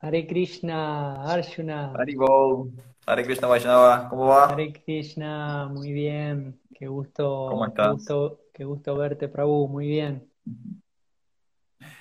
Hare 0.00 0.26
Krishna, 0.26 1.24
Arjuna. 1.24 1.92
Haribol, 1.96 2.70
Hare 3.06 3.24
Krishna 3.24 3.46
Vaishnava, 3.48 4.08
¿cómo 4.08 4.26
va? 4.26 4.46
Hare 4.46 4.72
Krishna, 4.72 5.68
muy 5.68 5.92
bien. 5.92 6.58
Qué 6.74 6.86
gusto, 6.86 7.46
¿Cómo 7.50 7.64
qué 7.64 7.68
estás? 7.70 7.92
gusto, 7.92 8.40
qué 8.54 8.64
gusto 8.64 8.96
verte, 8.96 9.28
Prabhu, 9.28 9.68
muy 9.68 9.86
bien. 9.86 10.28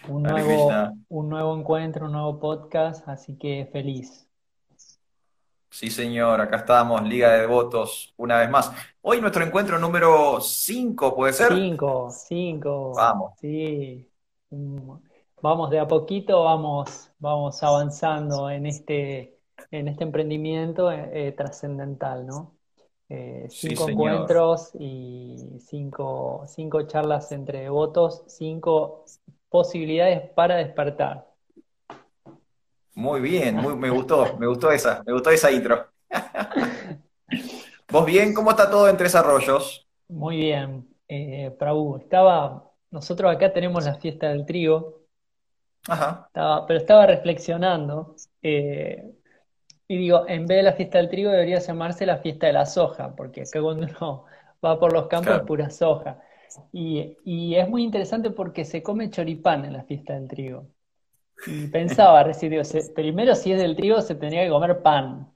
Un 0.07 0.27
Hare 0.27 0.43
nuevo, 0.43 0.67
Krishna. 0.67 0.93
un 1.09 1.29
nuevo 1.29 1.57
encuentro, 1.57 2.05
un 2.05 2.11
nuevo 2.13 2.39
podcast, 2.39 3.07
así 3.07 3.35
que 3.37 3.67
feliz. 3.71 4.23
Sí, 5.69 5.89
señor, 5.89 6.39
acá 6.41 6.57
estamos, 6.57 7.03
Liga 7.03 7.33
de 7.33 7.41
Devotos, 7.41 8.13
una 8.17 8.39
vez 8.39 8.49
más. 8.49 8.71
Hoy 9.01 9.19
nuestro 9.21 9.43
encuentro 9.43 9.77
número 9.77 10.39
5, 10.41 11.15
¿puede 11.15 11.33
ser? 11.33 11.53
Cinco, 11.53 12.09
cinco, 12.11 12.93
Vamos. 12.95 13.33
sí. 13.39 14.07
Vamos 15.39 15.69
de 15.69 15.79
a 15.79 15.87
poquito, 15.87 16.43
vamos, 16.43 17.11
vamos 17.19 17.61
avanzando 17.61 18.49
en 18.49 18.65
este, 18.65 19.37
en 19.69 19.87
este 19.87 20.03
emprendimiento 20.03 20.91
eh, 20.91 21.09
eh, 21.13 21.31
trascendental, 21.31 22.25
¿no? 22.25 22.55
Eh, 23.09 23.45
cinco 23.49 23.87
encuentros 23.87 24.71
y 24.79 25.59
cinco, 25.59 26.43
cinco 26.47 26.81
charlas 26.87 27.31
entre 27.31 27.61
devotos, 27.61 28.23
cinco 28.27 29.05
posibilidades 29.47 30.29
para 30.31 30.55
despertar. 30.55 31.27
Muy 32.95 33.21
bien, 33.21 33.57
muy, 33.57 33.75
me 33.75 33.91
gustó, 33.91 34.37
me 34.39 34.47
gustó 34.47 34.71
esa, 34.71 35.03
me 35.05 35.13
gustó 35.13 35.29
esa 35.29 35.51
intro. 35.51 35.85
¿Vos 37.91 38.05
bien? 38.05 38.33
¿Cómo 38.33 38.49
está 38.49 38.69
todo 38.69 38.89
en 38.89 38.97
Tres 38.97 39.13
Arroyos? 39.13 39.87
Muy 40.09 40.37
bien, 40.37 40.89
eh, 41.07 41.55
Prabhu, 41.59 41.97
estaba, 41.97 42.71
nosotros 42.89 43.33
acá 43.33 43.53
tenemos 43.53 43.85
la 43.85 43.95
fiesta 43.95 44.29
del 44.29 44.45
trigo, 44.45 45.06
Ajá, 45.87 46.29
estaba, 46.29 46.65
pero 46.67 46.79
estaba 46.79 47.05
reflexionando 47.07 48.15
eh, 48.41 49.03
y 49.87 49.97
digo, 49.97 50.25
en 50.27 50.47
vez 50.47 50.57
de 50.59 50.63
la 50.63 50.73
fiesta 50.73 50.97
del 50.99 51.09
trigo 51.09 51.31
debería 51.31 51.59
llamarse 51.59 52.05
la 52.05 52.17
fiesta 52.19 52.47
de 52.47 52.53
la 52.53 52.65
soja, 52.65 53.15
porque 53.15 53.43
acá 53.43 53.61
cuando 53.61 53.87
uno 53.87 54.25
va 54.65 54.79
por 54.79 54.93
los 54.93 55.07
campos 55.07 55.37
es 55.41 55.43
pura 55.45 55.69
soja. 55.69 56.21
Y, 56.73 57.17
y 57.25 57.55
es 57.55 57.69
muy 57.69 57.83
interesante 57.83 58.31
porque 58.31 58.65
se 58.65 58.83
come 58.83 59.09
choripán 59.11 59.65
en 59.65 59.73
la 59.73 59.83
fiesta 59.85 60.13
del 60.15 60.27
trigo. 60.29 60.69
Y 61.45 61.67
pensaba 61.69 62.23
recién, 62.23 62.51
digo, 62.51 62.63
se- 62.65 62.85
primero 62.85 63.35
si 63.35 63.53
es 63.53 63.59
del 63.59 63.75
trigo 63.77 64.01
se 64.01 64.15
tendría 64.15 64.43
que 64.45 64.49
comer 64.51 64.81
pan. 64.83 65.33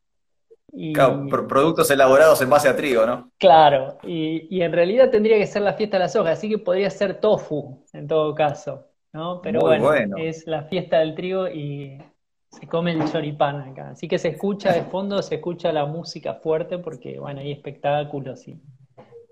Claro, 0.93 1.25
Y 1.27 1.35
productos 1.47 1.89
elaborados 1.91 2.41
en 2.41 2.49
base 2.49 2.69
a 2.69 2.75
trigo, 2.75 3.05
¿no? 3.05 3.31
claro, 3.37 3.97
y, 4.03 4.47
y 4.55 4.61
en 4.61 4.71
realidad 4.73 5.09
tendría 5.11 5.37
que 5.37 5.47
ser 5.47 5.61
la 5.63 5.73
fiesta 5.73 5.97
de 5.97 6.03
la 6.03 6.09
soja, 6.09 6.31
así 6.31 6.49
que 6.49 6.57
podría 6.59 6.89
ser 6.89 7.19
tofu 7.19 7.85
en 7.93 8.07
todo 8.07 8.35
caso, 8.35 8.87
¿no? 9.13 9.41
Pero 9.41 9.61
bueno, 9.61 9.83
bueno. 9.85 10.17
es 10.17 10.45
la 10.47 10.63
fiesta 10.63 10.99
del 10.99 11.15
trigo 11.15 11.47
y 11.47 11.97
se 12.49 12.67
come 12.67 12.91
el 12.91 13.09
choripán 13.11 13.61
acá. 13.61 13.89
Así 13.91 14.07
que 14.07 14.17
se 14.17 14.29
escucha 14.29 14.73
de 14.73 14.83
fondo, 14.83 15.21
se 15.21 15.35
escucha 15.35 15.71
la 15.71 15.85
música 15.85 16.35
fuerte 16.35 16.77
porque, 16.77 17.19
bueno, 17.19 17.39
hay 17.41 17.51
espectáculos 17.51 18.47
y, 18.47 18.61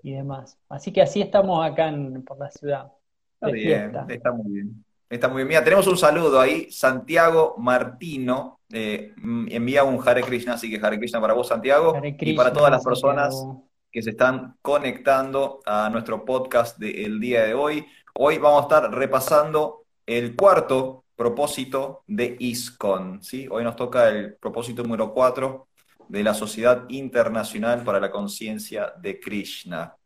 y 0.02 0.12
demás. 0.12 0.58
Así 0.68 0.92
que 0.92 1.02
así 1.02 1.20
estamos 1.20 1.64
acá 1.64 1.88
en- 1.88 2.22
por 2.24 2.38
la 2.38 2.50
ciudad, 2.50 2.92
Está 3.34 3.48
bien, 3.48 3.90
fiesta. 3.90 4.06
está 4.08 4.32
muy 4.32 4.52
bien. 4.52 4.84
Está 5.08 5.28
muy 5.28 5.36
bien. 5.38 5.48
Mira, 5.48 5.64
tenemos 5.64 5.86
un 5.88 5.96
saludo 5.98 6.40
ahí. 6.40 6.70
Santiago 6.70 7.56
Martino 7.58 8.60
eh, 8.72 9.12
mm, 9.16 9.48
envía 9.50 9.82
un 9.82 9.98
Hare 10.06 10.22
Krishna, 10.22 10.54
así 10.54 10.70
que 10.70 10.84
Hare 10.84 10.98
Krishna 10.98 11.20
para 11.20 11.34
vos, 11.34 11.48
Santiago, 11.48 12.00
y 12.02 12.32
para 12.34 12.52
todas 12.52 12.70
las 12.70 12.84
personas 12.84 13.34
Santiago. 13.36 13.66
que 13.90 14.02
se 14.02 14.10
están 14.10 14.54
conectando 14.62 15.60
a 15.66 15.90
nuestro 15.90 16.24
podcast 16.24 16.78
del 16.78 17.18
día 17.18 17.44
de 17.44 17.54
hoy. 17.54 17.84
Hoy 18.22 18.36
vamos 18.36 18.60
a 18.60 18.62
estar 18.64 18.94
repasando 18.94 19.86
el 20.04 20.36
cuarto 20.36 21.04
propósito 21.16 22.02
de 22.06 22.36
ISKCON, 22.38 23.22
¿sí? 23.22 23.48
Hoy 23.50 23.64
nos 23.64 23.76
toca 23.76 24.10
el 24.10 24.34
propósito 24.34 24.82
número 24.82 25.14
cuatro 25.14 25.68
de 26.06 26.22
la 26.22 26.34
Sociedad 26.34 26.84
Internacional 26.90 27.82
para 27.82 27.98
la 27.98 28.10
Conciencia 28.10 28.92
de 29.00 29.18
Krishna. 29.18 29.96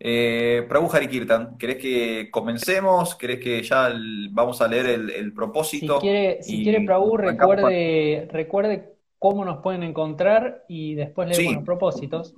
Eh, 0.00 0.66
Prabhu 0.68 0.90
Hari 0.92 1.06
Kirtan, 1.06 1.56
¿querés 1.56 1.76
que 1.76 2.28
comencemos? 2.28 3.14
¿Querés 3.14 3.38
que 3.38 3.62
ya 3.62 3.86
el- 3.86 4.30
vamos 4.32 4.60
a 4.60 4.66
leer 4.66 4.86
el, 4.86 5.10
el 5.10 5.26
Si 5.26 5.30
propósito 5.30 6.00
quiere, 6.00 6.42
si 6.42 6.64
quiere, 6.64 6.80
Prabhu, 6.84 7.16
recuerde, 7.18 8.28
recuerde 8.32 8.96
cómo 9.20 9.44
nos 9.44 9.62
pueden 9.62 9.84
encontrar 9.84 10.64
y 10.66 10.96
después 10.96 11.28
leemos 11.28 11.54
los 11.54 11.64
propósitos. 11.64 12.34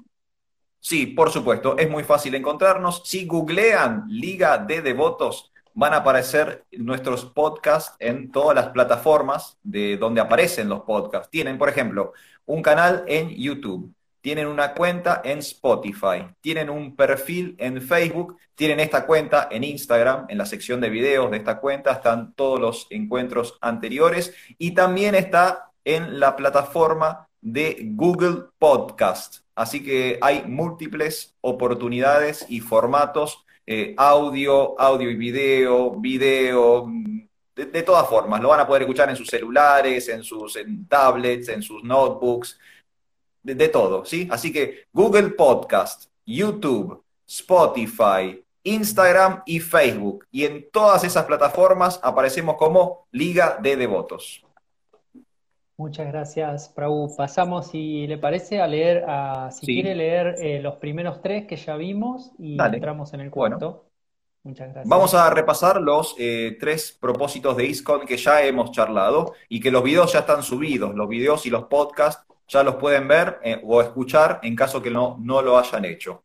Sí, 0.81 1.06
por 1.06 1.31
supuesto, 1.31 1.77
es 1.77 1.91
muy 1.91 2.05
fácil 2.05 2.34
encontrarnos. 2.34 3.03
Si 3.05 3.27
googlean 3.27 4.05
Liga 4.09 4.59
de 4.59 4.81
Devotos, 4.81 5.53
van 5.75 5.94
a 5.94 5.99
aparecer 5.99 6.65
nuestros 6.72 7.25
podcasts 7.25 7.94
en 8.00 8.33
todas 8.33 8.55
las 8.56 8.69
plataformas 8.71 9.59
de 9.62 9.97
donde 9.97 10.21
aparecen 10.21 10.69
los 10.69 10.81
podcasts. 10.81 11.31
Tienen, 11.31 11.56
por 11.56 11.69
ejemplo, 11.69 12.15
un 12.47 12.62
canal 12.62 13.05
en 13.06 13.31
YouTube, 13.31 13.94
tienen 14.21 14.49
una 14.49 14.75
cuenta 14.75 15.21
en 15.25 15.39
Spotify, 15.39 16.27
tienen 16.41 16.69
un 16.69 16.97
perfil 16.97 17.55
en 17.59 17.81
Facebook, 17.81 18.37
tienen 18.56 18.81
esta 18.81 19.06
cuenta 19.06 19.49
en 19.53 19.62
Instagram, 19.62 20.27
en 20.28 20.39
la 20.39 20.47
sección 20.47 20.81
de 20.81 20.91
videos 20.91 21.31
de 21.31 21.37
esta 21.37 21.60
cuenta 21.60 21.93
están 21.93 22.33
todos 22.33 22.59
los 22.59 22.87
encuentros 22.91 23.56
anteriores 23.60 24.34
y 24.59 24.72
también 24.72 25.15
está 25.15 25.71
en 25.84 26.19
la 26.19 26.34
plataforma 26.34 27.28
de 27.41 27.78
Google 27.94 28.44
Podcast. 28.59 29.38
Así 29.54 29.82
que 29.82 30.19
hay 30.21 30.44
múltiples 30.47 31.34
oportunidades 31.41 32.47
y 32.49 32.60
formatos, 32.60 33.44
eh, 33.66 33.94
audio, 33.97 34.81
audio 34.81 35.10
y 35.10 35.16
video, 35.16 35.91
video, 35.93 36.87
de, 37.54 37.66
de 37.66 37.82
todas 37.82 38.09
formas. 38.09 38.41
Lo 38.41 38.50
van 38.50 38.60
a 38.60 38.66
poder 38.66 38.82
escuchar 38.82 39.10
en 39.10 39.16
sus 39.16 39.28
celulares, 39.28 40.09
en 40.09 40.22
sus 40.22 40.56
en 40.56 40.87
tablets, 40.87 41.48
en 41.48 41.62
sus 41.62 41.82
notebooks, 41.82 42.59
de, 43.43 43.54
de 43.54 43.69
todo, 43.69 44.04
¿sí? 44.04 44.28
Así 44.31 44.53
que 44.53 44.87
Google 44.93 45.31
Podcast, 45.31 46.10
YouTube, 46.25 47.03
Spotify, 47.27 48.43
Instagram 48.62 49.43
y 49.47 49.60
Facebook. 49.60 50.27
Y 50.31 50.44
en 50.44 50.71
todas 50.71 51.04
esas 51.04 51.25
plataformas 51.25 52.00
aparecemos 52.03 52.56
como 52.56 53.06
Liga 53.10 53.59
de 53.60 53.77
Devotos. 53.77 54.44
Muchas 55.78 56.09
gracias, 56.09 56.69
Prabhu. 56.71 57.15
Pasamos, 57.16 57.69
si 57.71 58.06
le 58.09 58.19
parece, 58.19 58.61
a 58.61 58.66
leer, 58.66 59.05
a, 59.09 59.50
si 59.53 59.69
quiere 59.69 59.94
leer 59.94 60.34
eh, 60.41 60.61
los 60.61 60.77
primeros 60.77 61.21
tres 61.22 61.47
que 61.47 61.56
ya 61.56 61.77
vimos 61.77 62.33
y 62.39 62.56
dale. 62.56 62.66
entramos 62.66 63.15
en 63.15 63.21
el 63.21 63.31
Bueno. 63.34 63.59
cuarto. 63.59 63.91
Muchas 64.43 64.75
Vamos 64.83 65.12
gracias. 65.12 65.15
a 65.15 65.31
repasar 65.31 65.81
los 65.81 66.15
eh, 66.19 66.56
tres 66.61 66.97
propósitos 66.99 67.56
de 67.56 67.66
ISKCON 67.66 68.06
que 68.06 68.16
ya 68.16 68.43
hemos 68.44 68.71
charlado 68.72 69.34
y 69.49 69.61
que 69.61 69.71
los 69.71 69.83
videos 69.83 70.12
ya 70.12 70.21
están 70.21 70.43
subidos. 70.43 70.94
Los 70.94 71.09
videos 71.09 71.44
y 71.47 71.50
los 71.50 71.65
podcasts 71.65 72.25
ya 72.49 72.62
los 72.62 72.77
pueden 72.77 73.06
ver 73.09 73.39
eh, 73.45 73.60
o 73.65 73.83
escuchar 73.83 74.41
en 74.43 74.56
caso 74.56 74.81
que 74.81 74.91
no, 74.91 75.16
no 75.21 75.43
lo 75.43 75.59
hayan 75.59 75.84
hecho. 75.84 76.25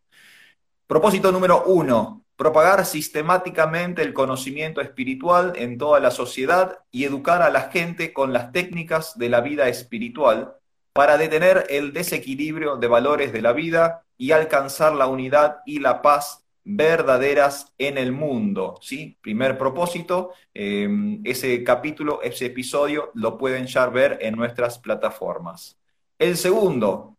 Propósito 0.88 1.31
número 1.31 1.64
uno, 1.68 2.25
propagar 2.43 2.85
sistemáticamente 2.85 4.01
el 4.01 4.11
conocimiento 4.11 4.81
espiritual 4.81 5.53
en 5.55 5.77
toda 5.77 6.01
la 6.01 6.11
sociedad 6.11 6.79
y 6.91 7.05
educar 7.05 7.41
a 7.41 7.49
la 7.49 7.69
gente 7.69 8.11
con 8.11 8.33
las 8.33 8.51
técnicas 8.51 9.17
de 9.17 9.29
la 9.29 9.39
vida 9.39 9.69
espiritual 9.69 10.57
para 10.91 11.17
detener 11.17 11.65
el 11.69 11.93
desequilibrio 11.93 12.75
de 12.75 12.87
valores 12.89 13.31
de 13.31 13.41
la 13.41 13.53
vida 13.53 14.03
y 14.17 14.33
alcanzar 14.33 14.93
la 14.93 15.07
unidad 15.07 15.59
y 15.65 15.79
la 15.79 16.01
paz 16.01 16.43
verdaderas 16.65 17.71
en 17.77 17.97
el 17.97 18.11
mundo, 18.11 18.77
¿sí? 18.81 19.17
Primer 19.21 19.57
propósito, 19.57 20.33
eh, 20.53 20.89
ese 21.23 21.63
capítulo, 21.63 22.21
ese 22.23 22.47
episodio 22.47 23.11
lo 23.13 23.37
pueden 23.37 23.67
ya 23.67 23.85
ver 23.85 24.17
en 24.19 24.35
nuestras 24.35 24.79
plataformas. 24.79 25.77
El 26.19 26.35
segundo, 26.35 27.12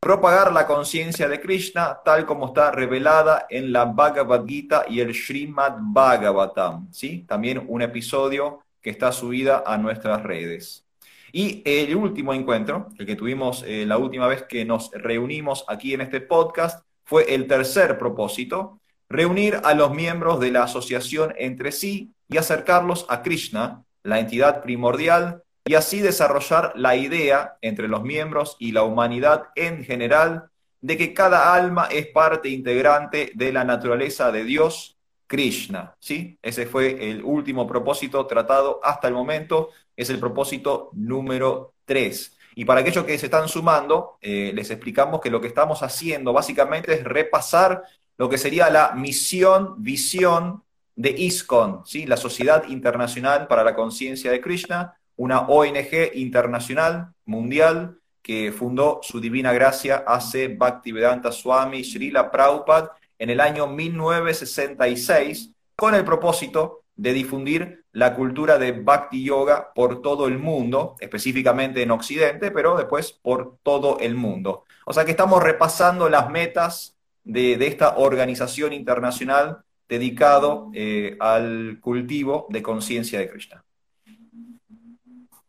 propagar 0.00 0.52
la 0.52 0.66
conciencia 0.66 1.28
de 1.28 1.40
Krishna 1.40 1.98
tal 2.04 2.24
como 2.24 2.46
está 2.46 2.70
revelada 2.70 3.46
en 3.50 3.72
la 3.72 3.84
Bhagavad 3.84 4.46
Gita 4.46 4.84
y 4.88 5.00
el 5.00 5.14
Srimad 5.14 5.76
Bhagavatam, 5.78 6.92
¿sí? 6.92 7.24
También 7.28 7.64
un 7.68 7.82
episodio 7.82 8.60
que 8.80 8.90
está 8.90 9.12
subida 9.12 9.64
a 9.66 9.76
nuestras 9.76 10.22
redes. 10.22 10.86
Y 11.32 11.62
el 11.64 11.94
último 11.94 12.32
encuentro, 12.32 12.88
el 12.98 13.06
que 13.06 13.16
tuvimos 13.16 13.62
eh, 13.66 13.84
la 13.86 13.98
última 13.98 14.26
vez 14.26 14.44
que 14.44 14.64
nos 14.64 14.90
reunimos 14.92 15.64
aquí 15.68 15.92
en 15.92 16.00
este 16.00 16.20
podcast, 16.20 16.84
fue 17.04 17.34
el 17.34 17.46
tercer 17.46 17.98
propósito, 17.98 18.80
reunir 19.08 19.60
a 19.64 19.74
los 19.74 19.90
miembros 19.92 20.40
de 20.40 20.50
la 20.50 20.64
asociación 20.64 21.34
entre 21.38 21.72
sí 21.72 22.12
y 22.28 22.36
acercarlos 22.36 23.06
a 23.08 23.22
Krishna, 23.22 23.84
la 24.02 24.20
entidad 24.20 24.62
primordial, 24.62 25.42
y 25.68 25.74
así 25.74 26.00
desarrollar 26.00 26.72
la 26.76 26.96
idea 26.96 27.58
entre 27.60 27.88
los 27.88 28.02
miembros 28.02 28.56
y 28.58 28.72
la 28.72 28.84
humanidad 28.84 29.48
en 29.54 29.84
general 29.84 30.48
de 30.80 30.96
que 30.96 31.12
cada 31.12 31.52
alma 31.52 31.88
es 31.90 32.06
parte 32.06 32.48
integrante 32.48 33.32
de 33.34 33.52
la 33.52 33.64
naturaleza 33.64 34.32
de 34.32 34.44
Dios, 34.44 34.96
Krishna. 35.26 35.94
¿sí? 35.98 36.38
Ese 36.40 36.64
fue 36.64 37.10
el 37.10 37.22
último 37.22 37.66
propósito 37.66 38.26
tratado 38.26 38.80
hasta 38.82 39.08
el 39.08 39.14
momento, 39.14 39.68
es 39.94 40.08
el 40.08 40.18
propósito 40.18 40.88
número 40.94 41.74
3. 41.84 42.38
Y 42.54 42.64
para 42.64 42.80
aquellos 42.80 43.04
que 43.04 43.18
se 43.18 43.26
están 43.26 43.46
sumando, 43.46 44.16
eh, 44.22 44.52
les 44.54 44.70
explicamos 44.70 45.20
que 45.20 45.30
lo 45.30 45.38
que 45.38 45.48
estamos 45.48 45.82
haciendo 45.82 46.32
básicamente 46.32 46.94
es 46.94 47.04
repasar 47.04 47.82
lo 48.16 48.30
que 48.30 48.38
sería 48.38 48.70
la 48.70 48.92
misión, 48.92 49.74
visión 49.82 50.62
de 50.96 51.10
ISKCON, 51.10 51.82
¿sí? 51.84 52.06
la 52.06 52.16
Sociedad 52.16 52.66
Internacional 52.68 53.46
para 53.48 53.64
la 53.64 53.74
Conciencia 53.74 54.30
de 54.30 54.40
Krishna, 54.40 54.97
una 55.18 55.42
ONG 55.42 56.14
internacional, 56.14 57.12
mundial, 57.26 57.98
que 58.22 58.52
fundó 58.52 59.00
su 59.02 59.20
divina 59.20 59.52
gracia 59.52 60.04
hace 60.06 60.48
Bhaktivedanta 60.48 61.32
Swami 61.32 61.84
Srila 61.84 62.30
Prabhupada 62.30 62.92
en 63.18 63.30
el 63.30 63.40
año 63.40 63.66
1966 63.66 65.50
con 65.76 65.94
el 65.94 66.04
propósito 66.04 66.84
de 66.94 67.12
difundir 67.12 67.84
la 67.92 68.14
cultura 68.14 68.58
de 68.58 68.72
Bhakti 68.72 69.24
Yoga 69.24 69.72
por 69.74 70.02
todo 70.02 70.26
el 70.26 70.38
mundo, 70.38 70.96
específicamente 71.00 71.82
en 71.82 71.90
Occidente, 71.90 72.50
pero 72.50 72.76
después 72.76 73.12
por 73.12 73.56
todo 73.62 73.98
el 74.00 74.14
mundo. 74.14 74.64
O 74.84 74.92
sea 74.92 75.04
que 75.04 75.12
estamos 75.12 75.42
repasando 75.42 76.08
las 76.08 76.30
metas 76.30 76.96
de, 77.24 77.54
esta 77.66 77.96
organización 77.96 78.72
internacional 78.72 79.58
dedicado 79.88 80.70
eh, 80.74 81.16
al 81.18 81.78
cultivo 81.80 82.46
de 82.50 82.62
conciencia 82.62 83.18
de 83.18 83.30
Krishna. 83.30 83.64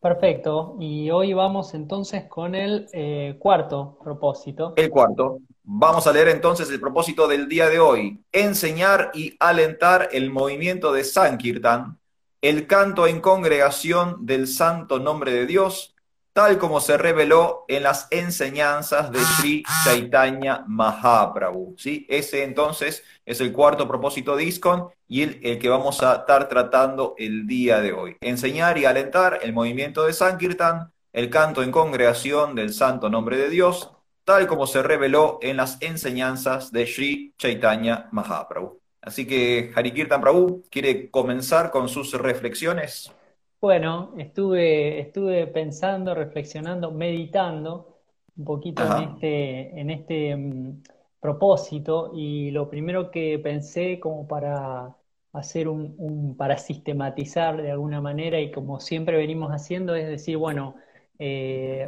Perfecto. 0.02 0.78
Y 0.80 1.10
hoy 1.10 1.34
vamos 1.34 1.74
entonces 1.74 2.26
con 2.30 2.56
el 2.56 2.88
eh, 2.94 3.36
cuarto 3.38 3.98
propósito. 4.02 4.74
El 4.78 4.90
cuarto. 4.90 5.40
Vamos 5.64 6.08
a 6.08 6.14
leer 6.14 6.30
entonces 6.30 6.70
el 6.70 6.80
propósito 6.80 7.28
del 7.28 7.50
día 7.50 7.70
de 7.70 7.80
hoy. 7.80 8.24
Enseñar 8.32 9.12
y 9.14 9.36
alentar 9.40 10.10
el 10.14 10.32
movimiento 10.32 10.94
de 10.94 11.04
Sankirtan, 11.04 12.00
el 12.42 12.66
canto 12.66 13.08
en 13.08 13.20
congregación 13.20 14.26
del 14.26 14.48
santo 14.48 15.00
nombre 15.00 15.34
de 15.34 15.46
Dios, 15.46 15.96
tal 16.40 16.58
como 16.58 16.80
se 16.80 16.98
reveló 16.98 17.66
en 17.68 17.84
las 17.84 18.08
enseñanzas 18.12 19.12
de 19.12 19.20
Sri 19.20 19.64
Chaitanya 19.84 20.64
Mahaprabhu. 20.68 21.76
¿sí? 21.78 22.08
Ese 22.08 22.46
entonces 22.46 23.04
es 23.26 23.42
el 23.42 23.52
cuarto 23.52 23.90
propósito 23.90 24.38
de 24.38 24.46
ISKCON 24.46 24.88
y 25.10 25.24
el, 25.24 25.42
el, 25.44 25.60
que 25.60 25.68
vamos 25.68 26.02
a 26.02 26.16
estar 26.16 26.48
tratando 26.48 27.14
el 27.18 27.46
día 27.46 27.82
de 27.82 27.92
hoy. 27.92 28.16
Enseñar 28.22 28.78
y 28.78 28.86
alentar 28.86 29.40
el 29.42 29.52
movimiento 29.52 30.06
de 30.06 30.14
Sankirtan, 30.14 30.94
el 31.12 31.30
canto 31.30 31.62
en 31.62 31.72
congregación 31.72 32.56
del 32.56 32.72
santo 32.72 33.10
nombre 33.10 33.36
de 33.36 33.50
Dios, 33.50 33.92
tal 34.24 34.48
como 34.48 34.66
se 34.66 34.82
reveló 34.82 35.40
en 35.42 35.58
las 35.58 35.78
enseñanzas 35.82 36.72
de 36.72 36.88
Sri 36.88 37.34
Chaitanya 37.38 38.08
Mahaprabhu. 38.14 38.80
Así 39.02 39.28
que 39.28 39.74
Harikirtan 39.76 40.22
Prabhu 40.22 40.64
quiere 40.72 41.10
comenzar 41.10 41.70
con 41.70 41.90
sus 41.90 42.14
reflexiones. 42.14 43.12
Bueno, 43.62 44.14
estuve, 44.18 45.00
estuve 45.02 45.46
pensando, 45.48 46.16
reflexionando, 46.16 46.92
meditando 46.92 48.00
un 48.38 48.46
poquito 48.46 48.84
en 48.86 49.04
este, 49.04 49.80
en 49.80 49.90
este 49.90 50.36
mm, 50.38 50.84
propósito 51.20 52.12
y 52.16 52.52
lo 52.52 52.70
primero 52.70 53.12
que 53.12 53.38
pensé 53.40 54.00
como 54.00 54.28
para 54.28 54.96
hacer 55.34 55.68
un, 55.68 56.36
para 56.38 56.58
sistematizar 56.58 57.62
de 57.62 57.72
alguna 57.72 58.00
manera 58.02 58.40
y 58.40 58.50
como 58.52 58.80
siempre 58.80 59.18
venimos 59.18 59.52
haciendo 59.52 59.94
es 59.96 60.08
decir, 60.08 60.38
bueno, 60.38 60.76
eh, 61.20 61.86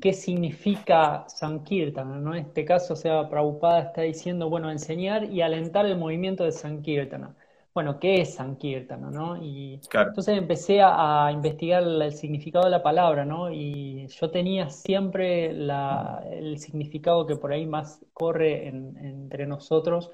¿qué 0.00 0.12
significa 0.12 1.24
Sankirtana? 1.28 2.16
¿no? 2.18 2.34
En 2.34 2.46
este 2.46 2.64
caso, 2.64 2.94
o 2.94 2.96
sea, 2.96 3.28
Prabhupada 3.28 3.80
está 3.80 4.02
diciendo, 4.02 4.48
bueno, 4.48 4.70
enseñar 4.70 5.24
y 5.24 5.42
alentar 5.42 5.84
el 5.86 5.98
movimiento 5.98 6.44
de 6.44 6.52
Sankirtana 6.52 7.34
bueno, 7.78 8.00
¿qué 8.00 8.22
es 8.22 8.34
Sankirtana? 8.34 9.08
¿no? 9.08 9.40
Y 9.40 9.74
entonces 9.92 10.36
empecé 10.36 10.80
a, 10.82 11.30
investigar 11.32 11.84
el 11.84 12.12
significado 12.12 12.64
de 12.64 12.72
la 12.72 12.82
palabra, 12.82 13.24
¿no? 13.24 13.52
Y 13.52 14.08
yo 14.08 14.32
tenía 14.32 14.68
siempre 14.68 15.50
el 15.50 16.58
significado 16.58 17.24
que 17.24 17.36
por 17.36 17.52
ahí 17.52 17.66
más 17.66 18.04
corre 18.12 18.66
entre 18.66 19.46
nosotros, 19.46 20.10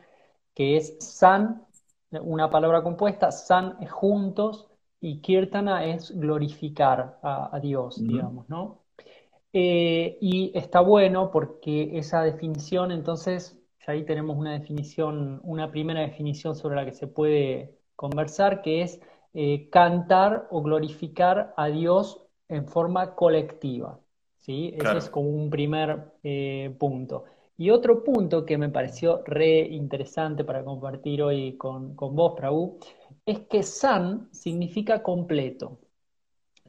que 0.54 0.76
es 0.76 0.98
San, 1.00 1.64
una 2.10 2.50
palabra 2.50 2.82
compuesta, 2.82 3.32
San 3.32 3.78
es 3.80 3.90
juntos 3.90 4.68
y 5.00 5.22
Kirtana 5.22 5.86
es 5.86 6.10
glorificar 6.10 7.18
a, 7.22 7.58
Dios, 7.62 7.96
digamos, 7.98 8.46
¿no? 8.50 8.82
Eh, 9.54 10.18
y 10.20 10.52
está 10.54 10.80
bueno 10.80 11.30
porque 11.30 11.96
esa 11.96 12.20
definición 12.20 12.92
entonces 12.92 13.58
ahí 13.86 14.04
tenemos 14.04 14.36
una 14.36 14.52
definición, 14.52 15.40
una 15.44 15.70
primera 15.70 16.00
definición 16.00 16.54
sobre 16.54 16.76
la 16.76 16.84
que 16.84 16.92
se 16.92 17.06
puede 17.06 17.78
conversar, 17.96 18.62
que 18.62 18.82
es 18.82 19.00
eh, 19.34 19.68
cantar 19.70 20.48
o 20.50 20.62
glorificar 20.62 21.54
a 21.56 21.66
Dios 21.66 22.24
en 22.48 22.66
forma 22.66 23.14
colectiva. 23.14 24.00
¿sí? 24.38 24.74
Ese 24.76 24.98
es 24.98 25.10
como 25.10 25.30
un 25.30 25.50
primer 25.50 26.12
eh, 26.22 26.74
punto. 26.78 27.24
Y 27.56 27.70
otro 27.70 28.02
punto 28.02 28.44
que 28.44 28.58
me 28.58 28.68
pareció 28.68 29.22
re 29.24 29.60
interesante 29.60 30.44
para 30.44 30.64
compartir 30.64 31.22
hoy 31.22 31.56
con, 31.56 31.94
con 31.94 32.16
vos, 32.16 32.34
Prabhu, 32.36 32.78
es 33.24 33.40
que 33.40 33.62
san 33.62 34.28
significa 34.32 35.02
completo, 35.02 35.78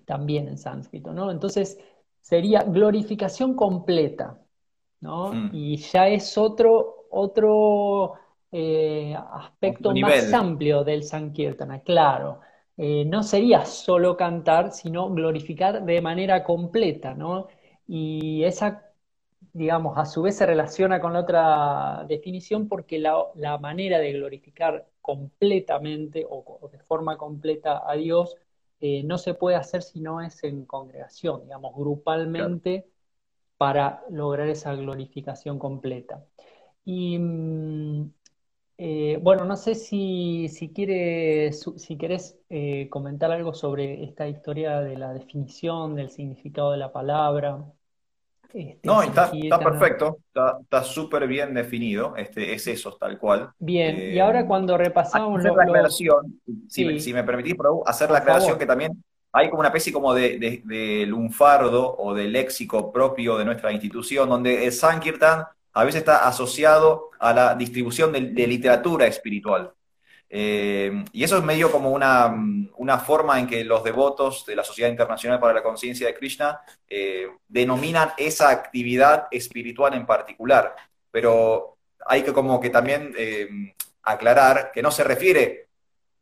también 0.05 0.47
en 0.47 0.57
sánscrito, 0.57 1.11
¿no? 1.11 1.31
Entonces 1.31 1.79
sería 2.21 2.61
glorificación 2.61 3.55
completa, 3.55 4.39
¿no? 5.01 5.33
Mm. 5.33 5.49
Y 5.53 5.77
ya 5.77 6.07
es 6.07 6.37
otro, 6.37 6.94
otro 7.11 8.13
eh, 8.51 9.15
aspecto 9.33 9.93
más 9.93 10.33
amplio 10.33 10.83
del 10.83 11.03
Sankirtana, 11.03 11.81
claro. 11.81 12.39
Eh, 12.77 13.05
no 13.05 13.23
sería 13.23 13.65
solo 13.65 14.17
cantar, 14.17 14.71
sino 14.71 15.09
glorificar 15.09 15.83
de 15.83 16.01
manera 16.01 16.43
completa, 16.43 17.13
¿no? 17.13 17.47
Y 17.87 18.43
esa, 18.43 18.91
digamos, 19.53 19.97
a 19.97 20.05
su 20.05 20.21
vez 20.21 20.37
se 20.37 20.45
relaciona 20.45 20.99
con 20.99 21.13
la 21.13 21.19
otra 21.21 22.05
definición 22.07 22.67
porque 22.67 22.99
la, 22.99 23.57
manera 23.59 23.99
de 23.99 24.13
glorificar 24.13 24.87
completamente 25.01 26.25
o, 26.29 26.69
de 26.71 26.79
forma 26.79 27.17
completa 27.17 27.83
a 27.89 27.95
Dios 27.95 28.35
eh, 28.81 29.03
no 29.03 29.17
se 29.17 29.33
puede 29.33 29.55
hacer 29.55 29.81
si 29.81 30.01
no 30.01 30.21
es 30.21 30.43
en 30.43 30.65
congregación, 30.65 31.43
digamos, 31.43 31.73
grupalmente 31.75 32.87
para 33.57 34.03
lograr 34.09 34.49
esa 34.49 34.75
glorificación 34.75 35.59
completa. 35.59 36.25
Y 36.85 37.17
mm, 37.17 38.11
eh, 38.77 39.19
bueno, 39.21 39.45
no 39.45 39.55
sé 39.55 39.73
si, 39.73 40.47
si, 40.49 40.71
si 41.77 41.97
querés 41.97 42.37
eh, 42.49 42.87
comentar 42.89 43.31
algo 43.31 43.53
sobre 43.53 44.03
esta 44.03 44.27
historia 44.27 44.81
de 44.81 44.97
la 44.97 45.13
definición, 45.13 45.95
del 45.95 46.09
significado 46.09 46.71
de 46.71 46.77
la 46.77 46.91
palabra. 46.91 47.63
Este, 48.53 48.87
no, 48.87 49.01
está, 49.01 49.31
perfecto, 49.59 50.19
está 50.61 50.83
súper 50.83 51.27
bien 51.27 51.53
definido, 51.53 52.15
este, 52.15 52.53
es 52.53 52.67
eso, 52.67 52.95
tal 52.97 53.17
cual. 53.17 53.49
Bien, 53.59 54.13
y 54.13 54.19
ahora 54.19 54.41
eh, 54.41 54.45
cuando 54.45 54.77
repasamos... 54.77 55.39
Hacer 55.39 55.53
la 55.53 55.63
aclaración, 55.63 56.41
si, 56.69 57.13
me, 57.13 57.23
permitís, 57.23 57.55
hacer 57.85 58.11
la 58.11 58.19
aclaración 58.19 58.57
que 58.57 58.65
también 58.65 59.03
hay 59.33 59.49
como 59.49 59.59
una 59.59 59.69
especie 59.69 59.91
como 59.91 60.13
de, 60.13 60.39
de, 60.39 60.61
de, 60.63 61.05
lunfardo 61.05 61.97
o 61.97 62.13
de 62.13 62.29
léxico 62.29 62.93
propio 62.93 63.37
de 63.37 63.43
nuestra 63.43 63.73
institución, 63.73 64.29
donde 64.29 64.65
el 64.65 64.71
Sankirtan 64.71 65.45
a 65.75 65.83
veces 65.83 65.99
está 65.99 66.25
asociado 66.25 67.11
a 67.19 67.33
la 67.33 67.53
distribución 67.53 68.13
de, 68.13 68.47
literatura 68.47 69.07
espiritual. 69.07 69.73
Eh, 70.29 71.03
y 71.11 71.23
eso 71.23 71.37
es 71.37 71.43
medio 71.43 71.69
como 71.69 71.91
una, 71.91 72.33
una, 72.77 72.97
forma 72.97 73.37
en 73.39 73.45
que 73.45 73.63
los 73.65 73.83
devotos 73.83 74.45
de 74.45 74.55
la 74.55 74.63
Sociedad 74.63 74.89
Internacional 74.89 75.39
para 75.39 75.53
la 75.53 75.61
Conciencia 75.61 76.07
de 76.07 76.15
Krishna 76.15 76.61
eh, 76.87 77.27
denominan 77.47 78.11
esa 78.17 78.49
actividad 78.49 79.27
espiritual 79.29 79.93
en 79.93 80.05
particular. 80.05 80.73
Pero 81.11 81.77
hay 82.05 82.23
que 82.23 82.31
como 82.31 82.59
que 82.61 82.69
también 82.69 83.13
eh, 83.17 83.75
aclarar 84.03 84.71
que 84.71 84.81
no 84.81 84.91
se 84.91 85.03
refiere 85.03 85.67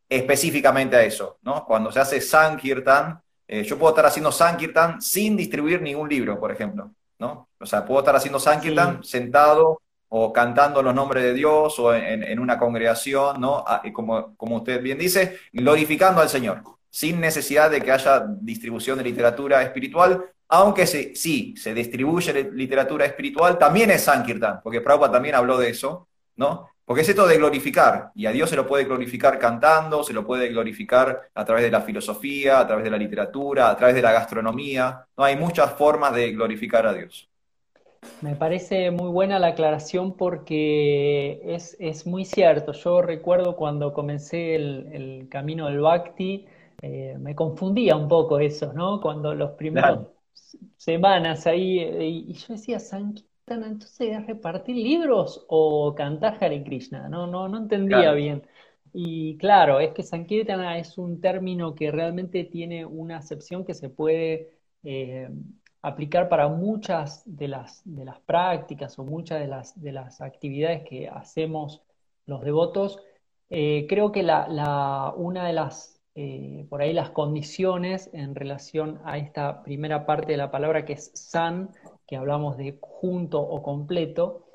específicamente 0.10 0.96
a 0.96 1.04
eso, 1.04 1.38
¿no? 1.44 1.64
Cuando 1.64 1.92
se 1.92 2.00
hace 2.00 2.22
Sankirtan, 2.22 3.22
yo 3.48 3.78
puedo 3.78 3.92
estar 3.92 4.08
haciendo 4.08 4.32
Sankirtan 4.32 5.00
sin 5.00 5.38
distribuir 5.38 5.80
ningún 5.80 6.10
libro, 6.10 6.40
por 6.40 6.52
ejemplo. 6.52 6.92
O 7.20 7.66
sea, 7.66 7.86
puedo 7.86 8.00
estar 8.00 8.16
haciendo 8.16 8.40
Sankirtan 8.40 9.04
sentado 9.04 9.82
o 10.10 10.32
cantando 10.32 10.84
los 10.84 10.94
nombres 10.94 11.24
de 11.24 11.34
Dios 11.34 11.80
o 11.80 11.94
en, 11.94 12.40
una 12.40 12.60
congregación, 12.60 13.42
¿no? 13.42 13.64
Ah, 13.66 13.82
como, 13.94 14.36
como 14.36 14.58
usted 14.58 14.82
bien 14.82 14.98
dice, 14.98 15.40
glorificando 15.52 16.22
al 16.22 16.30
Señor, 16.30 16.62
sin 16.90 17.20
necesidad 17.20 17.72
de 17.72 17.82
que 17.82 17.92
haya 17.92 18.24
distribución 18.28 19.00
de 19.00 19.06
literatura 19.06 19.64
espiritual, 19.64 20.24
aunque 20.50 20.86
sí, 20.86 21.56
se 21.58 21.74
distribuye 21.74 22.52
literatura 22.52 23.06
espiritual, 23.06 23.58
también 23.58 23.90
es 23.90 24.04
Sankirtan, 24.04 24.62
porque 24.62 24.82
Prabhupada 24.82 25.14
también 25.14 25.34
habló 25.34 25.58
de 25.58 25.70
eso, 25.70 26.08
¿no? 26.36 26.70
Porque 26.86 27.02
es 27.02 27.10
esto 27.10 27.26
de 27.26 27.38
glorificar, 27.38 28.12
y 28.14 28.26
a 28.26 28.32
Dios 28.32 28.50
se 28.50 28.58
lo 28.58 28.68
puede 28.68 28.84
glorificar 28.84 29.40
cantando, 29.40 30.04
se 30.04 30.12
lo 30.12 30.26
puede 30.26 30.50
glorificar 30.50 31.30
a 31.34 31.46
través 31.46 31.64
de 31.64 31.72
la 31.72 31.82
filosofía, 31.82 32.60
a 32.60 32.68
través 32.68 32.84
de 32.84 32.92
la 32.92 32.98
literatura, 32.98 33.70
a 33.70 33.78
través 33.78 33.96
de 33.96 34.02
la 34.02 34.12
gastronomía. 34.12 35.06
No 35.18 35.24
hay 35.24 35.38
muchas 35.38 35.72
formas 35.74 36.14
de 36.14 36.34
glorificar 36.34 36.86
a 36.86 36.94
Dios. 36.94 37.30
Me 38.20 38.36
parece 38.36 38.92
muy 38.92 39.10
buena 39.10 39.40
la 39.40 39.48
aclaración 39.48 40.18
porque 40.18 41.42
es, 41.46 42.06
muy 42.06 42.26
cierto. 42.26 42.74
Yo 42.74 43.02
recuerdo 43.02 43.56
cuando 43.56 43.94
comencé 43.94 44.56
el, 44.56 45.28
camino 45.30 45.68
del 45.68 45.80
Bhakti, 45.80 46.46
eh, 46.82 47.16
me 47.18 47.34
confundía 47.34 47.96
un 47.96 48.10
poco 48.10 48.40
eso, 48.40 48.74
¿no? 48.74 49.00
Cuando 49.00 49.34
los 49.34 49.52
primeros 49.52 50.08
semanas 50.76 51.48
ahí, 51.48 51.80
eh, 51.80 52.08
y 52.08 52.34
yo 52.34 52.56
decía, 52.56 52.78
Sankirtan 52.80 53.33
entonces 53.56 54.26
repartir 54.26 54.76
libros 54.76 55.46
o 55.50 55.94
cantar 55.96 56.38
Hare 56.42 56.64
Krishna, 56.64 57.08
no, 57.10 57.28
no, 57.28 57.48
no 57.48 57.58
entendía 57.58 58.14
bien. 58.14 58.44
Y 58.94 59.38
claro, 59.38 59.80
es 59.80 59.92
que 59.94 60.04
Sankirtana 60.04 60.78
es 60.78 60.98
un 60.98 61.20
término 61.20 61.74
que 61.76 61.92
realmente 61.92 62.44
tiene 62.44 62.86
una 62.86 63.18
acepción 63.18 63.66
que 63.66 63.74
se 63.74 63.90
puede 63.90 64.52
eh, 64.84 65.30
aplicar 65.82 66.30
para 66.30 66.48
muchas 66.48 67.24
de 67.26 67.48
las, 67.48 67.82
de 67.86 68.06
las 68.06 68.20
prácticas 68.22 68.98
o 69.00 69.04
muchas 69.04 69.40
de 69.40 69.48
las, 69.48 69.82
de 69.82 69.92
las 69.92 70.22
actividades 70.22 70.84
que 70.88 71.10
hacemos 71.10 71.82
los 72.26 72.42
devotos. 72.42 73.00
Eh, 73.50 73.86
creo 73.90 74.12
que 74.12 74.24
la, 74.24 75.14
una 75.18 75.46
de 75.46 75.54
las, 75.54 76.00
eh, 76.16 76.66
por 76.70 76.82
ahí 76.82 76.94
las 76.94 77.10
condiciones 77.12 78.10
en 78.14 78.36
relación 78.36 79.00
a 79.04 79.18
esta 79.18 79.64
primera 79.64 80.06
parte 80.06 80.32
de 80.34 80.38
la 80.38 80.52
palabra 80.52 80.86
que 80.86 80.94
es 80.94 81.12
san, 81.16 81.72
que 82.14 82.18
hablamos 82.18 82.58
de 82.58 82.78
junto 82.80 83.42
o 83.42 83.64
completo, 83.64 84.46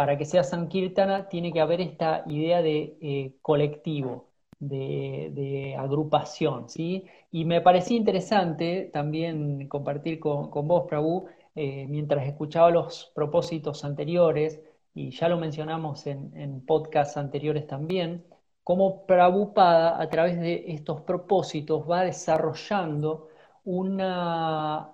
para 0.00 0.16
que 0.16 0.24
sea 0.24 0.42
Sankirtana 0.44 1.28
tiene 1.28 1.52
que 1.52 1.60
haber 1.60 1.82
esta 1.82 2.24
idea 2.26 2.62
de 2.62 2.96
eh, 3.02 3.36
colectivo, 3.42 4.30
de, 4.58 5.76
agrupación, 5.78 6.70
¿sí? 6.70 7.04
Y 7.30 7.44
me 7.44 7.60
parecía 7.60 7.98
interesante 7.98 8.90
también 8.94 9.68
compartir 9.68 10.18
con, 10.18 10.50
vos, 10.66 10.86
Prabhu, 10.88 11.26
eh, 11.54 11.86
mientras 11.86 12.26
escuchaba 12.26 12.70
los 12.70 13.12
propósitos 13.14 13.84
anteriores, 13.84 14.62
y 14.94 15.10
ya 15.10 15.28
lo 15.28 15.36
mencionamos 15.38 16.06
en, 16.06 16.32
en 16.34 16.64
podcasts 16.64 17.18
anteriores 17.18 17.66
también, 17.66 18.24
cómo 18.64 19.04
Prabhupada 19.06 20.00
a 20.00 20.08
través 20.08 20.40
de 20.40 20.64
estos 20.68 21.02
propósitos 21.02 21.88
va 21.90 22.04
desarrollando 22.04 23.28
una 23.64 24.92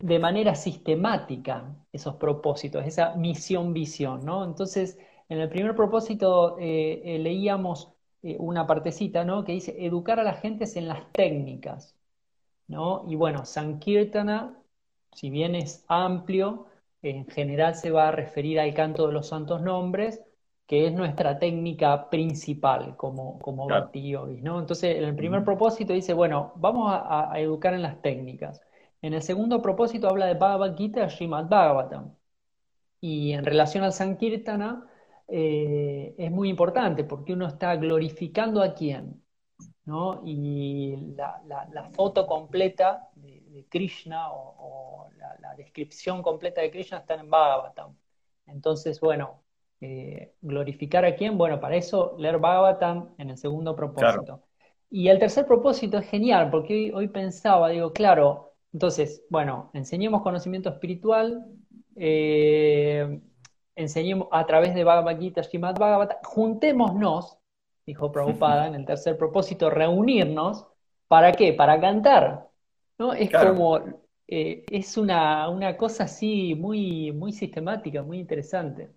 de 0.00 0.18
manera 0.18 0.54
sistemática 0.54 1.76
esos 1.92 2.16
propósitos, 2.16 2.86
esa 2.86 3.14
misión-visión, 3.16 4.24
¿no? 4.24 4.44
Entonces, 4.44 4.98
en 5.28 5.38
el 5.40 5.48
primer 5.48 5.74
propósito 5.76 6.58
eh, 6.58 7.02
eh, 7.04 7.18
leíamos 7.18 7.92
eh, 8.22 8.36
una 8.38 8.66
partecita, 8.66 9.24
¿no? 9.24 9.44
Que 9.44 9.52
dice 9.52 9.76
educar 9.84 10.18
a 10.18 10.24
las 10.24 10.40
gentes 10.40 10.76
en 10.76 10.88
las 10.88 11.12
técnicas, 11.12 11.96
¿no? 12.68 13.04
Y 13.08 13.16
bueno, 13.16 13.44
Sankirtana, 13.44 14.58
si 15.12 15.30
bien 15.30 15.54
es 15.54 15.84
amplio, 15.88 16.66
en 17.02 17.26
general 17.26 17.74
se 17.74 17.90
va 17.90 18.08
a 18.08 18.12
referir 18.12 18.60
al 18.60 18.74
canto 18.74 19.06
de 19.06 19.12
los 19.12 19.28
santos 19.28 19.62
nombres, 19.62 20.22
que 20.66 20.86
es 20.86 20.92
nuestra 20.94 21.38
técnica 21.38 22.08
principal 22.10 22.96
como, 22.96 23.38
como 23.40 23.68
¿no? 24.42 24.60
Entonces, 24.60 24.96
en 24.96 25.04
el 25.04 25.16
primer 25.16 25.44
propósito 25.44 25.92
dice, 25.92 26.14
bueno, 26.14 26.52
vamos 26.56 26.90
a 26.92 27.32
educar 27.40 27.74
en 27.74 27.82
las 27.82 28.00
técnicas. 28.02 28.62
En 29.02 29.14
el 29.14 29.22
segundo 29.22 29.62
propósito 29.62 30.08
habla 30.08 30.26
de 30.26 30.34
Bhagavad 30.34 30.76
Gita 30.76 31.08
Srimad 31.08 31.48
Bhagavatam. 31.48 32.14
Y 33.00 33.32
en 33.32 33.44
relación 33.44 33.84
al 33.84 33.92
Sankirtana 33.92 34.86
eh, 35.28 36.14
es 36.18 36.30
muy 36.30 36.48
importante 36.50 37.04
porque 37.04 37.32
uno 37.32 37.46
está 37.46 37.76
glorificando 37.76 38.62
a 38.62 38.74
quién. 38.74 39.22
¿no? 39.84 40.22
Y 40.24 40.96
la, 41.16 41.90
foto 41.92 42.26
completa 42.26 43.08
de, 43.14 43.66
Krishna 43.68 44.30
o, 44.32 45.08
la, 45.16 45.54
descripción 45.56 46.22
completa 46.22 46.60
de 46.60 46.70
Krishna 46.70 46.98
está 46.98 47.14
en 47.14 47.28
Bhagavatam. 47.28 47.96
Entonces, 48.46 49.00
bueno, 49.00 49.42
eh, 49.80 50.34
glorificar 50.40 51.04
a 51.04 51.14
quién, 51.16 51.36
bueno, 51.36 51.60
para 51.60 51.76
eso 51.76 52.14
leer 52.18 52.38
Bhagavatam 52.38 53.14
en 53.18 53.30
el 53.30 53.36
segundo 53.36 53.74
propósito. 53.74 54.42
Y 54.90 55.08
el 55.08 55.18
tercer 55.18 55.46
propósito 55.46 55.98
es 55.98 56.06
genial, 56.08 56.50
porque 56.50 56.74
hoy, 56.74 56.90
hoy 56.92 57.08
pensaba, 57.08 57.68
digo, 57.68 57.92
claro, 57.92 58.49
entonces, 58.72 59.24
bueno, 59.30 59.70
enseñemos 59.74 60.22
conocimiento 60.22 60.68
espiritual, 60.68 61.46
eh, 61.96 63.20
enseñemos 63.74 64.28
a 64.30 64.46
través 64.46 64.74
de 64.74 64.84
Bhagavad 64.84 65.18
Gita, 65.18 65.42
Srimad 65.42 65.76
Bhagavatam, 65.76 66.18
juntémonos, 66.22 67.38
dijo 67.84 68.12
Prabhupada 68.12 68.68
en 68.68 68.76
el 68.76 68.86
tercer 68.86 69.16
propósito, 69.16 69.70
reunirnos, 69.70 70.66
¿para 71.08 71.32
qué? 71.32 71.52
Para 71.52 71.80
cantar, 71.80 72.48
¿no? 72.98 73.12
Es 73.12 73.30
como, 73.30 73.80
eh, 74.28 74.64
es 74.70 74.96
una, 74.96 75.76
cosa 75.76 76.04
así 76.04 76.54
muy, 76.54 77.10
muy 77.10 77.32
sistemática, 77.32 78.02
muy 78.02 78.20
interesante. 78.20 78.90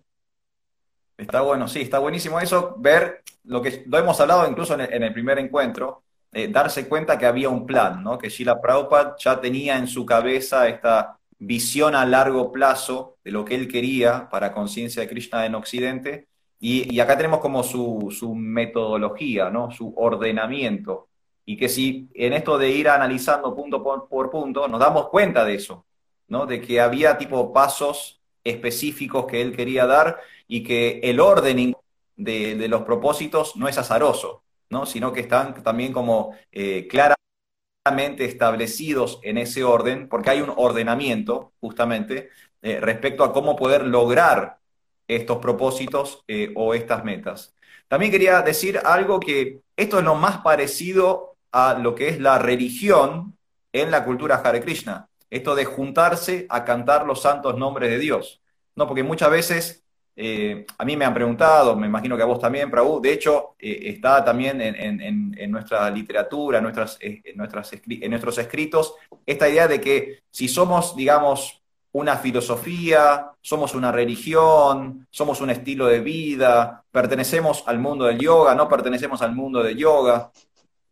Está 1.16 1.40
bueno, 1.42 1.66
sí, 1.66 1.82
está 1.82 1.98
buenísimo 1.98 2.38
eso, 2.38 2.76
ver 2.78 3.22
lo 3.44 3.60
que 3.60 3.84
lo 3.86 3.98
hemos 3.98 4.20
hablado 4.20 4.48
incluso 4.48 4.74
en 4.74 5.02
el 5.02 5.12
primer 5.12 5.38
encuentro, 5.38 6.04
eh, 6.34 6.48
darse 6.48 6.88
cuenta 6.88 7.16
que 7.16 7.26
había 7.26 7.48
un 7.48 7.64
plan, 7.64 8.02
¿no? 8.02 8.18
que 8.18 8.28
Sheila 8.28 8.60
Prabhupada 8.60 9.14
ya 9.18 9.40
tenía 9.40 9.78
en 9.78 9.86
su 9.86 10.04
cabeza 10.04 10.68
esta 10.68 11.16
visión 11.38 11.94
a 11.94 12.04
largo 12.04 12.50
plazo 12.50 13.18
de 13.22 13.30
lo 13.30 13.44
que 13.44 13.54
él 13.54 13.68
quería 13.68 14.28
para 14.28 14.52
conciencia 14.52 15.02
de 15.02 15.08
Krishna 15.08 15.46
en 15.46 15.54
Occidente, 15.54 16.26
y, 16.58 16.98
acá 16.98 17.16
tenemos 17.16 17.40
como 17.40 17.62
su, 17.62 18.34
metodología, 18.34 19.50
¿no? 19.50 19.70
su 19.70 19.92
ordenamiento, 19.96 21.08
y 21.44 21.56
que 21.56 21.68
si 21.68 22.08
en 22.14 22.32
esto 22.32 22.58
de 22.58 22.70
ir 22.70 22.88
analizando 22.88 23.54
punto 23.54 23.82
por, 23.82 24.30
punto, 24.30 24.66
nos 24.66 24.80
damos 24.80 25.10
cuenta 25.10 25.44
de 25.44 25.54
eso, 25.54 25.84
¿no? 26.28 26.46
de 26.46 26.60
que 26.60 26.80
había 26.80 27.18
tipo 27.18 27.52
pasos 27.52 28.20
específicos 28.42 29.26
que 29.26 29.42
él 29.42 29.54
quería 29.54 29.86
dar 29.86 30.20
y 30.48 30.64
que 30.64 31.00
el 31.04 31.20
orden 31.20 31.74
de, 32.16 32.54
de 32.56 32.68
los 32.68 32.82
propósitos 32.82 33.56
no 33.56 33.68
es 33.68 33.76
azaroso, 33.76 34.43
sino 34.84 35.12
que 35.12 35.20
están 35.20 35.62
también 35.62 35.92
como 35.92 36.36
eh, 36.52 36.88
claramente 36.88 38.24
establecidos 38.24 39.20
en 39.22 39.38
ese 39.38 39.62
orden, 39.62 40.08
porque 40.08 40.30
hay 40.30 40.40
un 40.40 40.52
ordenamiento 40.56 41.52
justamente 41.60 42.30
eh, 42.62 42.80
respecto 42.80 43.24
a 43.24 43.32
cómo 43.32 43.56
poder 43.56 43.86
lograr 43.86 44.58
estos 45.06 45.38
propósitos 45.38 46.24
eh, 46.28 46.52
o 46.56 46.74
estas 46.74 47.04
metas. 47.04 47.54
También 47.88 48.10
quería 48.10 48.42
decir 48.42 48.80
algo 48.84 49.20
que 49.20 49.60
esto 49.76 49.98
es 49.98 50.04
lo 50.04 50.14
más 50.14 50.38
parecido 50.38 51.36
a 51.52 51.74
lo 51.74 51.94
que 51.94 52.08
es 52.08 52.20
la 52.20 52.38
religión 52.38 53.36
en 53.72 53.90
la 53.90 54.04
cultura 54.04 54.36
Hare 54.36 54.62
Krishna, 54.62 55.08
esto 55.30 55.54
de 55.54 55.64
juntarse 55.64 56.46
a 56.48 56.64
cantar 56.64 57.06
los 57.06 57.22
santos 57.22 57.56
nombres 57.58 57.90
de 57.90 57.98
Dios. 57.98 58.40
No, 58.76 58.86
porque 58.86 59.02
muchas 59.02 59.30
veces 59.30 59.83
eh, 60.16 60.64
a 60.78 60.84
mí 60.84 60.96
me 60.96 61.04
han 61.04 61.14
preguntado, 61.14 61.74
me 61.74 61.88
imagino 61.88 62.16
que 62.16 62.22
a 62.22 62.26
vos 62.26 62.38
también, 62.38 62.70
Prabhu, 62.70 63.00
de 63.00 63.12
hecho 63.12 63.56
eh, 63.58 63.80
está 63.86 64.24
también 64.24 64.60
en, 64.60 65.50
nuestra 65.50 65.90
literatura, 65.90 66.58
en, 66.58 66.66
eh, 67.00 67.22
en 67.24 68.10
nuestros 68.10 68.38
escritos, 68.38 68.94
esta 69.26 69.48
idea 69.48 69.66
de 69.66 69.80
que 69.80 70.22
si 70.30 70.46
somos, 70.46 70.94
digamos, 70.94 71.60
una 71.92 72.16
filosofía, 72.16 73.32
somos 73.40 73.74
una 73.74 73.90
religión, 73.92 75.06
somos 75.10 75.40
un 75.40 75.50
estilo 75.50 75.86
de 75.86 76.00
vida, 76.00 76.84
pertenecemos 76.90 77.64
al 77.66 77.78
mundo 77.78 78.04
del 78.06 78.18
yoga, 78.18 78.54
no 78.54 78.68
pertenecemos 78.68 79.22
al 79.22 79.34
mundo 79.34 79.62
del 79.62 79.76
yoga. 79.76 80.30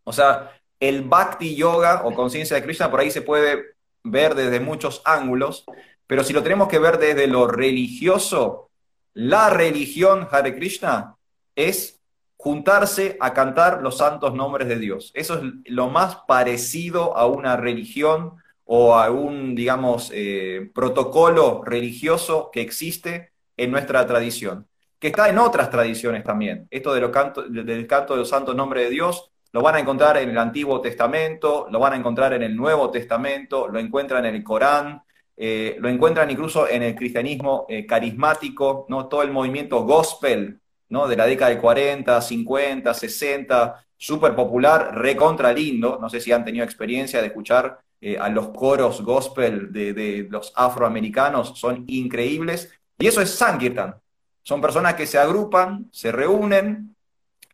O 0.05 0.13
sea, 0.13 0.53
el 0.79 1.03
bhakti 1.03 1.55
yoga 1.57 2.03
o 2.05 2.15
conciencia 2.15 2.57
de 2.57 2.63
Krishna 2.63 2.91
por 2.91 3.01
ahí 3.01 3.11
se 3.11 3.23
puede 3.23 3.75
ver 4.05 4.35
desde 4.35 4.61
muchos 4.61 5.03
ángulos, 5.05 5.65
pero 6.07 6.25
si 6.25 6.33
lo 6.33 6.43
tenemos 6.43 6.69
que 6.69 6.79
ver 6.79 6.99
desde 6.99 7.27
lo 7.27 7.47
religioso, 7.49 8.71
la 9.15 9.51
religión 9.51 10.27
Hare 10.31 10.55
Krishna 10.55 11.17
es 11.55 12.01
juntarse 12.37 13.17
a 13.21 13.33
cantar 13.33 13.83
los 13.83 13.99
santos 13.99 14.35
nombres 14.35 14.69
de 14.69 14.79
Dios. 14.79 15.13
Eso 15.15 15.35
es 15.35 15.43
lo 15.67 15.89
más 15.89 16.17
parecido 16.27 17.17
a 17.17 17.27
una 17.27 17.57
religión 17.57 18.35
o 18.65 18.97
a 18.97 19.11
un, 19.11 19.55
digamos, 19.55 20.11
eh, 20.13 20.71
protocolo 20.75 21.63
religioso 21.65 22.51
que 22.53 22.61
existe 22.61 23.33
en 23.57 23.71
nuestra 23.71 24.07
tradición, 24.07 24.67
que 24.99 25.09
está 25.09 25.29
en 25.29 25.39
otras 25.39 25.71
tradiciones 25.71 26.25
también. 26.25 26.67
Esto 26.71 26.95
de 26.95 27.11
canto, 27.11 27.43
del 27.43 27.87
canto 27.87 28.15
de 28.15 28.21
los 28.21 28.29
santos 28.29 28.57
nombres 28.57 28.85
de 28.85 28.91
Dios 28.91 29.31
lo 29.53 29.61
van 29.61 29.75
a 29.75 29.81
encontrar 29.81 30.17
en 30.17 30.31
el 30.31 30.39
Antiguo 30.39 30.81
Testamento, 30.81 31.67
lo 31.71 31.79
van 31.79 31.93
a 31.93 31.97
encontrar 31.97 32.33
en 32.33 32.43
el 32.43 32.57
Nuevo 32.57 32.91
Testamento, 32.91 33.69
lo 33.69 33.79
encuentran 33.79 34.25
en 34.25 34.35
el 34.35 34.43
Corán, 34.43 35.03
eh, 35.37 35.77
lo 35.81 35.89
encuentran 35.89 36.31
incluso 36.31 36.69
en 36.69 36.83
el 36.83 36.95
cristianismo 36.95 37.67
eh, 37.69 37.87
carismático, 37.87 38.87
¿no? 38.89 39.09
todo 39.09 39.23
el 39.23 39.31
movimiento 39.31 39.83
gospel 39.85 40.61
¿no? 40.89 41.09
de 41.09 41.17
la 41.17 41.27
década 41.27 41.51
de 41.51 41.59
40, 41.59 42.21
50, 42.21 42.95
60, 42.95 43.85
súper 43.97 44.35
popular, 44.35 44.95
recontra 44.95 45.53
lindo. 45.53 45.99
No 46.01 46.09
sé 46.11 46.21
si 46.21 46.33
han 46.33 46.45
tenido 46.45 46.65
experiencia 46.65 47.21
de 47.21 47.29
escuchar 47.29 47.81
eh, 48.01 48.19
a 48.19 48.29
los 48.29 48.49
coros 48.49 49.03
gospel 49.03 49.73
de, 49.73 50.27
los 50.29 50.53
afroamericanos, 50.55 51.59
son 51.59 51.85
increíbles. 51.87 52.73
Y 52.99 53.07
eso 53.07 53.23
es 53.23 53.31
Sankirtan. 53.31 53.95
Son 54.43 54.61
personas 54.61 54.95
que 54.95 55.07
se 55.07 55.19
agrupan, 55.19 55.89
se 55.93 56.13
reúnen 56.13 56.95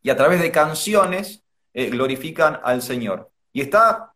y 0.03 0.11
a 0.11 0.17
través 0.17 0.41
de 0.41 0.51
canciones 0.51 1.43
glorifican 1.75 2.59
al 2.65 2.83
Señor. 2.83 3.31
Y 3.53 3.61
está 3.61 4.15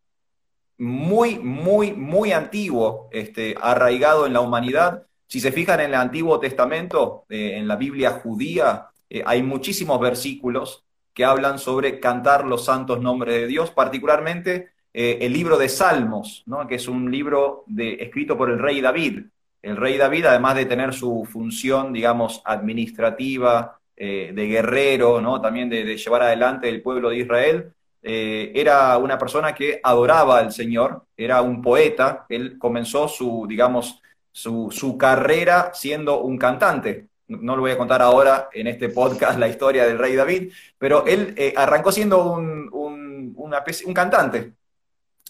muy, 0.82 1.38
muy, 1.38 1.92
muy 1.92 2.32
antiguo, 2.32 3.08
este, 3.12 3.54
arraigado 3.60 4.26
en 4.26 4.32
la 4.32 4.40
humanidad. 4.40 5.06
Si 5.28 5.38
se 5.38 5.52
fijan 5.52 5.78
en 5.78 5.90
el 5.90 5.94
Antiguo 5.94 6.40
Testamento, 6.40 7.24
eh, 7.28 7.52
en 7.56 7.68
la 7.68 7.76
Biblia 7.76 8.10
judía, 8.10 8.88
eh, 9.08 9.22
hay 9.24 9.44
muchísimos 9.44 10.00
versículos 10.00 10.82
que 11.14 11.24
hablan 11.24 11.60
sobre 11.60 12.00
cantar 12.00 12.44
los 12.44 12.64
santos 12.64 13.00
nombres 13.00 13.36
de 13.36 13.46
Dios, 13.46 13.70
particularmente 13.70 14.70
eh, 14.92 15.18
el 15.20 15.32
libro 15.32 15.56
de 15.56 15.68
Salmos, 15.68 16.42
¿no? 16.46 16.66
que 16.66 16.74
es 16.74 16.88
un 16.88 17.12
libro 17.12 17.62
de, 17.68 17.94
escrito 18.00 18.36
por 18.36 18.50
el 18.50 18.58
rey 18.58 18.80
David. 18.80 19.26
El 19.62 19.76
rey 19.76 19.96
David, 19.96 20.24
además 20.24 20.56
de 20.56 20.66
tener 20.66 20.92
su 20.94 21.24
función, 21.30 21.92
digamos, 21.92 22.42
administrativa 22.44 23.78
de 23.94 24.32
guerrero, 24.34 25.20
¿no? 25.20 25.40
también 25.40 25.68
de, 25.68 25.96
llevar 25.96 26.22
adelante 26.22 26.68
el 26.68 26.82
pueblo 26.82 27.10
de 27.10 27.18
Israel. 27.18 27.72
Eh, 28.02 28.50
era 28.54 28.98
una 28.98 29.16
persona 29.16 29.54
que 29.54 29.80
adoraba 29.82 30.38
al 30.38 30.52
Señor, 30.52 31.06
era 31.16 31.40
un 31.40 31.62
poeta, 31.62 32.26
él 32.28 32.58
comenzó 32.58 33.06
su, 33.06 33.46
digamos, 33.48 34.02
su, 34.32 34.96
carrera 34.98 35.70
siendo 35.72 36.20
un 36.22 36.36
cantante. 36.36 37.08
No 37.28 37.54
lo 37.54 37.62
voy 37.62 37.70
a 37.70 37.78
contar 37.78 38.02
ahora 38.02 38.48
en 38.52 38.66
este 38.66 38.88
podcast 38.88 39.38
la 39.38 39.48
historia 39.48 39.86
del 39.86 39.98
rey 39.98 40.16
David, 40.16 40.52
pero 40.78 41.06
él 41.06 41.34
eh, 41.36 41.54
arrancó 41.56 41.92
siendo 41.92 42.32
un, 42.32 42.68
un, 42.72 43.94
cantante, 43.94 44.54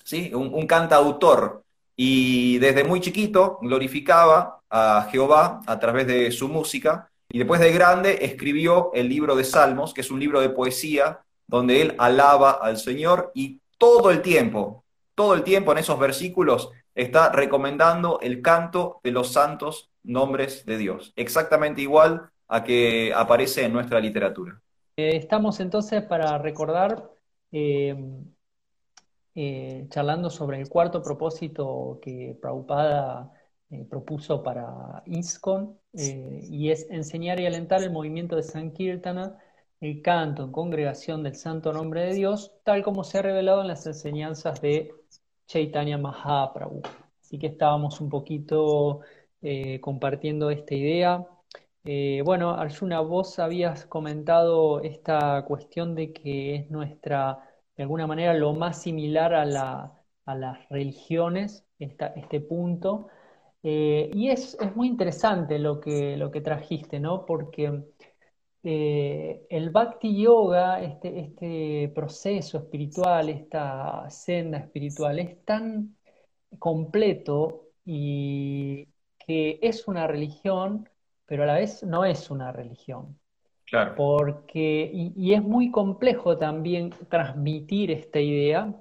¿sí? 0.03 0.33
un, 0.35 0.53
un 0.55 0.67
cantautor, 0.67 1.63
y 1.95 2.59
desde 2.59 2.85
muy 2.85 3.01
chiquito 3.01 3.59
glorificaba 3.61 4.61
a 4.71 5.09
Jehová 5.11 5.61
a 5.67 5.79
través 5.79 6.07
de 6.07 6.31
su 6.31 6.49
música, 6.49 7.11
y 7.29 7.39
después 7.39 7.61
de 7.61 7.73
grande 7.73 8.25
escribió 8.25 8.91
el 8.95 9.09
libro 9.09 9.37
de 9.37 9.45
Salmos, 9.45 9.93
que 9.93 10.01
es 10.01 10.11
un 10.11 10.21
libro 10.21 10.41
de 10.41 10.51
poesía, 10.51 11.21
donde 11.53 11.83
él 11.83 11.95
alaba 11.99 12.51
al 12.51 12.79
Señor 12.79 13.31
y 13.35 13.61
todo 13.79 14.11
el 14.11 14.23
tiempo, 14.23 14.85
todo 15.15 15.35
el 15.35 15.45
tiempo 15.45 15.71
en 15.71 15.79
esos 15.79 15.99
versículos 15.99 16.71
está 16.95 17.31
recomendando 17.31 18.19
el 18.21 18.43
canto 18.43 19.01
de 19.05 19.13
los 19.13 19.33
santos 19.33 19.91
nombres 20.03 20.65
de 20.67 20.79
Dios, 20.79 21.13
exactamente 21.15 21.83
igual 21.83 22.31
a 22.49 22.65
que 22.65 23.13
aparece 23.15 23.65
en 23.65 23.73
nuestra 23.73 24.01
literatura. 24.01 24.61
Eh, 24.97 25.17
estamos 25.17 25.61
entonces 25.61 26.03
para 26.03 26.39
recordar, 26.39 27.11
eh, 27.53 27.95
eh, 29.35 29.87
charlando 29.89 30.31
sobre 30.31 30.61
el 30.61 30.69
cuarto 30.69 31.03
propósito 31.03 31.99
que 32.03 32.37
Prabhupada 32.41 33.31
eh, 33.71 33.87
propuso 33.89 34.43
para 34.43 35.03
ISKCON, 35.07 35.79
eh, 35.95 36.41
y 36.51 36.71
es 36.71 36.87
enseñar 36.91 37.41
y 37.41 37.47
alentar 37.47 37.83
el 37.83 37.91
movimiento 37.91 38.37
de 38.37 38.43
Sankirtana, 38.43 39.39
el 39.83 40.01
canto 40.03 40.45
en 40.45 40.53
congregación 40.53 41.23
del 41.23 41.35
santo 41.35 41.73
nombre 41.73 42.05
de 42.05 42.15
Dios, 42.15 42.53
tal 42.65 42.83
como 42.83 43.05
se 43.05 43.19
ha 43.19 43.23
revelado 43.23 43.63
en 43.63 43.69
las 43.69 43.87
enseñanzas 43.87 44.61
de 44.63 44.95
Chaitanya 45.47 45.99
Mahaprabhu. 45.99 46.83
Así 47.21 47.39
que 47.39 47.49
estábamos 47.49 48.01
un 48.01 48.09
poquito 48.09 49.01
eh, 49.43 49.81
compartiendo 49.81 50.51
esta 50.51 50.75
idea. 50.75 51.27
bueno, 52.25 52.51
Arjuna, 52.51 53.01
vos 53.01 53.39
habías 53.39 53.87
comentado 53.87 54.81
esta 54.83 55.45
cuestión 55.47 55.95
de 55.95 56.13
que 56.13 56.55
es 56.57 56.71
nuestra, 56.71 57.41
de 57.77 57.83
alguna 57.83 58.07
manera, 58.07 58.35
lo 58.35 58.55
más 58.55 58.81
similar 58.83 59.35
a, 59.35 59.45
la, 59.45 59.93
a 60.27 60.35
las 60.35 60.69
religiones, 60.69 61.67
este 61.79 62.41
punto. 62.41 63.09
Eh, 63.63 64.11
y 64.13 64.29
es, 64.31 64.57
muy 64.75 64.89
interesante 64.89 65.59
lo 65.59 65.81
que, 65.81 66.17
lo 66.17 66.31
que 66.31 66.41
trajiste, 66.41 66.99
¿no? 66.99 67.25
Porque 67.27 67.85
eh, 68.65 69.47
el 69.51 69.71
Bhakti 69.71 70.23
Yoga, 70.23 70.81
este, 70.83 71.19
este 71.19 71.93
proceso 71.95 72.59
espiritual, 72.59 73.29
esta 73.29 74.09
senda 74.09 74.59
espiritual, 74.59 75.19
es 75.19 75.45
tan 75.45 75.97
completo 76.59 77.71
y 77.85 78.87
que 79.19 79.59
es 79.63 79.89
una 79.89 80.07
religión, 80.07 80.89
pero 81.27 81.43
a 81.43 81.47
la 81.47 81.55
vez 81.55 81.83
no 81.83 82.05
es 82.05 82.31
una 82.31 82.53
religión. 82.53 83.19
Claro. 83.65 83.95
Porque, 83.97 84.91
y, 84.93 85.33
es 85.33 85.43
muy 85.43 85.71
complejo 85.71 86.37
también 86.37 86.91
transmitir 87.09 87.91
esta 87.91 88.21
idea 88.21 88.75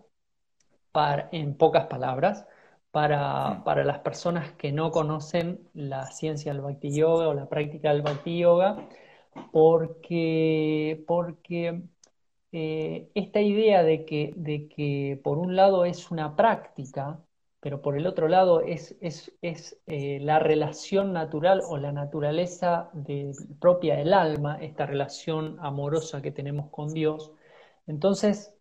en 1.32 1.56
pocas 1.56 1.86
palabras, 1.88 2.46
para, 2.92 3.64
para, 3.64 3.86
las 3.86 4.00
personas 4.00 4.52
que 4.54 4.74
no 4.74 4.92
conocen 4.92 5.70
la 5.74 6.08
ciencia 6.08 6.52
del 6.52 6.62
Bhakti 6.62 6.94
Yoga 6.94 7.30
o 7.30 7.34
la 7.34 7.48
práctica 7.48 7.94
del 7.94 8.02
Bhakti 8.02 8.40
Yoga, 8.40 8.90
porque, 9.52 11.04
porque 11.08 11.84
eh, 12.52 13.10
esta 13.16 13.42
idea 13.42 13.84
de 13.84 14.06
que, 14.06 14.34
de 14.36 14.68
que 14.68 15.20
por 15.24 15.38
un 15.38 15.56
lado 15.56 15.86
es 15.86 16.12
una 16.12 16.36
práctica, 16.36 17.24
pero 17.62 17.82
por 17.82 17.96
el 17.98 18.08
otro 18.08 18.28
lado 18.28 18.62
es, 18.62 18.96
es, 19.02 19.32
es 19.42 19.80
eh, 19.88 20.20
la 20.22 20.40
relación 20.40 21.14
natural 21.14 21.62
o 21.68 21.78
la 21.78 21.92
naturaleza 21.92 22.90
de, 22.94 23.34
propia 23.60 23.96
del 23.98 24.14
alma, 24.14 24.58
esta 24.62 24.86
relación 24.86 25.58
amorosa 25.62 26.22
que 26.22 26.32
tenemos 26.32 26.70
con 26.72 26.94
Dios. 26.94 27.32
Entonces, 27.88 28.54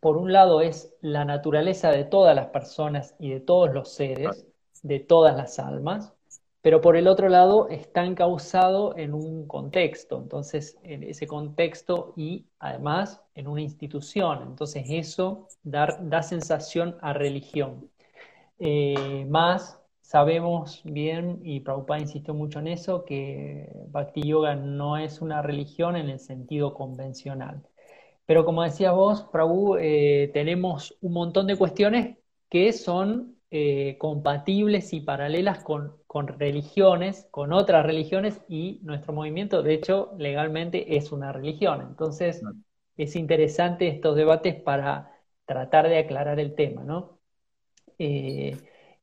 por 0.00 0.16
un 0.16 0.32
lado 0.32 0.60
es 0.60 0.94
la 1.00 1.24
naturaleza 1.24 1.90
de 1.90 2.04
todas 2.04 2.34
las 2.36 2.48
personas 2.48 3.14
y 3.18 3.30
de 3.30 3.40
todos 3.40 3.72
los 3.72 3.92
seres, 3.92 4.46
de 4.82 5.00
todas 5.00 5.36
las 5.36 5.58
almas, 5.58 6.14
pero 6.62 6.80
por 6.80 6.96
el 6.96 7.08
otro 7.08 7.28
lado 7.28 7.68
está 7.68 8.04
encausado 8.04 8.96
en 8.96 9.14
un 9.14 9.46
contexto, 9.46 10.18
entonces 10.18 10.78
en 10.82 11.02
ese 11.02 11.26
contexto 11.26 12.12
y 12.16 12.46
además 12.58 13.22
en 13.34 13.48
una 13.48 13.62
institución, 13.62 14.42
entonces 14.42 14.84
eso 14.88 15.48
da, 15.62 16.22
sensación 16.22 16.96
a 17.00 17.12
religión. 17.14 17.90
Eh, 18.58 19.26
más 19.28 19.80
sabemos 20.02 20.82
bien, 20.84 21.40
y 21.44 21.60
Prabhupada 21.60 22.00
insistió 22.00 22.34
mucho 22.34 22.58
en 22.58 22.66
eso, 22.66 23.04
que 23.04 23.70
Bhakti 23.90 24.22
Yoga 24.22 24.56
no 24.56 24.96
es 24.98 25.22
una 25.22 25.40
religión 25.40 25.96
en 25.96 26.10
el 26.10 26.18
sentido 26.18 26.74
convencional. 26.74 27.62
Pero 28.26 28.44
como 28.44 28.62
decías 28.64 28.92
vos, 28.92 29.22
Prabhu, 29.32 29.76
eh, 29.76 30.30
tenemos 30.34 30.96
un 31.00 31.12
montón 31.12 31.46
de 31.46 31.56
cuestiones 31.56 32.18
que 32.48 32.72
son 32.72 33.39
eh, 33.50 33.96
compatibles 33.98 34.92
y 34.92 35.00
paralelas 35.00 35.64
con, 35.64 35.98
religiones, 36.38 37.26
con 37.30 37.52
otras 37.52 37.84
religiones, 37.84 38.40
y 38.48 38.80
nuestro 38.82 39.12
movimiento, 39.12 39.62
de 39.62 39.74
hecho, 39.74 40.12
legalmente 40.18 40.96
es 40.96 41.12
una 41.12 41.32
religión. 41.32 41.82
Entonces, 41.82 42.42
es 42.96 43.16
interesante 43.16 43.88
estos 43.88 44.16
debates 44.16 44.54
para 44.60 45.12
tratar 45.46 45.88
de 45.88 45.98
aclarar 45.98 46.38
el 46.40 46.54
tema, 46.54 46.84
¿no? 46.84 47.18
Eh, 47.98 48.56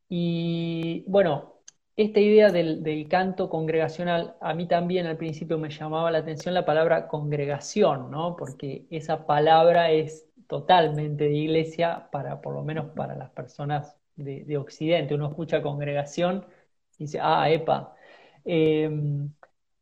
y 0.10 1.03
bueno, 1.07 1.57
esta 1.97 2.19
idea 2.19 2.49
del, 2.51 3.07
canto 3.10 3.49
congregacional, 3.49 4.38
a 4.39 4.53
mí 4.53 4.67
también 4.67 5.07
al 5.07 5.17
principio 5.17 5.57
me 5.57 5.69
llamaba 5.69 6.12
la 6.12 6.19
atención 6.19 6.53
la 6.53 6.65
palabra 6.65 7.07
congregación, 7.07 8.12
¿no? 8.12 8.36
Porque 8.38 8.86
esa 8.91 9.25
palabra 9.25 9.91
es 9.91 10.25
totalmente 10.47 11.25
de 11.25 11.33
iglesia 11.33 12.07
para, 12.12 12.39
por 12.41 12.53
lo 12.53 12.63
menos 12.63 12.91
para 12.95 13.15
las 13.15 13.31
personas 13.31 13.96
de, 14.17 14.58
Occidente. 14.58 15.15
Uno 15.15 15.27
escucha 15.30 15.62
congregación 15.62 16.45
y 16.97 17.06
dice, 17.06 17.19
ah, 17.21 17.49
epa. 17.49 17.95
Em, 18.45 19.32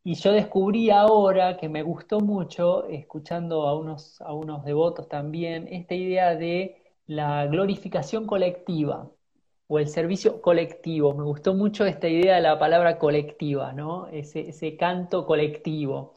y 0.04 0.14
yo 0.14 0.32
descubrí 0.32 0.90
ahora 0.90 1.56
que 1.56 1.68
me 1.68 1.82
gustó 1.82 2.20
mucho, 2.20 2.86
escuchando 2.88 3.66
a 3.66 3.78
unos, 3.78 4.20
a 4.20 4.32
unos 4.34 4.64
devotos 4.64 5.08
también, 5.08 5.68
esta 5.68 5.94
idea 5.94 6.36
de 6.36 6.76
la 7.06 7.46
glorificación 7.46 8.26
colectiva 8.26 9.10
o 9.68 9.78
el 9.78 9.88
servicio 9.88 10.40
colectivo. 10.40 11.14
Me 11.14 11.24
gustó 11.24 11.54
mucho 11.54 11.84
esta 11.86 12.08
idea 12.08 12.36
de 12.36 12.42
la 12.42 12.58
palabra 12.58 12.98
colectiva, 12.98 13.72
¿no? 13.72 14.08
Ese, 14.08 14.76
canto 14.76 15.26
colectivo. 15.26 16.14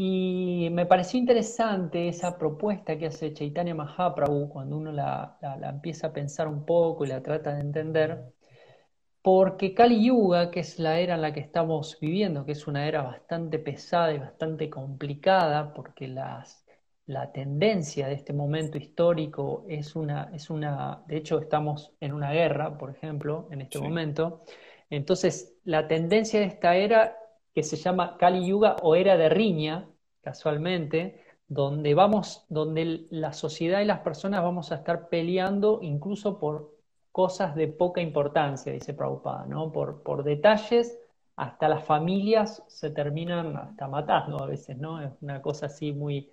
Y 0.00 0.68
me 0.70 0.86
pareció 0.86 1.18
interesante 1.18 2.06
esa 2.06 2.38
propuesta 2.38 2.96
que 2.96 3.06
hace 3.06 3.34
Chaitanya 3.34 3.74
Mahaprabhu 3.74 4.48
cuando 4.48 4.76
uno 4.76 4.92
la, 4.92 5.36
empieza 5.68 6.06
a 6.06 6.12
pensar 6.12 6.46
un 6.46 6.64
poco 6.64 7.04
y 7.04 7.08
la 7.08 7.20
trata 7.20 7.52
de 7.52 7.62
entender, 7.62 8.32
porque 9.22 9.74
Kali 9.74 10.06
Yuga, 10.06 10.52
que 10.52 10.60
es 10.60 10.78
la 10.78 11.00
era 11.00 11.16
en 11.16 11.22
la 11.22 11.32
que 11.32 11.40
estamos 11.40 11.98
viviendo, 12.00 12.46
que 12.46 12.52
es 12.52 12.68
una 12.68 12.86
era 12.86 13.02
bastante 13.02 13.58
pesada 13.58 14.12
y 14.12 14.18
bastante 14.18 14.70
complicada, 14.70 15.74
porque 15.74 16.06
las, 16.06 16.64
la 17.06 17.32
tendencia 17.32 18.06
de 18.06 18.14
este 18.14 18.32
momento 18.32 18.78
histórico 18.78 19.64
es 19.68 19.96
una, 19.96 20.30
es 20.32 20.48
una, 20.48 21.02
de 21.08 21.16
hecho 21.16 21.40
estamos 21.40 21.92
en 21.98 22.12
una 22.12 22.30
guerra, 22.30 22.78
por 22.78 22.90
ejemplo, 22.90 23.48
en 23.50 23.62
este 23.62 23.80
momento. 23.80 24.44
Entonces, 24.90 25.56
la 25.64 25.88
tendencia 25.88 26.38
de 26.38 26.46
esta 26.46 26.76
era, 26.76 27.16
que 27.54 27.62
se 27.62 27.76
llama 27.76 28.16
Kali 28.18 28.46
Yuga 28.46 28.76
o 28.82 28.94
era 28.94 29.16
de 29.16 29.28
riña, 29.28 29.88
casualmente, 30.22 31.24
donde 31.48 31.94
vamos, 31.94 32.44
donde 32.48 33.06
la 33.10 33.32
sociedad 33.32 33.80
y 33.80 33.86
las 33.86 34.00
personas 34.00 34.42
vamos 34.42 34.70
a 34.70 34.76
estar 34.76 35.08
peleando 35.08 35.80
incluso 35.82 36.38
por 36.38 36.76
cosas 37.10 37.54
de 37.54 37.68
poca 37.68 38.00
importancia, 38.00 38.72
dice 38.72 38.94
Prabhupada, 38.94 39.46
¿no? 39.46 39.72
Por, 39.72 40.02
por 40.02 40.22
detalles, 40.24 40.98
hasta 41.36 41.68
las 41.68 41.84
familias 41.84 42.62
se 42.68 42.90
terminan 42.90 43.56
hasta 43.56 43.88
matando 43.88 44.42
a 44.42 44.46
veces, 44.46 44.76
¿no? 44.76 45.00
Es 45.00 45.10
una 45.20 45.40
cosa 45.40 45.66
así 45.66 45.92
muy, 45.92 46.30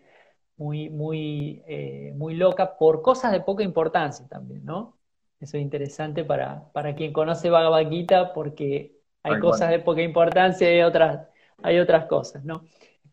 muy, 0.58 0.90
muy, 0.90 1.64
eh, 1.68 2.14
muy 2.16 2.36
loca 2.36 2.78
por 2.78 3.02
cosas 3.02 3.32
de 3.32 3.42
poca 3.42 3.64
importancia 3.64 4.28
también, 4.28 4.66
¿no? 4.66 4.98
Eso 5.40 5.58
es 5.58 5.64
interesante 5.64 6.24
para, 6.24 6.72
para 6.74 6.96
quien 6.96 7.14
conoce 7.14 7.50
Bhagavad 7.50 7.90
Gita 7.90 8.34
porque 8.34 9.00
hay 9.26 9.40
cosas 9.40 9.70
de 9.72 9.80
poca 9.80 10.02
importancia 10.02 10.70
y 10.72 10.76
hay 10.76 10.82
otras, 10.82 11.28
hay 11.64 11.80
otras 11.80 12.06
cosas, 12.06 12.44
¿no? 12.46 12.64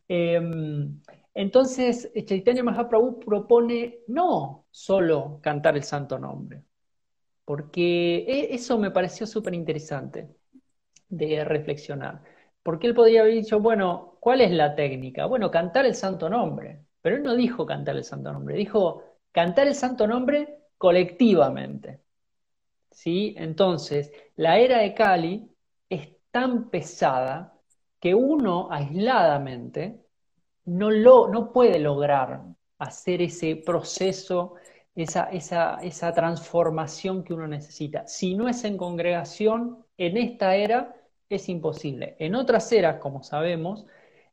Em, 0.09 1.01
entonces, 1.35 2.13
Chaitanya 2.25 2.63
Mahaprabhu 2.63 3.19
propone 3.21 4.01
no 4.09 4.67
solo 4.71 5.41
cantar 5.43 5.77
el 5.77 5.85
santo 5.85 6.19
nombre, 6.19 6.63
porque 7.45 8.25
e, 8.29 8.55
eso 8.55 8.79
me 8.79 8.91
pareció 8.91 9.27
súper 9.27 9.55
interesante 9.55 10.29
de 11.09 11.45
reflexionar. 11.45 12.23
Porque 12.63 12.87
él 12.87 12.95
podría 12.95 13.23
haber 13.23 13.35
dicho, 13.35 13.61
bueno, 13.61 14.19
¿cuál 14.21 14.41
es 14.41 14.51
la 14.53 14.75
técnica? 14.75 15.27
Bueno, 15.27 15.51
cantar 15.51 15.87
el 15.87 15.95
santo 15.95 16.29
nombre. 16.29 16.85
Pero 17.01 17.17
él 17.17 17.23
no 17.23 17.35
dijo 17.35 17.67
cantar 17.67 17.97
el 17.97 18.05
santo 18.05 18.33
nombre, 18.33 18.57
dijo 18.57 19.03
cantar 19.33 19.67
el 19.67 19.75
santo 19.75 20.07
nombre 20.07 20.59
colectivamente. 20.79 22.01
¿Sí? 22.91 23.35
Entonces, 23.39 24.13
la 24.37 24.59
era 24.59 24.79
de 24.79 24.95
Cali 24.95 25.52
tan 26.33 26.71
pesada 26.71 27.55
que 28.01 28.15
uno 28.15 28.69
aisladamente 28.71 30.01
no, 30.65 30.91
lo, 30.91 31.29
no 31.29 31.53
puede 31.53 31.79
lograr 31.79 32.43
hacer 32.79 33.23
ese 33.23 33.57
proceso, 33.57 34.55
esa, 34.95 35.25
esa, 35.31 35.77
esa 35.83 36.13
transformación 36.13 37.25
que 37.25 37.35
uno 37.35 37.47
necesita. 37.47 38.07
Si 38.07 38.35
no 38.35 38.49
es 38.49 38.65
en 38.65 38.77
congregación, 38.77 39.87
en 39.97 40.17
esta 40.17 40.57
era 40.57 40.97
es 41.29 41.49
imposible. 41.49 42.17
En 42.19 42.35
otras 42.35 42.71
eras, 42.73 42.99
como 43.01 43.23
sabemos, 43.23 43.87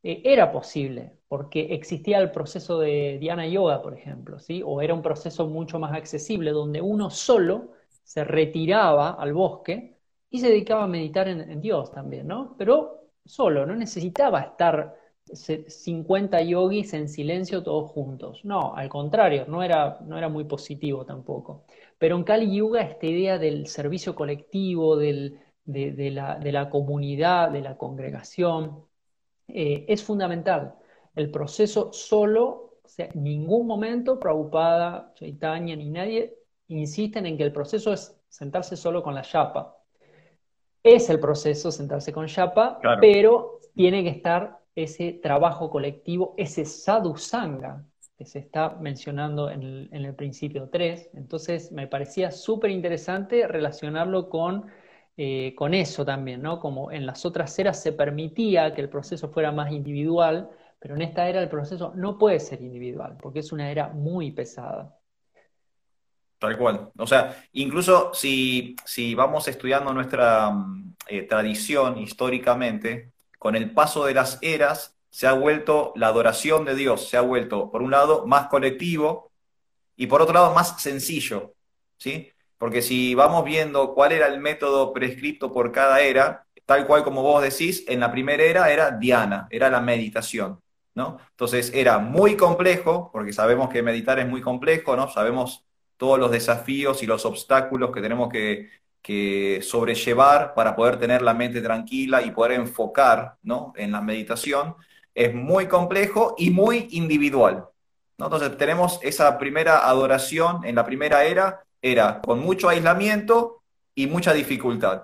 eh, 0.04 0.22
era 0.26 0.52
posible, 0.52 1.14
porque 1.28 1.74
existía 1.76 2.20
el 2.20 2.32
proceso 2.32 2.80
de 2.80 3.18
Diana 3.20 3.48
Yoga, 3.48 3.82
por 3.82 3.94
ejemplo, 3.94 4.40
¿sí? 4.40 4.62
o 4.66 4.82
era 4.82 4.94
un 4.94 5.02
proceso 5.02 5.48
mucho 5.48 5.80
más 5.80 5.94
accesible, 5.94 6.52
donde 6.52 6.82
uno 6.82 7.10
solo 7.10 7.74
se 8.04 8.24
retiraba 8.24 9.12
al 9.12 9.34
bosque 9.34 9.99
y 10.30 10.40
se 10.40 10.50
dedicaba 10.50 10.84
a 10.84 10.88
meditar 10.88 11.28
en, 11.28 11.62
Dios 11.62 11.92
también, 11.92 12.28
¿no? 12.28 12.56
Pero 12.58 13.10
solo, 13.26 13.66
no 13.66 13.76
necesitaba 13.76 14.42
estar 14.42 14.96
50 15.34 16.42
yogis 16.42 16.94
en 16.94 17.08
silencio 17.10 17.64
todos 17.64 17.92
juntos. 17.92 18.44
No, 18.46 18.74
al 18.76 18.90
contrario, 18.90 19.46
no 19.48 19.64
era, 19.64 20.00
no 20.02 20.18
era 20.18 20.30
muy 20.30 20.46
positivo 20.46 21.06
tampoco. 21.06 21.66
Pero 21.98 22.16
en 22.16 22.24
Kali 22.24 22.56
Yuga 22.56 22.82
esta 22.82 23.06
idea 23.06 23.38
del 23.38 23.68
servicio 23.68 24.16
colectivo, 24.16 24.98
del, 24.98 25.40
de, 25.66 26.12
la, 26.12 26.70
comunidad, 26.70 27.52
de 27.52 27.62
la 27.62 27.78
congregación, 27.78 28.86
eh, 29.48 29.86
es 29.88 30.04
fundamental. 30.04 30.76
El 31.16 31.32
proceso 31.32 31.92
solo, 31.94 32.80
o 32.84 32.88
sea, 32.88 33.10
en 33.14 33.24
ningún 33.24 33.68
momento 33.68 34.20
Prabhupada, 34.20 35.14
Chaitanya 35.16 35.76
ni 35.76 35.90
nadie 35.90 36.38
insisten 36.68 37.26
en 37.26 37.38
que 37.38 37.44
el 37.44 37.52
proceso 37.54 37.94
es 37.94 38.20
sentarse 38.30 38.78
solo 38.78 39.04
con 39.04 39.16
la 39.16 39.24
chapa. 39.24 39.79
Es 40.84 41.10
el 41.10 41.20
proceso 41.20 41.72
sentarse 41.72 42.14
con 42.14 42.28
chapa, 42.28 42.80
pero 43.02 43.60
tiene 43.76 44.04
que 44.04 44.10
estar 44.10 44.60
ese 44.76 45.14
trabajo 45.14 45.70
colectivo, 45.70 46.34
ese 46.38 46.66
sadhusanga 46.66 47.86
que 48.18 48.26
se 48.26 48.40
está 48.40 48.78
mencionando 48.80 49.50
en 49.50 49.64
el, 49.64 49.90
en 49.92 50.06
el 50.06 50.16
principio 50.16 50.70
3. 50.70 51.12
Entonces 51.14 51.72
me 51.72 51.88
parecía 51.88 52.32
súper 52.32 52.72
interesante 52.72 53.48
relacionarlo 53.48 54.30
con 54.30 54.66
eh, 55.22 55.54
con 55.56 55.74
eso 55.74 56.06
también, 56.06 56.42
¿no? 56.42 56.62
Como 56.62 56.94
en 56.94 57.06
las 57.06 57.26
otras 57.26 57.60
eras 57.60 57.82
se 57.84 57.92
permitía 57.92 58.74
que 58.74 58.80
el 58.80 58.88
proceso 58.90 59.28
fuera 59.28 59.52
más 59.52 59.70
individual, 59.74 60.50
pero 60.80 60.96
en 60.96 61.02
esta 61.02 61.28
era 61.28 61.42
el 61.42 61.50
proceso 61.50 61.92
no 61.94 62.18
puede 62.18 62.40
ser 62.40 62.62
individual, 62.62 63.18
porque 63.22 63.40
es 63.40 63.52
una 63.52 63.70
era 63.70 63.90
muy 63.90 64.32
pesada. 64.32 64.98
Tal 66.40 66.58
cual. 66.58 66.92
O 66.98 67.06
sea, 67.06 67.46
incluso 67.52 68.14
si, 68.14 68.76
si 68.86 69.14
vamos 69.14 69.48
estudiando 69.48 69.94
nuestra 69.94 70.50
mm, 70.50 70.96
eh, 71.08 71.24
tradición 71.24 72.00
históricamente, 72.00 73.12
con 73.38 73.56
el 73.56 73.72
paso 73.72 74.06
de 74.06 74.14
las 74.14 74.40
eras 74.42 74.96
se 75.10 75.28
ha 75.28 75.34
vuelto 75.34 75.92
la 75.96 76.08
adoración 76.08 76.66
de 76.66 76.76
Dios, 76.76 77.10
se 77.10 77.18
ha 77.18 77.22
vuelto, 77.22 77.70
por 77.72 77.82
un 77.82 77.92
lado, 77.92 78.26
más 78.26 78.48
colectivo 78.48 79.32
y 79.98 80.08
por 80.08 80.22
otro 80.22 80.34
lado, 80.34 80.54
más 80.54 80.82
sencillo. 80.82 81.56
¿sí? 81.98 82.32
Porque 82.58 82.82
si 82.82 83.16
vamos 83.16 83.44
viendo 83.44 83.94
cuál 83.94 84.12
era 84.14 84.28
el 84.28 84.40
método 84.40 84.94
prescripto 84.94 85.52
por 85.52 85.72
cada 85.72 86.02
era, 86.02 86.46
tal 86.66 86.86
cual 86.88 87.04
como 87.04 87.22
vos 87.24 87.42
decís, 87.42 87.84
en 87.88 88.00
la 88.00 88.12
primera 88.12 88.44
era 88.44 88.72
era 88.72 88.92
Diana, 88.92 89.48
era 89.50 89.70
la 89.70 89.82
meditación, 89.82 90.62
¿no? 90.94 91.18
Entonces 91.32 91.72
era 91.74 92.00
muy 92.00 92.38
complejo, 92.38 93.10
porque 93.12 93.34
sabemos 93.34 93.70
que 93.70 93.82
meditar 93.82 94.20
es 94.20 94.28
muy 94.28 94.42
complejo, 94.42 94.96
¿no? 94.96 95.10
Sabemos 95.10 95.66
todos 96.00 96.18
los 96.18 96.32
desafíos 96.32 97.04
y 97.04 97.06
los 97.06 97.26
obstáculos 97.26 97.92
que 97.92 98.02
tenemos 98.02 98.30
que, 98.30 98.70
sobrellevar 99.62 100.54
para 100.54 100.76
poder 100.76 101.00
tener 101.00 101.24
la 101.24 101.34
mente 101.34 101.62
tranquila 101.62 102.22
y 102.22 102.30
poder 102.30 102.60
enfocar, 102.60 103.38
¿no? 103.42 103.74
En 103.76 103.92
la 103.92 104.02
meditación. 104.02 104.76
Es 105.16 105.34
muy 105.34 105.66
complejo 105.66 106.36
y 106.38 106.52
muy 106.52 106.88
individual, 106.92 107.66
¿no? 108.20 108.26
Entonces 108.26 108.56
tenemos 108.56 109.00
esa 109.02 109.40
primera 109.40 109.90
adoración 109.90 110.64
en 110.64 110.76
la 110.76 110.86
primera 110.86 111.24
era 111.24 111.66
era 111.82 112.22
con 112.22 112.40
mucho 112.40 112.70
aislamiento 112.70 113.64
y 113.96 114.08
mucha 114.08 114.34
dificultad. 114.34 115.04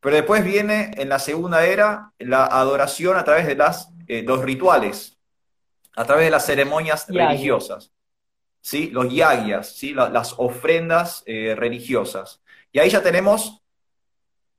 Pero 0.00 0.16
después 0.16 0.44
viene 0.44 0.90
en 0.96 1.08
la 1.08 1.18
segunda 1.18 1.64
era 1.64 2.12
la 2.18 2.44
adoración 2.44 3.16
a 3.16 3.24
través 3.24 3.46
de 3.46 3.54
las, 3.54 3.88
eh, 4.08 4.22
los 4.22 4.42
rituales, 4.42 5.16
a 5.96 6.04
través 6.04 6.24
de 6.24 6.30
las 6.30 6.44
ceremonias 6.44 7.06
religiosas, 7.08 7.91
¿sí? 8.62 8.88
los 8.90 9.12
yagyas, 9.12 9.76
¿sí? 9.76 9.92
las 9.92 10.34
ofrendas 10.38 11.22
eh, 11.26 11.54
religiosas. 11.54 12.40
Y 12.72 12.78
ahí 12.78 12.88
ya 12.88 13.02
tenemos, 13.02 13.62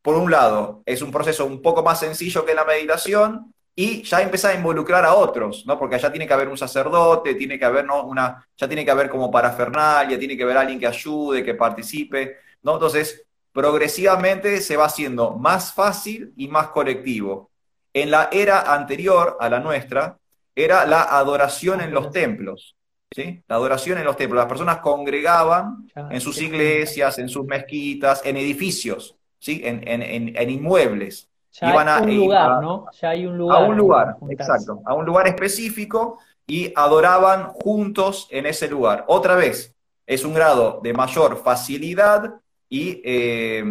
por 0.04 0.16
un 0.16 0.30
lado, 0.30 0.84
es 0.86 1.02
un 1.02 1.12
proceso 1.12 1.46
un 1.46 1.62
poco 1.64 1.82
más 1.82 2.00
sencillo 2.00 2.46
que 2.46 2.54
la 2.54 2.66
meditación, 2.66 3.54
y 3.76 4.04
ya 4.04 4.22
empezar 4.22 4.52
a 4.52 4.58
involucrar 4.58 5.04
a 5.04 5.16
otros, 5.16 5.66
¿no? 5.66 5.80
Porque 5.80 5.96
allá 5.96 6.12
tiene 6.12 6.28
que 6.28 6.34
haber 6.34 6.48
un 6.48 6.58
sacerdote, 6.58 7.34
tiene 7.36 7.58
que 7.58 7.66
haber, 7.66 7.86
¿no? 7.86 8.04
Una, 8.04 8.48
ya 8.56 8.68
tiene 8.68 8.86
que 8.86 8.92
haber 8.92 9.10
como 9.10 9.32
parafernalia, 9.32 10.20
tiene 10.20 10.38
que 10.38 10.44
haber 10.44 10.58
alguien 10.58 10.80
que 10.80 10.88
ayude, 10.88 11.44
que 11.44 11.56
participe, 11.56 12.38
¿no? 12.62 12.74
Entonces, 12.76 13.26
progresivamente 13.52 14.62
se 14.62 14.78
va 14.78 14.86
haciendo 14.86 15.32
más 15.32 15.74
fácil 15.74 16.34
y 16.38 16.48
más 16.48 16.68
colectivo. 16.68 17.50
En 17.94 18.12
la 18.12 18.30
era 18.32 18.74
anterior 18.74 19.38
a 19.40 19.50
la 19.50 19.60
nuestra, 19.60 20.20
era 20.56 20.86
la 20.86 21.04
adoración 21.04 21.82
en 21.82 21.94
los 21.94 22.12
templos, 22.12 22.76
¿sí? 23.16 23.42
La 23.48 23.56
adoración 23.56 23.98
en 23.98 24.06
los 24.06 24.18
templos. 24.18 24.40
Las 24.40 24.50
personas 24.50 24.78
congregaban 24.80 25.88
en 25.96 26.22
sus 26.22 26.42
iglesias, 26.42 27.20
en 27.20 27.30
sus 27.30 27.46
mezquitas, 27.46 28.22
en 28.26 28.38
edificios, 28.38 29.16
¿sí? 29.40 29.62
En, 29.64 29.88
en, 29.88 30.36
en 30.36 30.50
inmuebles. 30.50 31.30
Ya 31.62 31.98
hay 31.98 32.02
un 32.02 32.18
lugar, 32.18 32.62
¿no? 32.62 32.86
Ya 33.00 33.10
hay 33.10 33.26
un 33.28 33.38
lugar. 33.38 33.64
A 33.64 33.68
un 33.68 33.78
lugar, 33.78 34.16
exacto. 34.30 34.82
A 34.86 34.96
un 34.96 35.06
lugar 35.06 35.28
específico 35.28 36.18
y 36.48 36.74
adoraban 36.76 37.50
juntos 37.50 38.28
en 38.32 38.48
ese 38.48 38.68
lugar. 38.68 39.06
Otra 39.08 39.36
vez, 39.36 39.76
es 40.06 40.26
un 40.26 40.34
grado 40.34 40.80
de 40.84 40.94
mayor 40.94 41.42
facilidad 41.44 42.42
y, 42.70 43.02
eh, 43.06 43.64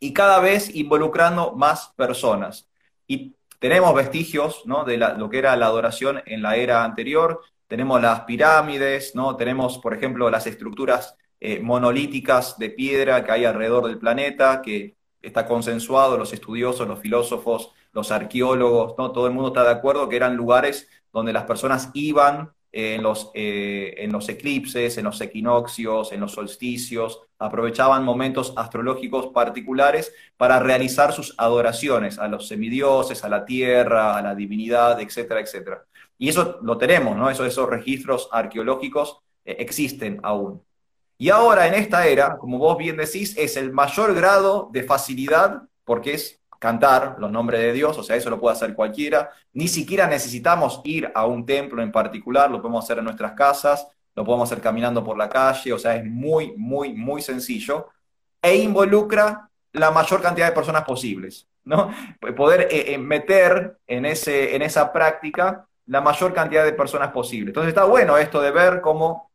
y 0.00 0.12
cada 0.12 0.40
vez 0.40 0.74
involucrando 0.74 1.52
más 1.52 1.92
personas. 1.96 2.68
Y 3.06 3.34
tenemos 3.60 3.94
vestigios 3.94 4.62
¿no? 4.66 4.84
de 4.84 4.96
lo 4.98 5.30
que 5.30 5.38
era 5.38 5.54
la 5.56 5.66
adoración 5.66 6.20
en 6.26 6.42
la 6.42 6.56
era 6.56 6.82
anterior. 6.82 7.40
Tenemos 7.72 8.02
las 8.02 8.20
pirámides, 8.24 9.14
¿no? 9.14 9.34
tenemos, 9.34 9.78
por 9.78 9.94
ejemplo, 9.94 10.28
las 10.28 10.46
estructuras 10.46 11.16
eh, 11.40 11.58
monolíticas 11.58 12.58
de 12.58 12.68
piedra 12.68 13.24
que 13.24 13.32
hay 13.32 13.46
alrededor 13.46 13.86
del 13.86 13.96
planeta, 13.96 14.60
que 14.60 14.94
está 15.22 15.46
consensuado, 15.46 16.18
los 16.18 16.34
estudiosos, 16.34 16.86
los 16.86 17.00
filósofos, 17.00 17.70
los 17.94 18.12
arqueólogos, 18.12 18.94
¿no? 18.98 19.10
todo 19.10 19.26
el 19.26 19.32
mundo 19.32 19.48
está 19.48 19.64
de 19.64 19.70
acuerdo 19.70 20.06
que 20.10 20.16
eran 20.16 20.36
lugares 20.36 20.86
donde 21.14 21.32
las 21.32 21.44
personas 21.44 21.88
iban 21.94 22.52
eh, 22.72 22.96
en, 22.96 23.02
los, 23.02 23.30
eh, 23.32 23.94
en 23.96 24.12
los 24.12 24.28
eclipses, 24.28 24.98
en 24.98 25.04
los 25.04 25.18
equinoccios, 25.22 26.12
en 26.12 26.20
los 26.20 26.32
solsticios, 26.32 27.22
aprovechaban 27.38 28.04
momentos 28.04 28.52
astrológicos 28.54 29.28
particulares 29.28 30.12
para 30.36 30.58
realizar 30.58 31.14
sus 31.14 31.34
adoraciones 31.38 32.18
a 32.18 32.28
los 32.28 32.48
semidioses, 32.48 33.24
a 33.24 33.30
la 33.30 33.46
tierra, 33.46 34.14
a 34.14 34.20
la 34.20 34.34
divinidad, 34.34 35.00
etcétera, 35.00 35.40
etcétera. 35.40 35.86
Y 36.22 36.28
eso 36.28 36.60
lo 36.62 36.78
tenemos, 36.78 37.16
¿no? 37.16 37.28
Eso, 37.28 37.44
esos 37.44 37.68
registros 37.68 38.28
arqueológicos 38.30 39.18
eh, 39.44 39.56
existen 39.58 40.20
aún. 40.22 40.62
Y 41.18 41.30
ahora 41.30 41.66
en 41.66 41.74
esta 41.74 42.06
era, 42.06 42.38
como 42.38 42.58
vos 42.58 42.78
bien 42.78 42.96
decís, 42.96 43.36
es 43.36 43.56
el 43.56 43.72
mayor 43.72 44.14
grado 44.14 44.68
de 44.70 44.84
facilidad 44.84 45.64
porque 45.82 46.14
es 46.14 46.40
cantar 46.60 47.16
los 47.18 47.32
nombres 47.32 47.60
de 47.60 47.72
Dios, 47.72 47.98
o 47.98 48.04
sea, 48.04 48.14
eso 48.14 48.30
lo 48.30 48.38
puede 48.38 48.54
hacer 48.54 48.72
cualquiera. 48.72 49.32
Ni 49.52 49.66
siquiera 49.66 50.06
necesitamos 50.06 50.80
ir 50.84 51.10
a 51.12 51.26
un 51.26 51.44
templo 51.44 51.82
en 51.82 51.90
particular, 51.90 52.48
lo 52.48 52.62
podemos 52.62 52.84
hacer 52.84 52.98
en 52.98 53.04
nuestras 53.04 53.32
casas, 53.32 53.88
lo 54.14 54.24
podemos 54.24 54.48
hacer 54.48 54.62
caminando 54.62 55.02
por 55.02 55.18
la 55.18 55.28
calle, 55.28 55.72
o 55.72 55.78
sea, 55.80 55.96
es 55.96 56.04
muy, 56.04 56.52
muy, 56.56 56.92
muy 56.92 57.20
sencillo 57.20 57.88
e 58.40 58.58
involucra 58.58 59.50
la 59.72 59.90
mayor 59.90 60.22
cantidad 60.22 60.46
de 60.46 60.54
personas 60.54 60.84
posibles, 60.84 61.48
¿no? 61.64 61.92
Poder 62.36 62.68
eh, 62.70 62.94
eh, 62.94 62.98
meter 62.98 63.78
en, 63.88 64.06
ese, 64.06 64.54
en 64.54 64.62
esa 64.62 64.92
práctica 64.92 65.66
la 65.86 66.00
mayor 66.00 66.32
cantidad 66.32 66.64
de 66.64 66.72
personas 66.72 67.12
posible. 67.12 67.50
Entonces 67.50 67.68
está 67.68 67.84
bueno 67.84 68.16
esto 68.16 68.40
de 68.40 68.50
ver 68.50 68.80
cómo 68.80 69.30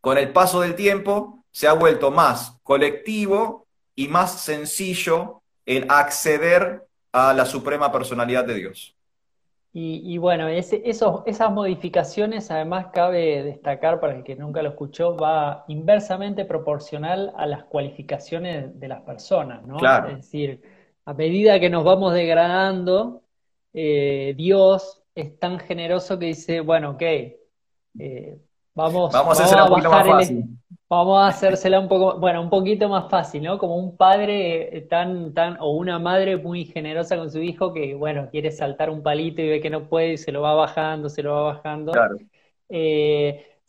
con 0.00 0.18
el 0.18 0.32
paso 0.32 0.60
del 0.60 0.74
tiempo 0.74 1.44
se 1.50 1.68
ha 1.68 1.72
vuelto 1.72 2.10
más 2.10 2.58
colectivo 2.62 3.66
y 3.94 4.08
más 4.08 4.40
sencillo 4.40 5.42
el 5.66 5.86
acceder 5.88 6.86
a 7.12 7.34
la 7.34 7.44
suprema 7.44 7.92
personalidad 7.92 8.44
de 8.44 8.54
Dios. 8.54 8.96
Y, 9.72 10.18
bueno, 10.18 10.48
esas 10.48 11.52
modificaciones, 11.52 12.50
además 12.50 12.86
cabe 12.92 13.44
destacar 13.44 14.00
para 14.00 14.16
el 14.16 14.24
que 14.24 14.34
nunca 14.34 14.62
lo 14.62 14.70
escuchó, 14.70 15.16
va 15.16 15.64
inversamente 15.68 16.44
proporcional 16.44 17.32
a 17.36 17.46
las 17.46 17.62
cualificaciones 17.64 18.80
de 18.80 18.88
las 18.88 19.02
personas, 19.02 19.64
¿no? 19.64 19.76
Es 20.08 20.16
decir, 20.16 20.60
a 21.04 21.14
medida 21.14 21.60
que 21.60 21.70
nos 21.70 21.84
vamos 21.84 22.14
degradando, 22.14 23.22
eh, 23.72 24.34
Dios 24.36 24.99
es 25.14 25.38
tan 25.38 25.58
generoso 25.58 26.18
que 26.18 26.26
dice, 26.26 26.60
bueno, 26.60 26.90
ok, 26.90 27.02
eh, 27.02 28.38
vamos, 28.74 29.12
vamos, 29.12 29.40
a, 29.40 29.68
bajar 29.68 30.22
el, 30.22 30.44
vamos 30.88 31.18
a 31.18 31.28
hacérsela 31.28 31.80
un 31.80 31.88
poco, 31.88 32.18
bueno, 32.18 32.40
un 32.42 32.50
poquito 32.50 32.88
más 32.88 33.10
fácil, 33.10 33.42
¿no? 33.42 33.58
Como 33.58 33.76
un 33.76 33.96
padre 33.96 34.76
eh, 34.76 34.80
tan, 34.82 35.34
tan, 35.34 35.56
o 35.60 35.72
una 35.72 35.98
madre 35.98 36.36
muy 36.36 36.64
generosa 36.64 37.16
con 37.16 37.30
su 37.30 37.40
hijo 37.40 37.72
que, 37.72 37.94
bueno, 37.94 38.28
quiere 38.30 38.50
saltar 38.50 38.90
un 38.90 39.02
palito 39.02 39.42
y 39.42 39.48
ve 39.48 39.60
que 39.60 39.70
no 39.70 39.88
puede 39.88 40.14
y 40.14 40.18
se 40.18 40.32
lo 40.32 40.42
va 40.42 40.54
bajando, 40.54 41.08
se 41.08 41.22
lo 41.22 41.34
va 41.34 41.42
bajando. 41.54 41.92
Claro. 41.92 42.16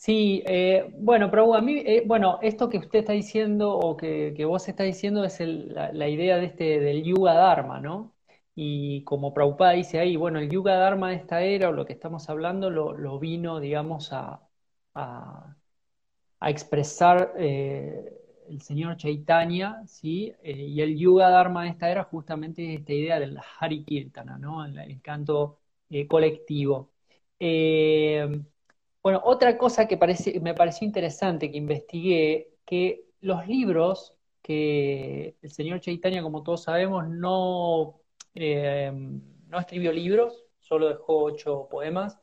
Sí, 0.01 0.41
eh, 0.47 0.91
bueno, 0.97 1.29
pero 1.29 1.53
a 1.53 1.61
mí, 1.61 1.83
eh, 1.85 2.01
bueno, 2.07 2.39
esto 2.41 2.69
que 2.69 2.79
usted 2.79 2.99
está 2.99 3.13
diciendo 3.13 3.77
o 3.77 3.95
que, 3.95 4.33
vos 4.45 4.67
estás 4.67 4.87
diciendo 4.87 5.23
es 5.23 5.39
la, 5.39 6.09
idea 6.09 6.37
de 6.37 6.45
este, 6.45 6.79
del 6.79 7.03
Yuga 7.03 7.35
Dharma, 7.35 7.79
¿no? 7.79 8.11
Y 8.55 9.03
como 9.03 9.33
Prabhupada 9.33 9.73
dice 9.73 9.99
ahí, 9.99 10.15
bueno, 10.17 10.39
el 10.39 10.49
Yuga 10.49 10.75
Dharma 10.77 11.09
de 11.09 11.15
esta 11.15 11.41
era 11.41 11.69
o 11.69 11.71
lo 11.71 11.85
que 11.85 11.93
estamos 11.93 12.29
hablando 12.29 12.69
lo, 12.69 13.19
vino, 13.19 13.59
digamos, 13.59 14.11
a, 14.13 14.41
expresar 16.41 17.33
eh, 17.37 18.13
el 18.49 18.61
señor 18.61 18.97
Chaitanya, 18.97 19.83
¿sí? 19.87 20.33
y 20.43 20.81
el 20.81 20.97
Yuga 20.97 21.29
Dharma 21.29 21.63
de 21.63 21.69
esta 21.69 21.89
era 21.89 22.03
justamente 22.03 22.73
esta 22.73 22.93
idea 22.93 23.19
del 23.19 23.37
Hari 23.59 23.83
Kirtana, 23.85 24.37
¿no? 24.37 24.65
El, 24.65 25.01
canto 25.01 25.59
colectivo. 26.09 26.91
Bueno, 29.03 29.21
otra 29.23 29.57
cosa 29.57 29.87
que 29.87 29.97
me 30.41 30.53
pareció 30.53 30.85
interesante 30.85 31.51
que 31.51 31.57
investigué, 31.57 32.53
que 32.65 33.05
los 33.21 33.47
libros 33.47 34.15
que 34.41 35.37
el 35.41 35.51
señor 35.51 35.79
Chaitanya, 35.81 36.21
como 36.23 36.43
todos 36.43 36.63
sabemos, 36.63 37.07
no, 37.09 38.00
eh, 38.35 38.91
no 38.93 39.59
escribió 39.59 39.91
libros, 39.91 40.45
solo 40.59 40.89
dejó 40.89 41.23
ocho 41.23 41.67
poemas, 41.69 42.19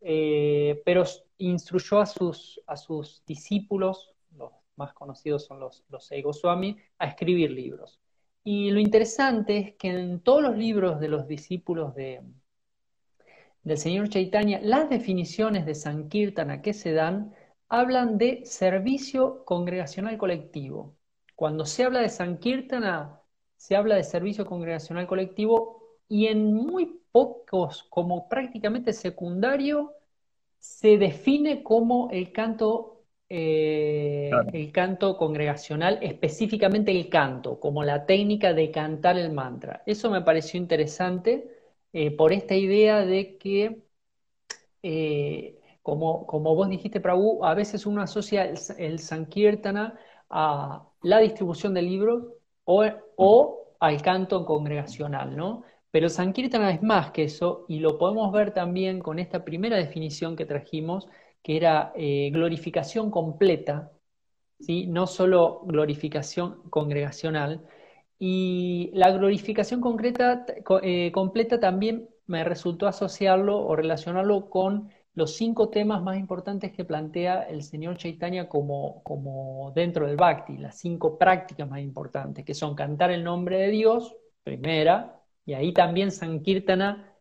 eh, 0.00 0.82
pero 0.84 1.04
instruyó 1.38 2.00
a 2.00 2.06
sus, 2.06 2.60
a 2.66 2.76
sus 2.76 3.24
discípulos, 3.26 4.14
los 4.36 4.52
más 4.76 4.92
conocidos 4.94 5.44
son 5.46 5.60
los, 5.60 5.84
los 5.88 6.10
a 6.12 7.06
escribir 7.06 7.50
libros. 7.50 8.00
Y 8.44 8.70
lo 8.70 8.80
interesante 8.80 9.58
es 9.58 9.74
que 9.76 9.88
en 9.88 10.20
todos 10.20 10.42
los 10.42 10.56
libros 10.56 10.98
de 11.00 11.08
los 11.08 11.28
discípulos 11.28 11.94
de, 11.94 12.22
del 13.62 13.78
señor 13.78 14.08
Chaitanya, 14.08 14.60
las 14.62 14.90
definiciones 14.90 15.66
de 15.66 15.74
Sankirtana 15.74 16.62
que 16.62 16.72
se 16.72 16.92
dan 16.92 17.34
hablan 17.68 18.18
de 18.18 18.44
servicio 18.44 19.44
congregacional 19.44 20.18
colectivo. 20.18 20.96
Cuando 21.36 21.64
se 21.64 21.84
habla 21.84 22.00
de 22.00 22.10
Sankirtana, 22.10 23.21
se 23.62 23.76
habla 23.76 23.94
de 23.94 24.02
servicio 24.02 24.44
congregacional 24.44 25.06
colectivo 25.06 25.84
y 26.08 26.26
en 26.26 26.52
muy 26.52 27.00
pocos, 27.12 27.84
como 27.84 28.28
prácticamente 28.28 28.92
secundario, 28.92 29.92
se 30.58 30.98
define 30.98 31.62
como 31.62 32.10
el 32.10 32.32
canto, 32.32 33.04
eh, 33.28 34.32
el 34.52 34.72
canto 34.72 35.16
congregacional, 35.16 36.00
específicamente 36.02 36.90
el 36.90 37.08
canto, 37.08 37.60
como 37.60 37.84
la 37.84 38.04
técnica 38.04 38.52
de 38.52 38.72
cantar 38.72 39.16
el 39.16 39.30
mantra. 39.30 39.84
Eso 39.86 40.10
me 40.10 40.22
pareció 40.22 40.58
interesante 40.58 41.48
eh, 41.92 42.10
por 42.10 42.32
esta 42.32 42.56
idea 42.56 43.06
de 43.06 43.38
que, 43.38 43.84
eh, 44.82 45.60
como, 45.82 46.26
como, 46.26 46.56
vos 46.56 46.68
dijiste, 46.68 47.00
Prabhu, 47.00 47.44
a 47.44 47.54
veces 47.54 47.86
uno 47.86 48.02
asocia 48.02 48.44
el, 48.44 48.98
Sankirtana 48.98 49.96
a 50.30 50.88
la 51.02 51.18
distribución 51.20 51.74
de 51.74 51.82
libros 51.82 52.41
o, 53.16 53.58
al 53.80 54.02
canto 54.02 54.44
congregacional, 54.44 55.36
¿no? 55.36 55.64
Pero 55.90 56.08
Sankirtana 56.08 56.72
es 56.72 56.82
más 56.82 57.10
que 57.10 57.24
eso 57.24 57.64
y 57.68 57.80
lo 57.80 57.98
podemos 57.98 58.32
ver 58.32 58.52
también 58.54 59.00
con 59.00 59.18
esta 59.18 59.44
primera 59.44 59.76
definición 59.76 60.36
que 60.36 60.46
trajimos, 60.46 61.08
que 61.42 61.56
era 61.56 61.92
eh, 61.96 62.30
glorificación 62.32 63.10
completa, 63.10 63.92
¿sí? 64.60 64.86
no 64.86 65.06
solo 65.06 65.62
glorificación 65.64 66.62
congregacional, 66.70 67.62
y 68.18 68.90
la 68.94 69.10
glorificación 69.10 69.80
concreta, 69.80 70.46
eh, 70.82 71.10
completa 71.12 71.58
también 71.58 72.08
me 72.26 72.44
resultó 72.44 72.86
asociarlo 72.86 73.58
o 73.58 73.74
relacionarlo 73.74 74.48
con 74.48 74.90
los 75.14 75.36
cinco 75.36 75.68
temas 75.68 76.02
más 76.02 76.18
importantes 76.18 76.72
que 76.72 76.84
plantea 76.84 77.42
el 77.42 77.62
señor 77.62 77.96
Chaitanya 77.98 78.48
como, 78.48 79.02
como 79.02 79.72
dentro 79.74 80.06
del 80.06 80.16
Bhakti, 80.16 80.56
las 80.56 80.78
cinco 80.78 81.18
prácticas 81.18 81.68
más 81.68 81.80
importantes, 81.80 82.44
que 82.44 82.54
son 82.54 82.74
cantar 82.74 83.10
el 83.10 83.22
nombre 83.24 83.58
de 83.58 83.68
Dios, 83.68 84.16
primera, 84.42 85.20
y 85.44 85.54
ahí 85.54 85.72
también 85.72 86.10
Sankirtana 86.10 87.12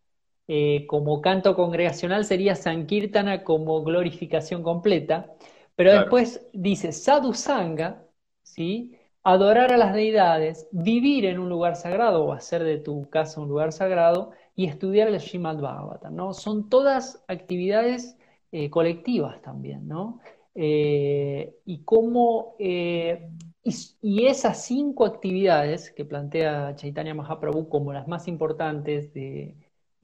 eh, 0.47 0.85
como 0.87 1.21
canto 1.21 1.55
congregacional 1.55 2.25
sería 2.25 2.55
Sankirtana 2.55 3.43
como 3.43 3.83
glorificación 3.83 4.63
completa, 4.63 5.33
pero 5.75 5.93
después 5.93 6.47
dice 6.53 6.91
Sadhu 6.91 7.33
Sangha, 7.33 8.03
¿sí? 8.43 8.97
adorar 9.23 9.71
a 9.73 9.77
las 9.77 9.93
deidades, 9.93 10.67
vivir 10.71 11.25
en 11.25 11.39
un 11.39 11.49
lugar 11.49 11.75
sagrado 11.75 12.25
o 12.25 12.33
hacer 12.33 12.63
de 12.63 12.77
tu 12.77 13.09
casa 13.09 13.41
un 13.41 13.49
lugar 13.49 13.71
sagrado 13.71 14.31
y 14.55 14.65
estudiar 14.65 15.07
el 15.07 15.19
Srimad 15.19 15.57
Bhagavatam, 15.59 16.15
¿no? 16.15 16.33
Son 16.33 16.69
todas 16.69 17.23
actividades 17.27 18.17
eh, 18.51 18.69
colectivas 18.69 19.41
también, 19.41 19.87
¿no? 19.87 20.19
Eh, 20.55 21.55
y 21.65 21.83
cómo, 21.83 22.55
eh, 22.59 23.29
y, 23.63 24.25
esas 24.25 24.65
cinco 24.65 25.05
actividades 25.05 25.91
que 25.91 26.03
plantea 26.05 26.75
Chaitanya 26.75 27.13
Mahaprabhu 27.13 27.69
como 27.69 27.93
las 27.93 28.07
más 28.07 28.27
importantes 28.27 29.13
de, 29.13 29.55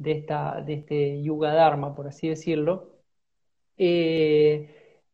esta, 0.04 0.62
de 0.62 0.74
este 0.76 1.22
Yuga 1.22 1.54
Dharma, 1.54 1.94
por 1.96 2.08
así 2.08 2.30
decirlo, 2.30 2.92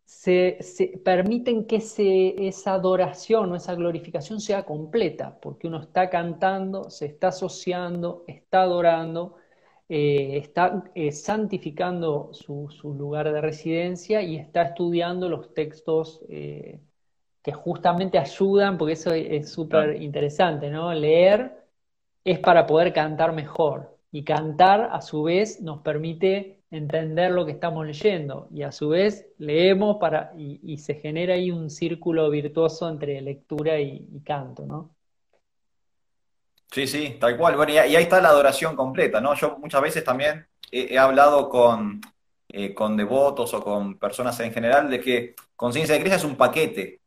se, 0.05 0.59
permiten 1.03 1.65
que 1.65 1.77
esa 2.47 2.73
adoración 2.73 3.51
o 3.51 3.55
esa 3.55 3.75
glorificación 3.75 4.39
sea 4.39 4.63
completa, 4.65 5.39
porque 5.41 5.67
uno 5.67 5.79
está 5.79 6.09
cantando, 6.09 6.89
se 6.89 7.05
está 7.07 7.29
asociando, 7.29 8.23
está 8.27 8.63
adorando, 8.63 9.35
eh, 9.89 10.37
está 10.37 10.83
eh, 10.95 11.11
santificando 11.11 12.33
su, 12.33 12.69
lugar 12.83 13.31
de 13.31 13.41
residencia 13.41 14.21
y 14.21 14.37
está 14.37 14.63
estudiando 14.63 15.29
los 15.29 15.53
textos 15.53 16.21
eh, 16.29 16.81
que 17.41 17.51
justamente 17.53 18.17
ayudan, 18.17 18.77
porque 18.77 18.93
eso 18.93 19.13
es 19.13 19.51
súper 19.51 20.01
interesante, 20.01 20.69
¿no? 20.69 20.93
Leer 20.93 21.63
es 22.23 22.39
para 22.39 22.65
poder 22.65 22.93
cantar 22.93 23.33
mejor 23.33 23.97
y 24.11 24.23
cantar 24.23 24.89
a 24.93 25.01
su 25.01 25.23
vez 25.23 25.61
nos 25.61 25.81
permite 25.81 26.62
entender 26.73 27.29
lo 27.29 27.45
que 27.45 27.51
estamos 27.51 27.85
leyendo 27.85 28.47
y 28.51 28.63
a 28.63 28.71
su 28.71 28.89
vez 28.89 29.27
leemos 29.37 29.97
para 29.99 30.33
y, 30.35 30.77
se 30.79 30.95
genera 30.95 31.35
ahí 31.35 31.51
un 31.51 31.69
círculo 31.69 32.29
virtuoso 32.31 32.89
entre 32.89 33.21
lectura 33.21 33.79
y, 33.79 34.21
canto, 34.25 34.65
¿no? 34.65 34.95
Sí, 36.71 36.87
sí, 36.87 37.17
tal 37.19 37.37
cual. 37.37 37.55
Bueno, 37.55 37.73
y, 37.73 37.77
ahí 37.77 37.95
está 37.95 38.19
la 38.19 38.29
adoración 38.29 38.75
completa, 38.75 39.21
¿no? 39.21 39.35
Yo 39.35 39.59
muchas 39.59 39.83
veces 39.83 40.03
también 40.03 40.47
he, 40.71 40.97
hablado 40.97 41.47
con, 41.47 42.01
eh, 42.49 42.73
con 42.73 42.97
devotos 42.97 43.53
o 43.53 43.63
con 43.63 43.99
personas 43.99 44.39
en 44.39 44.51
general 44.51 44.89
de 44.89 44.99
que 44.99 45.35
conciencia 45.55 45.93
de 45.93 46.01
Cristo 46.01 46.17
es 46.17 46.23
un 46.23 46.35
paquete. 46.35 47.01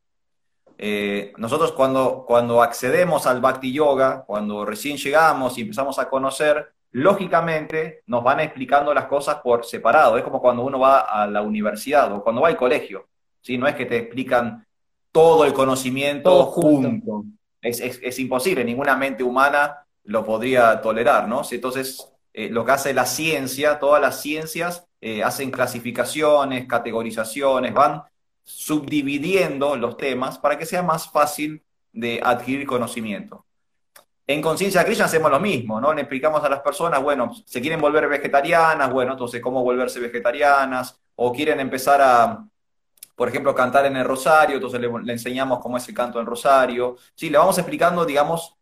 Eh, 0.77 1.33
nosotros 1.37 1.73
cuando, 1.73 2.23
cuando 2.25 2.61
accedemos 2.61 3.27
al 3.27 3.41
Bhakti 3.41 3.73
Yoga, 3.73 4.23
cuando 4.25 4.63
recién 4.63 4.95
llegamos 4.95 5.57
y 5.57 5.61
empezamos 5.61 5.99
a 5.99 6.07
conocer, 6.07 6.71
lógicamente 6.97 8.01
nos 8.07 8.23
van 8.23 8.39
explicando 8.39 8.91
las 8.91 9.05
cosas 9.05 9.35
por 9.43 9.63
separado. 9.63 10.17
Es 10.17 10.23
como 10.23 10.41
cuando 10.41 10.63
uno 10.63 10.79
va 10.79 11.01
a 11.01 11.27
la 11.27 11.43
universidad 11.43 12.11
o 12.11 12.23
cuando 12.23 12.41
va 12.41 12.47
al 12.47 12.57
colegio. 12.57 13.07
¿sí? 13.39 13.55
No 13.55 13.67
es 13.67 13.75
que 13.75 13.85
te 13.85 13.97
explican 13.97 14.65
todo 15.11 15.45
el 15.45 15.53
conocimiento 15.53 16.45
junto. 16.45 17.23
Es, 17.61 18.17
imposible, 18.17 18.63
ninguna 18.63 18.95
mente 18.95 19.23
humana 19.23 19.85
lo 20.05 20.25
podría 20.25 20.81
tolerar, 20.81 21.27
¿no? 21.27 21.43
Entonces, 21.51 22.11
eh, 22.33 22.49
lo 22.49 22.65
que 22.65 22.71
hace 22.71 22.93
la 22.95 23.05
ciencia, 23.05 23.77
todas 23.77 24.01
las 24.01 24.19
ciencias 24.21 24.87
eh, 24.99 25.21
hacen 25.21 25.51
clasificaciones, 25.51 26.65
categorizaciones, 26.65 27.73
van 27.75 28.03
subdividiendo 28.43 29.75
los 29.75 29.97
temas 29.97 30.39
para 30.39 30.57
que 30.57 30.65
sea 30.65 30.81
más 30.81 31.11
fácil 31.11 31.61
de 31.91 32.21
adquirir 32.23 32.65
conocimiento. 32.65 33.45
En 34.29 34.41
Conciencia 34.41 34.83
Krishna 34.83 35.05
hacemos 35.05 35.31
lo 35.31 35.39
mismo, 35.39 35.79
¿no? 35.79 35.93
Le 35.93 36.01
explicamos 36.01 36.43
a 36.43 36.49
las 36.49 36.59
personas, 36.59 37.01
bueno, 37.01 37.33
se 37.45 37.61
quieren 37.61 37.79
volver 37.79 38.09
vegetarianas, 38.09 38.91
bueno, 38.91 39.13
entonces 39.13 39.41
cómo 39.41 39.63
volverse 39.63 40.01
vegetarianas, 40.01 40.99
o 41.15 41.31
quieren 41.31 41.61
empezar 41.61 42.01
a, 42.01 42.45
por 43.15 43.29
ejemplo, 43.29 43.55
cantar 43.55 43.85
en 43.85 43.95
el 43.95 44.05
rosario, 44.05 44.57
entonces 44.57 44.81
le, 44.81 45.13
enseñamos 45.13 45.59
cómo 45.59 45.77
es 45.77 45.87
el 45.87 45.95
canto 45.95 46.19
en 46.19 46.25
rosario. 46.25 46.97
Sí, 47.15 47.29
le 47.29 47.37
vamos 47.37 47.57
explicando, 47.57 48.05
digamos, 48.05 48.57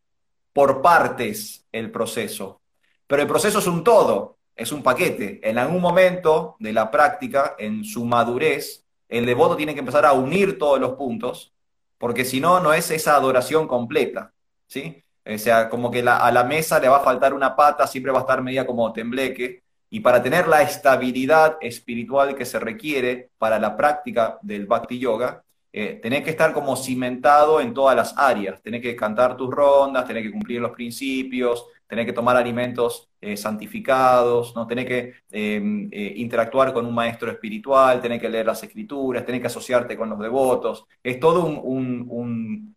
por 0.54 0.84
partes 0.84 1.65
el 1.71 1.91
proceso. 1.91 2.62
Pero 3.08 3.23
el 3.23 3.28
proceso 3.28 3.60
es 3.60 3.67
un 3.67 3.84
todo, 3.84 4.38
es 4.56 4.71
un 4.71 4.84
paquete. 4.84 5.41
En 5.47 5.58
algún 5.58 5.82
momento 5.82 6.58
de 6.60 6.73
la 6.73 6.91
práctica, 6.91 7.56
en 7.58 7.84
su 7.84 8.06
madurez, 8.06 8.86
el 9.10 9.25
devoto 9.25 9.56
tiene 9.56 9.73
que 9.73 9.80
empezar 9.80 10.06
a 10.06 10.13
unir 10.13 10.60
todos 10.60 10.80
los 10.80 10.93
puntos, 10.93 11.54
porque 11.97 12.23
si 12.23 12.39
no, 12.39 12.60
no 12.60 12.73
es 12.73 12.91
esa 12.91 13.15
adoración 13.15 13.67
completa, 13.67 14.34
¿sí? 14.67 15.04
O 15.25 15.38
sea, 15.38 15.69
como 15.69 15.89
que 15.89 15.99
a 16.07 16.31
la 16.31 16.43
mesa 16.43 16.79
le 16.79 16.88
va 16.88 16.97
a 16.97 17.03
faltar 17.03 17.33
una 17.33 17.55
pata, 17.55 17.88
siempre 17.88 18.11
va 18.11 18.19
a 18.19 18.21
estar 18.21 18.41
media 18.41 18.65
como 18.65 18.91
tembleque. 18.93 19.63
Y 19.89 20.01
para 20.01 20.21
tener 20.21 20.47
la 20.47 20.61
estabilidad 20.61 21.57
espiritual 21.61 22.35
que 22.35 22.45
se 22.45 22.59
requiere 22.59 23.29
para 23.38 23.59
la 23.59 23.75
práctica 23.77 24.38
del 24.41 24.65
Bhakti 24.67 24.99
Yoga, 24.99 25.43
eh, 25.71 25.99
tenés 26.01 26.23
que 26.23 26.29
estar 26.29 26.53
como 26.53 26.75
cimentado 26.75 27.59
en 27.59 27.73
todas 27.73 27.95
las 27.95 28.17
áreas. 28.17 28.61
Tenés 28.61 28.81
que 28.81 28.95
cantar 28.95 29.35
tus 29.35 29.53
rondas, 29.53 30.07
tenés 30.07 30.23
que 30.23 30.31
cumplir 30.31 30.61
los 30.61 30.71
principios, 30.71 31.65
tenés 31.88 32.05
que 32.05 32.13
tomar 32.13 32.35
alimentos 32.38 33.09
eh, 33.21 33.38
santificados, 33.38 34.55
¿no? 34.55 34.65
tenés 34.67 34.85
que 34.85 35.13
em, 35.31 35.89
eh, 35.91 36.13
interactuar 36.17 36.73
con 36.73 36.85
un 36.85 36.93
maestro 36.95 37.31
espiritual, 37.31 38.01
tenés 38.01 38.21
que 38.21 38.29
leer 38.29 38.45
las 38.45 38.63
escrituras, 38.63 39.25
tenés 39.25 39.41
que 39.41 39.47
asociarte 39.47 39.97
con 39.97 40.09
los 40.09 40.19
devotos. 40.19 40.85
Es 41.03 41.19
todo 41.19 41.45
un, 41.45 42.74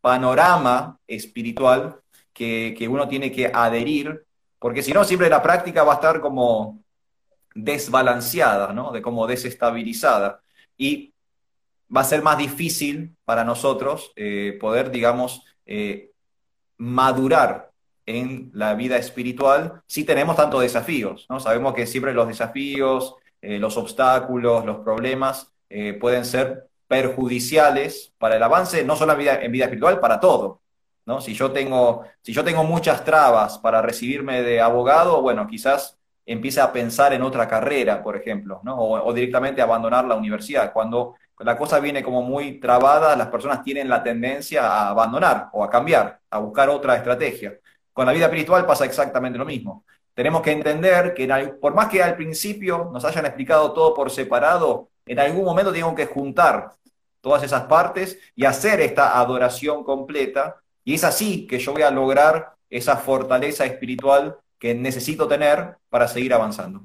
panorama 0.00 0.98
espiritual 1.06 2.00
que, 2.32 2.74
que, 2.76 2.88
uno 2.88 3.08
tiene 3.08 3.30
que 3.30 3.50
adherir, 3.52 4.24
porque 4.58 4.82
si 4.82 4.92
no, 4.92 5.04
siempre 5.04 5.28
la 5.28 5.42
práctica 5.42 5.84
va 5.84 5.92
a 5.92 5.96
estar 5.96 6.20
como 6.20 6.82
desbalanceada, 7.54 8.72
¿no? 8.72 8.92
de 8.92 9.02
como 9.02 9.26
desestabilizada. 9.26 10.40
Y 10.76 11.12
va 11.94 12.00
a 12.00 12.04
ser 12.04 12.22
más 12.22 12.38
difícil 12.38 13.14
para 13.24 13.44
nosotros 13.44 14.12
eh, 14.16 14.56
poder, 14.60 14.90
digamos, 14.90 15.44
madurar 16.78 17.70
en 18.06 18.50
la 18.54 18.74
vida 18.74 18.96
espiritual 18.96 19.82
si 19.86 20.04
tenemos 20.04 20.36
tantos 20.36 20.62
desafíos. 20.62 21.26
¿no? 21.28 21.40
Sabemos 21.40 21.74
que 21.74 21.86
siempre 21.86 22.14
los 22.14 22.28
desafíos, 22.28 23.14
eh, 23.40 23.58
los 23.58 23.76
obstáculos, 23.76 24.64
los 24.64 24.78
problemas 24.78 25.52
eh, 25.68 25.94
pueden 25.94 26.24
ser 26.24 26.68
perjudiciales 26.92 28.12
para 28.18 28.36
el 28.36 28.42
avance, 28.42 28.84
no 28.84 28.96
solo 28.96 29.14
en 29.14 29.18
vida, 29.50 29.64
espiritual, 29.64 29.98
para 29.98 30.20
todo. 30.20 30.60
¿no? 31.06 31.22
Si, 31.22 31.32
yo 31.32 31.50
tengo, 31.50 32.04
si 32.20 32.34
yo 32.34 32.44
tengo 32.44 32.64
muchas 32.64 33.02
trabas 33.02 33.56
para 33.56 33.80
recibirme 33.80 34.42
de 34.42 34.60
abogado, 34.60 35.22
bueno, 35.22 35.46
quizás 35.46 35.98
empiece 36.26 36.60
a 36.60 36.70
pensar 36.70 37.14
en 37.14 37.22
otra 37.22 37.48
carrera, 37.48 38.02
por 38.02 38.14
ejemplo, 38.14 38.60
¿no? 38.62 38.76
o, 38.76 39.08
o 39.08 39.12
directamente 39.14 39.62
abandonar 39.62 40.04
la 40.04 40.16
universidad. 40.16 40.70
Cuando 40.70 41.14
la 41.38 41.56
cosa 41.56 41.80
viene 41.80 42.02
como 42.02 42.20
muy 42.20 42.60
trabada, 42.60 43.16
las 43.16 43.28
personas 43.28 43.62
tienen 43.64 43.88
la 43.88 44.02
tendencia 44.02 44.66
a 44.66 44.90
abandonar 44.90 45.48
o 45.54 45.64
a 45.64 45.70
cambiar, 45.70 46.20
a 46.28 46.40
buscar 46.40 46.68
otra 46.68 46.96
estrategia. 46.96 47.58
Con 47.94 48.04
la 48.04 48.12
vida 48.12 48.26
espiritual 48.26 48.66
pasa 48.66 48.84
exactamente 48.84 49.38
lo 49.38 49.46
mismo. 49.46 49.86
Tenemos 50.12 50.42
que 50.42 50.52
entender 50.52 51.14
que 51.14 51.26
por 51.58 51.72
más 51.72 51.88
que 51.88 52.02
al 52.02 52.16
principio 52.16 52.90
nos 52.92 53.02
hayan 53.06 53.24
explicado 53.24 53.72
todo 53.72 53.94
por 53.94 54.10
separado, 54.10 54.90
en 55.06 55.18
algún 55.18 55.46
momento 55.46 55.72
tenemos 55.72 55.94
que 55.94 56.04
juntar 56.04 56.72
todas 57.22 57.42
esas 57.42 57.62
partes 57.62 58.18
y 58.36 58.44
hacer 58.44 58.80
esta 58.82 59.18
adoración 59.18 59.84
completa. 59.84 60.60
Y 60.84 60.94
es 60.94 61.04
así 61.04 61.46
que 61.46 61.58
yo 61.58 61.72
voy 61.72 61.82
a 61.82 61.90
lograr 61.90 62.52
esa 62.68 62.96
fortaleza 62.98 63.64
espiritual 63.64 64.36
que 64.58 64.74
necesito 64.74 65.26
tener 65.26 65.76
para 65.88 66.06
seguir 66.06 66.34
avanzando. 66.34 66.82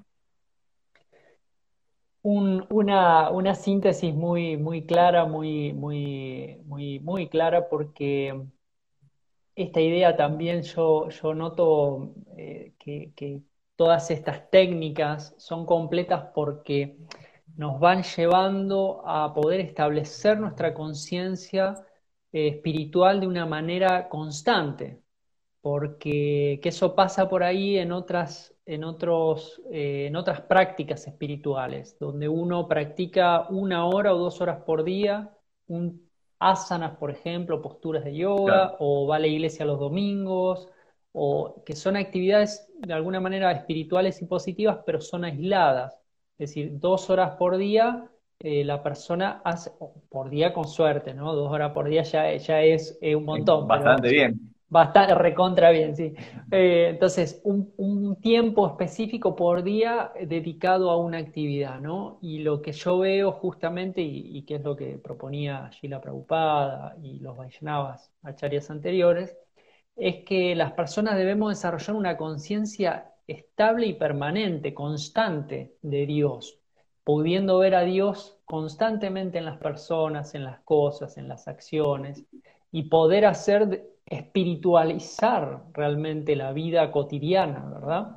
una, 2.22 3.30
una, 3.30 3.56
síntesis 3.56 4.14
muy, 4.14 4.58
muy 4.58 4.86
clara, 4.86 5.26
muy, 5.26 5.74
muy, 5.74 6.62
muy, 6.66 7.00
muy 7.00 7.30
clara, 7.30 7.70
porque 7.70 8.34
esta 9.58 9.82
idea 9.82 10.16
también 10.16 10.62
yo, 10.62 11.10
yo 11.10 11.34
noto 11.34 12.14
eh, 12.38 12.74
que, 12.80 13.42
todas 13.76 14.10
estas 14.10 14.50
técnicas 14.50 15.36
son 15.38 15.66
completas 15.66 16.30
porque 16.34 16.98
nos 17.58 17.80
van 17.80 18.04
llevando 18.04 19.04
a 19.06 19.34
poder 19.34 19.60
establecer 19.62 20.40
nuestra 20.40 20.74
conciencia 20.74 21.76
eh, 22.32 22.50
espiritual 22.50 23.20
de 23.20 23.28
una 23.28 23.46
manera 23.46 24.10
constante, 24.10 25.02
porque 25.62 26.60
que 26.62 26.70
eso 26.70 26.96
pasa 26.96 27.28
por 27.30 27.44
ahí 27.44 27.78
en 27.78 27.92
otras, 27.92 28.56
en, 28.66 28.84
otros, 28.84 29.62
eh, 29.72 30.08
en 30.08 30.16
otras 30.16 30.42
prácticas 30.42 31.08
espirituales, 31.08 31.98
donde 32.00 32.30
uno 32.30 32.68
practica 32.68 33.48
una 33.50 33.86
hora 33.88 34.14
o 34.14 34.18
dos 34.18 34.40
horas 34.42 34.64
por 34.64 34.84
día 34.84 35.34
un 35.68 36.08
asanas, 36.40 36.98
por 36.98 37.12
ejemplo, 37.12 37.62
posturas 37.62 38.04
de 38.04 38.16
yoga, 38.16 38.76
o 38.80 39.08
va 39.08 39.16
a 39.18 39.20
la 39.20 39.28
iglesia 39.28 39.66
los 39.66 39.80
domingos, 39.80 40.68
o 41.12 41.64
que 41.66 41.76
son 41.76 41.98
actividades 41.98 42.68
de 42.78 42.94
alguna 42.94 43.20
manera 43.20 43.52
espirituales 43.52 44.22
y 44.22 44.26
positivas, 44.26 44.80
pero 44.86 45.02
son 45.02 45.26
aisladas. 45.26 46.00
Es 46.38 46.50
decir, 46.50 46.80
dos 46.80 47.10
horas 47.10 47.36
por 47.38 47.58
día 47.58 48.10
eh, 48.40 48.64
la 48.64 48.84
persona 48.84 49.42
hace, 49.44 49.72
por 50.10 50.30
día 50.30 50.54
con 50.54 50.68
suerte, 50.68 51.14
¿no? 51.14 51.34
Dos 51.34 51.52
horas 51.52 51.72
por 51.72 51.90
día 51.90 52.04
ya, 52.04 52.36
ya 52.36 52.62
es 52.62 53.00
un 53.02 53.26
montón. 53.26 53.68
Bastante 53.68 54.10
bien. 54.10 54.58
Bastante, 54.70 55.16
recontra 55.16 55.72
bien, 55.72 55.96
sí. 55.96 56.14
Eh, 56.52 56.88
entonces, 56.90 57.42
un, 57.46 58.18
tiempo 58.20 58.68
específico 58.68 59.34
por 59.36 59.64
día 59.64 60.12
dedicado 60.20 60.90
a 60.90 60.98
una 60.98 61.20
actividad, 61.20 61.80
¿no? 61.80 62.20
Y 62.22 62.40
lo 62.40 62.62
que 62.62 62.74
yo 62.74 63.00
veo 63.00 63.32
justamente, 63.32 64.02
y, 64.02 64.42
que 64.44 64.56
es 64.56 64.64
lo 64.64 64.76
que 64.76 64.98
proponía 64.98 65.70
Gila 65.70 66.02
Prabhupada 66.02 66.98
y 67.02 67.20
los 67.20 67.38
Vaishnavas 67.38 68.12
acharyas 68.24 68.70
anteriores, 68.70 69.38
es 69.96 70.26
que 70.26 70.54
las 70.56 70.74
personas 70.74 71.16
debemos 71.16 71.50
desarrollar 71.50 71.96
una 71.96 72.18
conciencia 72.18 73.14
estable 73.28 73.88
y 73.88 73.94
permanente, 73.94 74.74
constante 74.74 75.76
de 75.82 76.06
Dios, 76.06 76.60
pudiendo 77.04 77.60
ver 77.60 77.76
a 77.76 77.82
Dios 77.82 78.40
constantemente 78.46 79.38
en 79.38 79.46
las 79.46 79.58
personas, 79.58 80.34
en 80.36 80.44
las 80.44 80.60
cosas, 80.62 81.18
en 81.18 81.28
las 81.28 81.48
acciones, 81.48 82.24
y 82.72 82.84
poder 82.84 83.26
hacer 83.26 83.90
espiritualizar 84.06 85.64
realmente 85.74 86.36
la 86.36 86.54
vida 86.54 86.92
cotidiana, 86.92 87.70
¿verdad? 87.74 88.16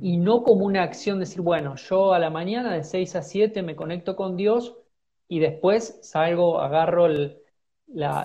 Y 0.00 0.16
no 0.16 0.42
como 0.42 0.66
una 0.66 0.82
acción 0.82 1.18
de 1.18 1.26
decir, 1.26 1.40
bueno, 1.42 1.76
yo 1.76 2.12
a 2.12 2.18
la 2.18 2.30
mañana 2.30 2.74
de 2.74 2.84
6 2.84 3.16
a 3.16 3.22
7 3.22 3.62
me 3.62 3.76
conecto 3.76 4.16
con 4.16 4.36
Dios 4.36 4.76
y 5.28 5.38
después 5.38 5.98
salgo, 6.02 6.60
agarro 6.60 7.08
la, 7.94 8.24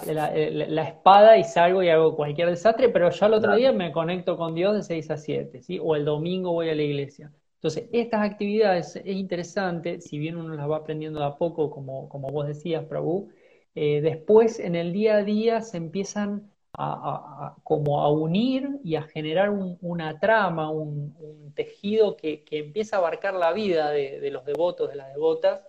espada 0.88 1.38
y 1.38 1.44
salgo 1.44 1.84
y 1.84 1.90
hago 1.90 2.16
cualquier 2.16 2.50
desastre, 2.50 2.90
pero 2.90 3.10
ya 3.10 3.26
el 3.26 3.34
otro 3.34 3.56
día 3.56 3.72
me 3.72 3.92
conecto 3.92 4.38
con 4.38 4.56
Dios 4.56 4.76
de 4.76 4.84
6 4.84 5.12
a 5.12 5.18
7, 5.18 5.62
¿sí? 5.62 5.80
O 5.82 5.96
el 5.96 6.06
domingo 6.06 6.52
voy 6.52 6.70
a 6.70 6.76
la 6.76 6.84
iglesia. 6.84 7.32
Entonces, 7.56 7.90
estas 7.92 8.22
actividades 8.22 8.96
es 8.96 9.06
interesante, 9.08 10.02
si 10.02 10.20
bien 10.20 10.38
uno 10.38 10.54
las 10.56 10.70
va 10.70 10.78
aprendiendo 10.78 11.20
de 11.20 11.26
a 11.26 11.36
poco, 11.38 11.72
como, 11.72 12.08
como 12.10 12.30
vos 12.30 12.48
decías, 12.48 12.86
Prabhu, 12.86 13.30
eh, 13.74 14.02
después 14.02 14.60
en 14.60 14.76
el 14.76 14.94
día 14.94 15.18
a 15.18 15.24
día 15.24 15.62
se 15.62 15.78
empiezan 15.78 16.52
a, 16.78 17.56
como 17.64 18.02
a 18.02 18.12
unir 18.12 18.80
y 18.84 18.96
a 18.96 19.04
generar 19.04 19.50
una 19.50 20.20
trama, 20.20 20.70
un, 20.70 21.54
tejido 21.56 22.18
que, 22.18 22.44
empieza 22.52 22.98
a 22.98 23.00
abarcar 23.00 23.34
la 23.34 23.54
vida 23.54 23.92
de, 23.92 24.30
los 24.30 24.46
devotos, 24.46 24.90
de 24.90 24.96
las 24.96 25.14
devotas, 25.14 25.62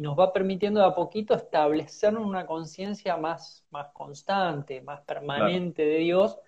y 0.00 0.02
nos 0.02 0.18
va 0.18 0.32
permitiendo 0.32 0.80
de 0.80 0.86
a 0.86 0.94
poquito 0.94 1.34
establecer 1.34 2.16
una 2.16 2.46
conciencia 2.46 3.18
más, 3.18 3.66
más 3.70 3.88
constante, 3.92 4.80
más 4.80 5.02
permanente 5.02 5.84
de 5.84 5.98
Dios, 5.98 6.38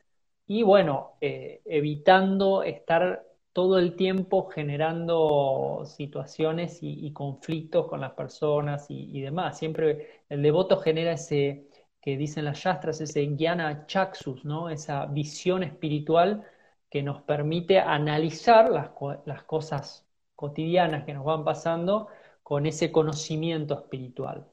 y 0.46 0.62
bueno, 0.62 1.18
eh, 1.20 1.60
evitando 1.66 2.62
estar 2.62 3.26
todo 3.52 3.78
el 3.78 3.94
tiempo 3.94 4.48
generando 4.48 5.82
situaciones 5.84 6.78
y, 6.80 7.12
conflictos 7.12 7.88
con 7.88 8.00
las 8.00 8.12
personas 8.12 8.86
y, 8.88 9.20
demás. 9.20 9.58
Siempre 9.58 10.22
el 10.30 10.40
devoto 10.40 10.78
genera 10.78 11.12
ese, 11.12 11.68
que 12.00 12.16
dicen 12.16 12.46
las 12.46 12.62
yastras, 12.62 13.02
ese 13.02 13.26
Jnana 13.36 13.84
Chaxus, 13.86 14.46
¿no? 14.46 14.70
esa 14.70 15.04
visión 15.06 15.62
espiritual 15.62 16.42
que 16.90 17.02
nos 17.02 17.20
permite 17.22 17.78
analizar 17.80 18.70
las, 18.70 19.42
cosas 19.44 20.06
cotidianas 20.36 21.04
que 21.04 21.12
nos 21.12 21.24
van 21.24 21.44
pasando 21.44 22.08
con 22.42 22.66
ese 22.66 22.90
conocimiento 22.90 23.74
espiritual. 23.74 24.46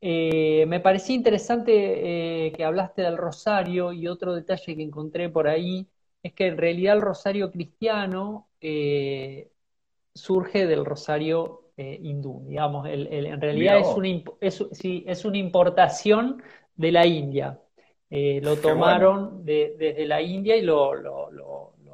Eh, 0.00 0.64
me 0.68 0.78
parecía 0.78 1.16
interesante 1.16 2.46
eh, 2.46 2.52
que 2.52 2.64
hablaste 2.64 3.02
del 3.02 3.16
rosario 3.16 3.92
y 3.92 4.06
otro 4.06 4.34
detalle 4.34 4.76
que 4.76 4.82
encontré 4.82 5.28
por 5.28 5.48
ahí 5.48 5.88
es 6.22 6.32
que 6.34 6.46
en 6.46 6.56
realidad 6.56 6.96
el 6.96 7.02
rosario 7.02 7.50
cristiano 7.50 8.48
eh, 8.60 9.50
surge 10.14 10.66
del 10.66 10.84
rosario 10.84 11.64
hindú, 11.78 12.44
digamos, 12.44 12.88
en 12.88 13.40
realidad 13.40 13.78
es 13.78 13.86
una, 13.86 14.08
es 15.12 15.24
una 15.24 15.38
importación 15.38 16.42
de 16.74 16.90
la 16.90 17.06
India. 17.06 17.60
Lo 18.10 18.56
tomaron 18.56 19.44
desde 19.44 20.04
la 20.04 20.20
India 20.20 20.56
y 20.56 20.62
lo, 20.62 20.92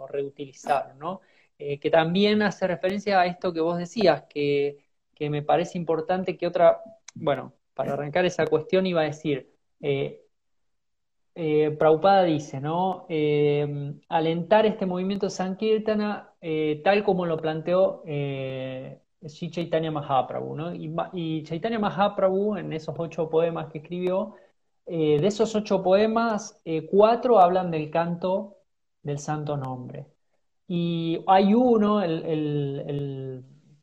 reutilizaron, 0.08 0.98
¿no? 0.98 1.20
Que 1.58 1.90
también 1.92 2.40
hace 2.40 2.66
referencia 2.66 3.20
a 3.20 3.26
esto 3.26 3.52
que 3.52 3.60
vos 3.60 3.76
decías, 3.76 4.22
que, 4.22 4.83
me 5.30 5.42
parece 5.42 5.78
importante 5.78 6.36
que 6.36 6.46
otra, 6.46 6.80
bueno, 7.14 7.52
para 7.74 7.94
arrancar 7.94 8.24
esa 8.24 8.46
cuestión 8.46 8.86
iba 8.86 9.02
a 9.02 9.04
decir, 9.04 9.50
eh, 9.80 10.20
eh 11.34 11.70
Prabhupada 11.78 12.24
dice, 12.24 12.60
¿no? 12.60 13.06
alentar 14.08 14.66
este 14.66 14.86
movimiento 14.86 15.28
Sankirtana 15.30 16.32
tal 16.84 17.02
como 17.04 17.26
lo 17.26 17.36
planteó 17.38 18.02
eh, 18.06 19.00
Chaitanya 19.26 19.90
Mahaprabhu, 19.90 20.54
¿no? 20.56 20.74
Y, 20.74 21.42
Chaitanya 21.44 21.78
Mahaprabhu, 21.78 22.56
en 22.56 22.72
esos 22.72 22.94
ocho 22.98 23.28
poemas 23.30 23.70
que 23.72 23.78
escribió, 23.78 24.34
Eh, 24.86 25.18
de 25.20 25.26
esos 25.28 25.54
ocho 25.54 25.82
poemas, 25.82 26.60
eh, 26.64 26.86
cuatro 26.86 27.38
hablan 27.40 27.70
del 27.70 27.90
canto 27.90 28.58
del 29.02 29.18
santo 29.18 29.56
nombre. 29.56 30.06
Y 30.68 31.22
hay 31.26 31.54
uno, 31.54 32.00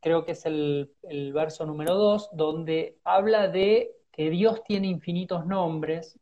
creo 0.02 0.24
que 0.24 0.32
es 0.32 0.44
el, 0.44 0.90
verso 1.32 1.64
número 1.64 1.94
dos, 1.94 2.28
donde 2.32 2.98
habla 3.04 3.48
de 3.48 3.92
que 4.10 4.28
Dios 4.28 4.62
tiene 4.64 4.88
infinitos 4.88 5.46
nombres 5.46 6.18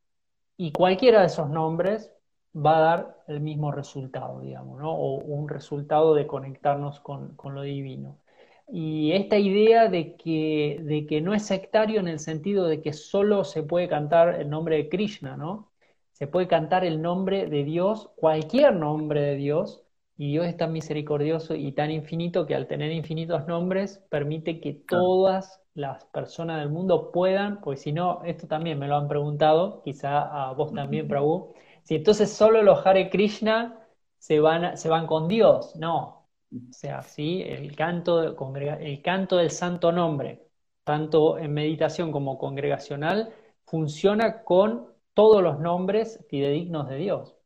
y 0.56 0.70
cualquiera 0.70 1.20
de 1.20 1.26
esos 1.26 1.48
nombres 1.48 2.12
va 2.54 2.76
a 2.76 2.80
dar 2.80 3.16
el 3.26 3.40
mismo 3.40 3.72
resultado, 3.72 4.40
digamos. 4.40 4.80
O 4.84 5.14
un 5.14 5.48
resultado 5.48 6.14
de 6.14 6.26
conectarnos 6.26 7.00
con, 7.00 7.36
lo 7.42 7.62
divino. 7.62 8.18
Y 8.68 9.12
esta 9.12 9.38
idea 9.38 9.88
de 9.88 10.14
que, 10.14 10.80
de 10.82 11.06
que 11.06 11.20
no 11.22 11.34
es 11.34 11.44
sectario 11.46 12.00
en 12.00 12.08
el 12.08 12.20
sentido 12.20 12.66
de 12.66 12.82
que 12.82 12.92
solo 12.92 13.44
se 13.44 13.62
puede 13.62 13.88
cantar 13.88 14.40
el 14.40 14.50
nombre 14.50 14.76
de 14.76 14.88
Krishna, 14.88 15.36
¿no? 15.36 15.70
Se 16.12 16.26
puede 16.26 16.46
cantar 16.48 16.84
el 16.84 17.00
nombre 17.00 17.46
de 17.46 17.64
Dios, 17.64 18.10
cualquier 18.16 18.74
nombre 18.74 19.22
de 19.22 19.36
Dios, 19.36 19.82
y 20.20 20.32
Dios 20.32 20.46
es 20.46 20.56
tan 20.58 20.72
misericordioso 20.72 21.54
y 21.54 21.72
tan 21.72 21.90
infinito 21.90 22.46
que 22.46 22.54
al 22.54 22.66
tener 22.66 22.92
infinitos 22.92 23.46
nombres 23.46 24.04
permite 24.10 24.60
que 24.60 24.74
todas 24.74 25.62
las 25.72 26.04
personas 26.04 26.60
del 26.60 26.68
mundo 26.68 27.10
puedan, 27.10 27.62
pues 27.62 27.80
si 27.80 27.92
no, 27.92 28.22
esto 28.24 28.46
también 28.46 28.78
me 28.78 28.86
lo 28.86 28.96
han 28.96 29.08
preguntado, 29.08 29.80
quizá 29.82 30.50
a 30.50 30.52
vos 30.52 30.74
también, 30.74 31.08
Prabhu, 31.08 31.54
si 31.84 31.94
entonces 31.94 32.30
solo 32.30 32.62
los 32.62 32.86
Hare 32.86 33.08
Krishna 33.08 33.88
se 34.18 34.40
van, 34.40 34.76
se 34.76 34.90
van 34.90 35.06
con 35.06 35.26
Dios, 35.26 35.74
no. 35.76 36.28
O 36.52 36.72
sea, 36.72 37.00
sí, 37.00 37.42
el 37.42 37.74
canto, 37.74 38.22
el 38.22 39.02
canto 39.02 39.38
del 39.38 39.50
santo 39.50 39.90
nombre, 39.90 40.46
tanto 40.84 41.38
en 41.38 41.54
meditación 41.54 42.12
como 42.12 42.36
congregacional, 42.36 43.32
funciona 43.64 44.42
con 44.44 44.86
todos 45.14 45.42
los 45.42 45.60
nombres 45.60 46.22
fidedignos 46.28 46.90
de 46.90 46.96
Dios. 46.96 47.39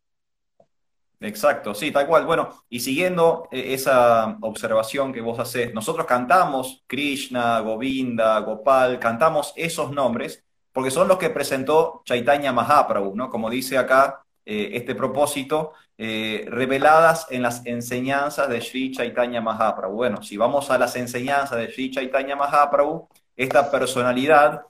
Exacto, 1.25 1.75
sí, 1.75 1.91
tal 1.91 2.07
cual. 2.07 2.27
Bueno, 2.27 2.51
y 2.69 2.81
siguiendo 2.81 3.49
eh, 3.51 3.73
esa 3.73 4.37
observación 4.43 5.11
que 5.11 5.23
vos 5.23 5.39
haces, 5.39 5.73
nosotros 5.73 6.07
cantamos 6.07 6.85
Krishna, 6.87 7.61
Govinda, 7.61 8.39
Gopal, 8.41 8.99
cantamos 8.99 9.55
esos 9.57 9.91
nombres 9.91 10.45
porque 10.71 10.91
son 10.91 11.09
los 11.09 11.19
que 11.19 11.31
presentó 11.31 12.03
Chaitanya 12.05 12.53
Mahaprabhu, 12.53 13.17
¿no? 13.17 13.31
Como 13.31 13.49
dice 13.49 13.79
acá 13.79 14.23
eh, 14.45 14.71
este 14.75 14.95
propósito, 14.95 15.73
eh, 15.97 16.45
reveladas 16.49 17.27
en 17.31 17.43
las 17.43 17.65
enseñanzas 17.65 18.49
de 18.51 18.61
Sri 18.61 18.93
Chaitanya 18.93 19.41
Mahaprabhu. 19.41 19.95
Bueno, 19.95 20.23
si 20.23 20.37
vamos 20.37 20.71
a 20.71 20.77
las 20.79 20.95
enseñanzas 20.97 21.57
de 21.59 21.73
Sri 21.73 21.91
Chaitanya 21.91 22.37
Mahaprabhu, 22.37 23.09
esta 23.35 23.71
personalidad 23.71 24.67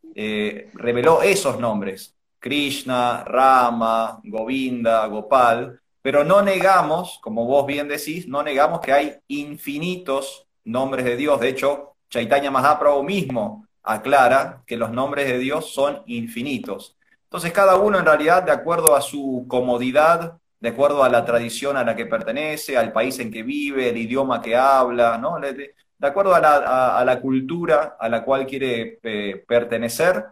reveló 0.75 1.23
esos 1.23 1.59
nombres, 1.59 2.15
Krishna, 2.39 3.25
Rama, 3.25 4.21
Govinda, 4.23 5.07
Gopal, 5.09 5.81
pero 6.05 6.23
no 6.23 6.43
negamos, 6.43 7.19
como 7.23 7.47
vos 7.47 7.65
bien 7.65 7.89
decís, 7.89 8.29
no 8.29 8.43
negamos 8.43 8.81
que 8.81 8.93
hay 8.93 9.17
infinitos 9.27 10.47
nombres 10.63 11.07
de 11.07 11.17
Dios. 11.17 11.41
De 11.41 11.49
hecho, 11.49 11.97
Chaitanya 12.11 12.51
Mahaprabhu 12.51 13.03
mismo 13.03 13.67
aclara 13.83 14.63
que 14.67 14.77
los 14.77 14.91
nombres 14.91 15.27
de 15.29 15.39
Dios 15.39 15.73
son 15.73 16.03
infinitos. 16.05 16.99
Entonces, 17.23 17.53
cada 17.53 17.77
uno 17.77 17.99
en 17.99 18.05
realidad, 18.05 18.43
de 18.43 18.53
acuerdo 18.53 18.95
a 18.95 19.01
su 19.01 19.47
comodidad, 19.49 20.37
de 20.61 20.69
acuerdo 20.69 21.03
a 21.05 21.09
la 21.09 21.25
tradición 21.25 21.79
a 21.79 21.85
la 21.85 21.97
que 21.97 22.05
pertenece, 22.05 22.77
al 22.77 22.93
país 22.93 23.19
en 23.21 23.33
que 23.33 23.43
vive, 23.43 23.89
el 23.89 23.97
idioma 23.97 24.43
que 24.43 24.55
habla, 24.55 25.17
¿no? 25.17 25.41
de, 25.41 25.75
acuerdo 26.03 26.35
a 26.35 27.03
la, 27.03 27.21
cultura 27.23 27.97
a 27.99 28.11
la 28.11 28.23
cual 28.23 28.47
quiere 28.47 28.99
eh, 29.03 29.43
pertenecer, 29.49 30.23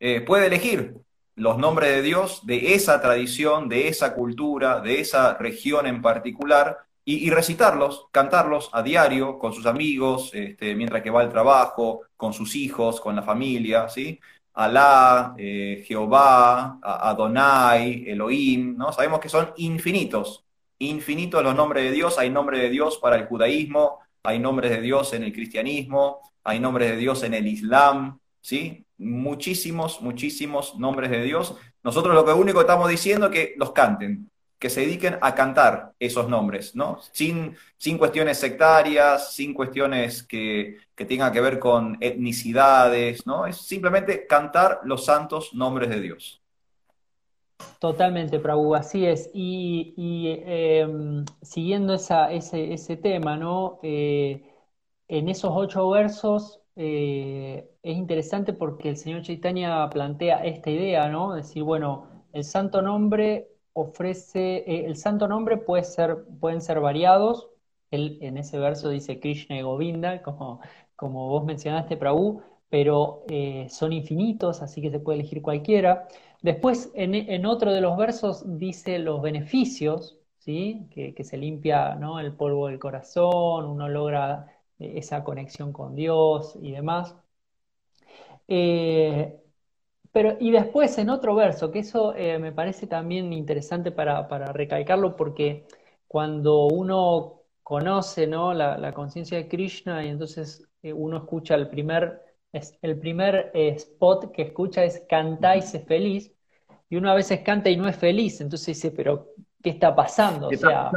eh, 0.00 0.22
puede 0.22 0.46
elegir 0.46 0.94
los 1.36 1.58
nombres 1.58 1.90
de 1.90 2.02
Dios, 2.02 2.46
de 2.46 2.74
esa 2.74 3.00
tradición, 3.00 3.68
de 3.68 3.88
esa 3.88 4.14
cultura, 4.14 4.80
de 4.80 5.00
esa 5.00 5.34
región 5.34 5.86
en 5.86 6.00
particular, 6.02 6.78
y, 7.06 7.28
recitarlos, 7.30 8.06
cantarlos 8.12 8.70
a 8.72 8.82
diario 8.82 9.38
con 9.38 9.52
sus 9.52 9.66
amigos, 9.66 10.30
este, 10.32 10.74
mientras 10.74 11.02
que 11.02 11.10
va 11.10 11.20
al 11.20 11.30
trabajo, 11.30 12.02
con 12.16 12.32
sus 12.32 12.54
hijos, 12.56 13.00
con 13.00 13.14
la 13.16 13.22
familia, 13.22 13.88
¿sí? 13.90 14.18
Alá, 14.54 15.34
eh, 15.36 15.84
Jehová, 15.86 16.78
Adonai, 16.82 18.04
Elohim, 18.06 18.76
¿no? 18.76 18.92
Sabemos 18.92 19.20
que 19.20 19.28
son 19.28 19.52
infinitos, 19.56 20.44
infinitos 20.78 21.42
los 21.42 21.54
nombres 21.54 21.84
de 21.84 21.92
Dios, 21.92 22.18
hay 22.18 22.30
nombres 22.30 22.60
de 22.62 22.70
Dios 22.70 22.98
para 22.98 23.16
el 23.16 23.26
judaísmo, 23.26 24.00
hay 24.22 24.38
nombres 24.38 24.70
de 24.70 24.80
Dios 24.80 25.12
en 25.12 25.24
el 25.24 25.32
cristianismo, 25.32 26.20
hay 26.42 26.60
nombres 26.60 26.90
de 26.90 26.96
Dios 26.96 27.22
en 27.22 27.34
el 27.34 27.46
islam, 27.46 28.18
¿sí? 28.40 28.83
Muchísimos, 28.98 30.00
muchísimos 30.00 30.76
nombres 30.78 31.10
de 31.10 31.22
Dios. 31.22 31.56
Nosotros 31.82 32.14
lo 32.14 32.24
que 32.24 32.32
único 32.32 32.58
que 32.58 32.64
estamos 32.64 32.88
diciendo 32.88 33.26
es 33.26 33.32
que 33.32 33.54
los 33.56 33.72
canten, 33.72 34.30
que 34.58 34.70
se 34.70 34.80
dediquen 34.80 35.18
a 35.20 35.34
cantar 35.34 35.92
esos 35.98 36.28
nombres, 36.28 36.74
¿no? 36.74 36.98
Sin, 37.12 37.56
sin 37.76 37.98
cuestiones 37.98 38.38
sectarias, 38.38 39.34
sin 39.34 39.52
cuestiones 39.52 40.22
que, 40.22 40.78
tengan 40.96 41.32
que 41.32 41.40
ver 41.40 41.58
con 41.58 41.98
etnicidades, 42.00 43.26
¿no? 43.26 43.46
Es 43.46 43.58
simplemente 43.58 44.26
cantar 44.26 44.80
los 44.84 45.04
santos 45.04 45.52
nombres 45.54 45.90
de 45.90 46.00
Dios. 46.00 46.40
Totalmente, 47.78 48.38
Prabhu, 48.38 48.74
así 48.74 49.04
es. 49.06 49.30
Y, 49.34 49.92
em, 50.46 51.24
siguiendo 51.42 51.94
ese, 51.94 52.96
tema, 53.02 53.36
¿no? 53.36 53.78
Eh, 53.82 54.42
en 55.08 55.28
esos 55.28 55.50
ocho 55.54 55.90
versos 55.90 56.60
eh, 56.76 57.73
es 57.84 57.96
interesante 57.98 58.52
porque 58.54 58.88
el 58.88 58.96
señor 58.96 59.22
Chaitanya 59.22 59.88
plantea 59.90 60.44
esta 60.44 60.70
idea, 60.70 61.08
¿no? 61.08 61.34
Decir, 61.34 61.62
bueno, 61.62 62.08
el 62.32 62.44
santo 62.44 62.82
nombre 62.82 63.50
ofrece, 63.74 64.64
eh, 64.66 64.86
el 64.86 64.96
santo 64.96 65.28
nombre 65.28 65.58
puede 65.58 65.84
ser, 65.84 66.24
pueden 66.40 66.62
ser 66.62 66.80
variados. 66.80 67.50
Él 67.90 68.18
en 68.22 68.38
ese 68.38 68.58
verso 68.58 68.88
dice 68.88 69.20
Krishna 69.20 69.58
y 69.58 69.62
Govinda, 69.62 70.22
como, 70.22 70.60
como 70.96 71.28
vos 71.28 71.44
mencionaste, 71.44 71.96
Prabhu, 71.98 72.42
pero 72.70 73.24
eh, 73.28 73.68
son 73.70 73.92
infinitos, 73.92 74.62
así 74.62 74.80
que 74.80 74.90
se 74.90 75.00
puede 75.00 75.20
elegir 75.20 75.42
cualquiera. 75.42 76.08
Después, 76.42 76.90
en, 76.94 77.46
otro 77.46 77.72
de 77.72 77.80
los 77.80 77.96
versos 77.96 78.44
dice 78.58 78.98
los 78.98 79.22
beneficios, 79.22 80.18
¿sí? 80.38 80.88
Que, 80.90 81.14
que 81.14 81.24
se 81.24 81.36
limpia 81.36 81.94
¿no? 81.96 82.20
el 82.20 82.34
polvo 82.34 82.68
del 82.68 82.78
corazón, 82.78 83.66
uno 83.66 83.88
logra 83.88 84.46
esa 84.78 85.24
conexión 85.24 85.72
con 85.72 85.94
Dios 85.94 86.56
y 86.60 86.72
demás. 86.72 87.14
Eh, 88.48 89.40
pero, 90.12 90.36
y 90.40 90.50
después 90.50 90.96
en 90.98 91.10
otro 91.10 91.34
verso, 91.34 91.70
que 91.70 91.80
eso 91.80 92.14
eh, 92.14 92.38
me 92.38 92.52
parece 92.52 92.86
también 92.86 93.32
interesante 93.32 93.90
para, 93.92 94.26
recalcarlo, 94.52 95.16
porque 95.16 95.66
cuando 96.06 96.66
uno 96.66 97.42
conoce 97.62 98.26
¿no? 98.26 98.54
la, 98.54 98.92
conciencia 98.94 99.38
de 99.38 99.48
Krishna 99.48 100.04
y 100.04 100.08
entonces 100.08 100.68
eh, 100.82 100.92
uno 100.92 101.18
escucha 101.18 101.54
el 101.56 101.68
primer, 101.68 102.22
el 102.82 102.98
primer 102.98 103.50
spot 103.54 104.32
que 104.32 104.42
escucha 104.42 104.84
es 104.84 105.04
canta 105.08 105.56
y 105.56 105.62
sé 105.62 105.80
feliz, 105.80 106.32
y 106.88 106.96
uno 106.96 107.10
a 107.10 107.14
veces 107.14 107.40
canta 107.40 107.70
y 107.70 107.76
no 107.76 107.88
es 107.88 107.96
feliz, 107.96 108.40
entonces 108.40 108.76
dice, 108.76 108.90
pero 108.92 109.34
¿qué 109.64 109.70
está 109.70 109.96
pasando? 109.96 110.48
o 110.48 110.52
sea, 110.52 110.90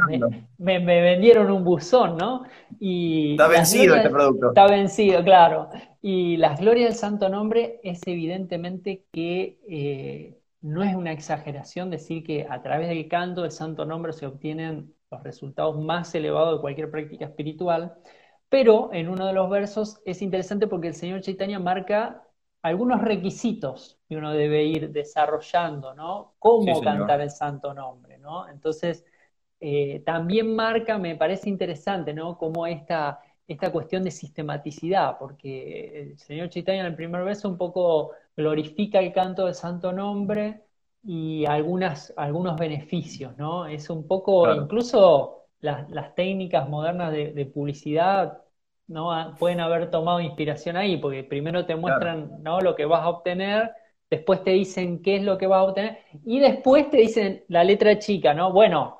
Me, 0.58 0.78
vendieron 0.78 1.50
un 1.50 1.64
buzón, 1.64 2.18
¿no? 2.18 2.44
Y 2.78 3.32
está 3.32 3.48
vencido 3.48 3.96
este 3.96 4.10
producto. 4.10 4.48
Está 4.48 4.66
vencido, 4.66 5.24
claro. 5.24 5.70
Y 6.02 6.36
las 6.36 6.60
glorias 6.60 6.90
del 6.90 6.98
santo 6.98 7.30
nombre 7.30 7.80
es 7.82 8.06
evidentemente 8.06 9.06
que 9.10 9.58
eh, 9.66 10.38
no 10.60 10.82
es 10.82 10.94
una 10.94 11.12
exageración 11.12 11.88
decir 11.88 12.22
que 12.22 12.46
a 12.48 12.60
través 12.60 12.88
del 12.88 13.08
canto 13.08 13.40
del 13.42 13.52
santo 13.52 13.86
nombre 13.86 14.12
se 14.12 14.26
obtienen 14.26 14.92
los 15.10 15.22
resultados 15.22 15.80
más 15.80 16.14
elevados 16.14 16.58
de 16.58 16.60
cualquier 16.60 16.90
práctica 16.90 17.24
espiritual, 17.24 17.94
pero 18.50 18.90
en 18.92 19.08
uno 19.08 19.26
de 19.26 19.32
los 19.32 19.48
versos 19.48 20.02
es 20.04 20.20
interesante 20.20 20.66
porque 20.66 20.88
el 20.88 20.94
señor 20.94 21.22
Chaitanya 21.22 21.58
marca 21.58 22.22
algunos 22.62 23.00
requisitos 23.00 23.98
que 24.08 24.16
uno 24.16 24.32
debe 24.32 24.64
ir 24.64 24.90
desarrollando, 24.90 25.94
¿no? 25.94 26.34
Cómo 26.38 26.80
cantar 26.80 27.20
el 27.20 27.30
santo 27.30 27.72
nombre, 27.72 28.07
¿no? 28.18 28.48
Entonces, 28.48 29.04
eh, 29.60 30.02
también 30.04 30.54
marca, 30.54 30.98
me 30.98 31.16
parece 31.16 31.48
interesante, 31.48 32.12
¿no? 32.14 32.38
Como 32.38 32.66
esta, 32.66 33.20
esta 33.46 33.72
cuestión 33.72 34.04
de 34.04 34.10
sistematicidad, 34.10 35.18
porque 35.18 36.02
el 36.02 36.18
señor 36.18 36.50
Chaitanya 36.50 36.80
en 36.80 36.86
el 36.86 36.96
primer 36.96 37.24
verso 37.24 37.48
un 37.48 37.58
poco 37.58 38.12
glorifica 38.36 39.00
el 39.00 39.12
canto 39.12 39.46
del 39.46 39.54
santo 39.54 39.92
nombre 39.92 40.62
y 41.04 41.46
algunas, 41.46 42.12
algunos 42.16 42.58
beneficios, 42.58 43.36
¿no? 43.36 43.66
Es 43.66 43.90
un 43.90 44.06
poco, 44.06 44.52
incluso 44.54 45.46
las, 45.60 46.14
técnicas 46.14 46.68
modernas 46.68 47.12
de 47.12 47.46
publicidad 47.46 48.42
¿no? 48.88 49.12
Ah, 49.12 49.36
pueden 49.38 49.60
haber 49.60 49.90
tomado 49.90 50.20
inspiración 50.20 50.76
ahí, 50.76 50.96
porque 50.96 51.22
primero 51.22 51.66
te 51.66 51.76
muestran 51.76 52.42
¿no? 52.42 52.60
lo 52.60 52.74
que 52.74 52.86
vas 52.86 53.02
a 53.02 53.10
obtener, 53.10 53.70
después 54.10 54.42
te 54.42 54.50
dicen 54.50 55.02
qué 55.02 55.16
es 55.16 55.22
lo 55.22 55.38
que 55.38 55.46
vas 55.46 55.60
a 55.60 55.64
obtener, 55.64 55.98
y 56.24 56.40
después 56.40 56.90
te 56.90 56.98
dicen 56.98 57.44
la 57.48 57.64
letra 57.64 57.98
chica, 57.98 58.34
¿no? 58.34 58.52
Bueno, 58.52 58.98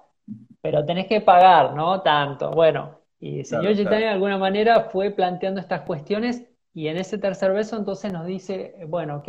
pero 0.61 0.85
tenés 0.85 1.07
que 1.07 1.21
pagar, 1.21 1.75
¿no? 1.75 2.03
Tanto. 2.03 2.51
Bueno, 2.51 3.01
y 3.21 3.41
el 3.41 3.45
señor 3.45 3.75
de 3.75 4.07
alguna 4.07 4.39
manera 4.39 4.89
fue 4.91 5.11
planteando 5.11 5.61
estas 5.61 5.83
cuestiones, 5.83 6.47
y 6.75 6.89
en 6.89 6.97
ese 6.97 7.19
tercer 7.19 7.53
verso 7.53 7.77
entonces 7.77 8.13
nos 8.13 8.27
dice, 8.27 8.75
bueno, 8.87 9.17
ok, 9.17 9.29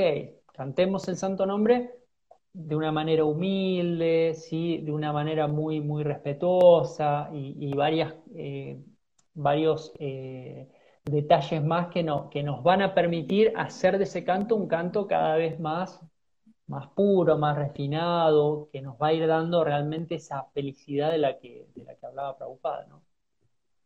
cantemos 0.53 1.07
el 1.07 1.15
santo 1.17 1.45
nombre 1.45 1.91
de 2.53 2.75
una 2.75 2.91
manera 2.91 3.23
humilde, 3.23 4.33
¿sí? 4.35 4.79
de 4.79 4.91
una 4.91 5.13
manera 5.13 5.47
muy, 5.47 5.81
muy 5.81 6.03
respetuosa 6.03 7.29
y, 7.31 7.73
varias, 7.73 8.13
eh, 8.35 8.79
varios 9.33 9.93
eh, 9.99 10.67
detalles 11.05 11.63
más 11.63 11.87
que, 11.87 12.03
no, 12.03 12.29
que 12.29 12.43
nos 12.43 12.63
van 12.63 12.81
a 12.81 12.93
permitir 12.93 13.53
hacer 13.55 13.97
de 13.97 14.03
ese 14.03 14.23
canto 14.23 14.55
un 14.55 14.67
canto 14.67 15.07
cada 15.07 15.35
vez 15.35 15.59
más, 15.59 15.99
más 16.67 16.87
puro, 16.89 17.37
más 17.37 17.57
refinado, 17.57 18.69
que 18.71 18.81
nos 18.81 18.95
va 18.95 19.07
a 19.07 19.13
ir 19.13 19.27
dando 19.27 19.63
realmente 19.63 20.15
esa 20.15 20.45
felicidad 20.53 21.11
de 21.11 21.17
la 21.17 21.39
que, 21.39 21.67
de 21.75 21.83
la 21.83 21.95
que 21.95 22.05
hablaba 22.05 22.37
Prabhupada. 22.37 22.85
¿no? 22.87 23.01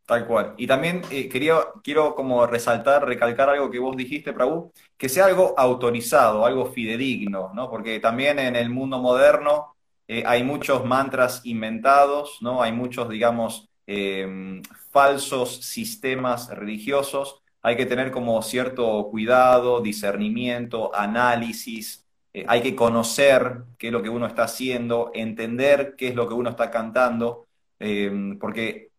Tal 0.05 0.28
cual. 0.28 0.53
Y 0.57 0.68
también 0.68 1.01
eh, 1.11 1.30
quería, 1.30 1.59
quiero 1.82 2.14
como 2.14 2.45
resaltar, 2.45 3.05
recalcar 3.05 3.49
algo 3.49 3.72
que 3.72 3.80
vos 3.80 3.95
dijiste, 3.95 4.34
Prabhu, 4.34 4.72
que 4.97 5.07
sea 5.07 5.26
algo 5.28 5.53
autorizado, 5.57 6.45
algo 6.45 6.66
fidedigno, 6.66 7.51
¿no? 7.53 7.70
Porque 7.70 7.99
también 8.01 8.38
en 8.39 8.57
el 8.57 8.70
mundo 8.70 8.99
moderno 8.99 9.76
eh, 10.07 10.24
hay 10.26 10.43
muchos 10.43 10.84
mantras 10.84 11.45
inventados, 11.45 12.39
¿no? 12.41 12.61
Hay 12.61 12.74
muchos, 12.74 13.07
digamos, 13.07 13.70
em, 13.88 14.62
falsos 14.92 15.58
sistemas 15.66 16.50
religiosos. 16.50 17.42
Hay 17.62 17.76
que 17.78 17.86
tener 17.86 18.12
como 18.12 18.42
cierto 18.42 19.08
cuidado, 19.10 19.82
discernimiento, 19.82 20.94
análisis. 20.96 22.06
Eh, 22.34 22.46
hay 22.48 22.62
que 22.62 22.76
conocer 22.76 23.64
qué 23.78 23.88
es 23.88 23.94
lo 23.94 24.02
que 24.04 24.10
uno 24.10 24.26
está 24.28 24.44
haciendo, 24.44 25.12
entender 25.14 25.96
qué 25.98 26.10
es 26.10 26.16
lo 26.16 26.28
que 26.28 26.34
uno 26.34 26.50
está 26.52 26.72
cantando, 26.72 27.48
em, 27.80 28.38
porque 28.40 28.92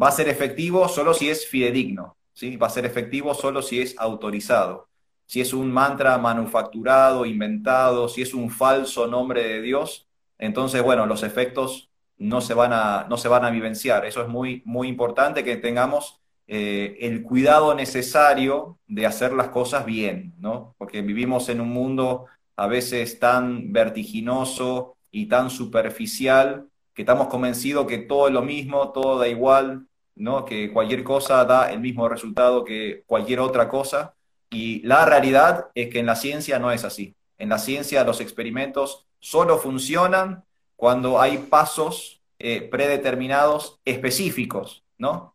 va 0.00 0.08
a 0.08 0.12
ser 0.12 0.28
efectivo 0.28 0.88
solo 0.88 1.14
si 1.14 1.28
es 1.30 1.46
fidedigno, 1.46 2.16
¿sí? 2.32 2.56
va 2.56 2.66
a 2.68 2.70
ser 2.70 2.86
efectivo 2.86 3.34
solo 3.34 3.62
si 3.62 3.80
es 3.80 3.94
autorizado. 3.98 4.88
Si 5.26 5.40
es 5.40 5.52
un 5.54 5.72
mantra 5.72 6.18
manufacturado, 6.18 7.24
inventado, 7.26 8.08
si 8.08 8.22
es 8.22 8.34
un 8.34 8.50
falso 8.50 9.06
nombre 9.06 9.42
de 9.44 9.62
Dios, 9.62 10.06
entonces, 10.42 10.82
bueno, 10.82 11.06
los 11.06 11.22
efectos 11.22 11.91
no 12.22 12.40
se 12.40 12.54
van 12.54 12.72
a, 12.72 13.06
no 13.08 13.16
se 13.16 13.28
van 13.28 13.44
a 13.44 13.50
vivenciar. 13.50 14.06
Eso 14.06 14.22
es 14.22 14.28
muy, 14.28 14.62
muy 14.64 14.88
importante 14.88 15.42
que 15.42 15.56
tengamos 15.56 16.20
eh, 16.46 16.96
el 17.00 17.22
cuidado 17.22 17.74
necesario 17.74 18.78
de 18.86 19.06
hacer 19.06 19.32
las 19.32 19.48
cosas 19.48 19.84
bien, 19.84 20.34
¿no? 20.38 20.74
Porque 20.78 21.02
vivimos 21.02 21.48
en 21.48 21.60
un 21.60 21.70
mundo 21.70 22.26
a 22.56 22.66
veces 22.66 23.18
tan 23.18 23.72
vertiginoso 23.72 24.96
y 25.10 25.26
tan 25.26 25.50
superficial 25.50 26.68
que 26.94 27.02
estamos 27.02 27.28
convencidos 27.28 27.86
que 27.86 27.98
todo 27.98 28.28
es 28.28 28.34
lo 28.34 28.42
mismo, 28.42 28.92
todo 28.92 29.18
da 29.18 29.28
igual, 29.28 29.86
¿no? 30.14 30.44
que 30.44 30.72
cualquier 30.72 31.04
cosa 31.04 31.44
da 31.44 31.72
el 31.72 31.80
mismo 31.80 32.08
resultado 32.08 32.64
que 32.64 33.02
cualquier 33.06 33.40
otra 33.40 33.68
cosa. 33.68 34.14
Y 34.50 34.80
la 34.86 35.06
realidad 35.06 35.68
es 35.74 35.88
que 35.88 36.00
en 36.00 36.06
la 36.06 36.16
ciencia 36.16 36.58
no 36.58 36.70
es 36.70 36.84
así. 36.84 37.16
En 37.38 37.48
la 37.48 37.58
ciencia 37.58 38.04
los 38.04 38.20
experimentos 38.20 39.06
solo 39.18 39.58
funcionan 39.58 40.44
cuando 40.76 41.20
hay 41.20 41.38
pasos 41.38 42.20
eh, 42.38 42.68
predeterminados 42.70 43.80
específicos, 43.84 44.84
¿no? 44.98 45.34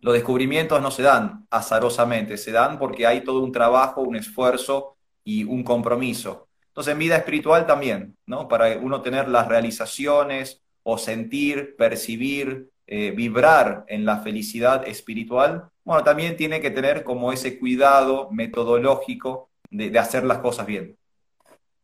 Los 0.00 0.14
descubrimientos 0.14 0.80
no 0.82 0.90
se 0.90 1.02
dan 1.02 1.46
azarosamente, 1.50 2.36
se 2.36 2.52
dan 2.52 2.78
porque 2.78 3.06
hay 3.06 3.22
todo 3.22 3.40
un 3.40 3.52
trabajo, 3.52 4.02
un 4.02 4.16
esfuerzo 4.16 4.96
y 5.24 5.44
un 5.44 5.62
compromiso. 5.62 6.48
Entonces, 6.68 6.92
en 6.92 6.98
vida 6.98 7.16
espiritual 7.16 7.66
también, 7.66 8.16
¿no? 8.26 8.48
Para 8.48 8.76
uno 8.78 9.02
tener 9.02 9.28
las 9.28 9.48
realizaciones, 9.48 10.62
o 10.88 10.98
sentir, 10.98 11.74
percibir, 11.76 12.70
eh, 12.86 13.10
vibrar 13.10 13.84
en 13.88 14.04
la 14.04 14.18
felicidad 14.18 14.86
espiritual, 14.86 15.68
bueno, 15.82 16.04
también 16.04 16.36
tiene 16.36 16.60
que 16.60 16.70
tener 16.70 17.02
como 17.02 17.32
ese 17.32 17.58
cuidado 17.58 18.30
metodológico 18.30 19.50
de, 19.68 19.98
hacer 19.98 20.22
las 20.22 20.38
cosas 20.38 20.64
bien. 20.64 20.96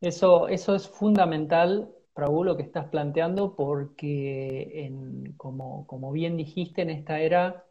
Eso, 0.00 0.46
eso 0.46 0.76
es 0.76 0.88
fundamental, 0.88 1.90
Prabhu, 2.14 2.44
lo 2.44 2.56
que 2.56 2.62
estás 2.62 2.86
planteando, 2.88 3.54
porque 3.56 4.92
como, 5.36 5.86
como, 5.86 6.12
bien 6.12 6.36
dijiste, 6.36 6.82
en 6.82 6.90
esta 6.90 7.20
era, 7.20 7.64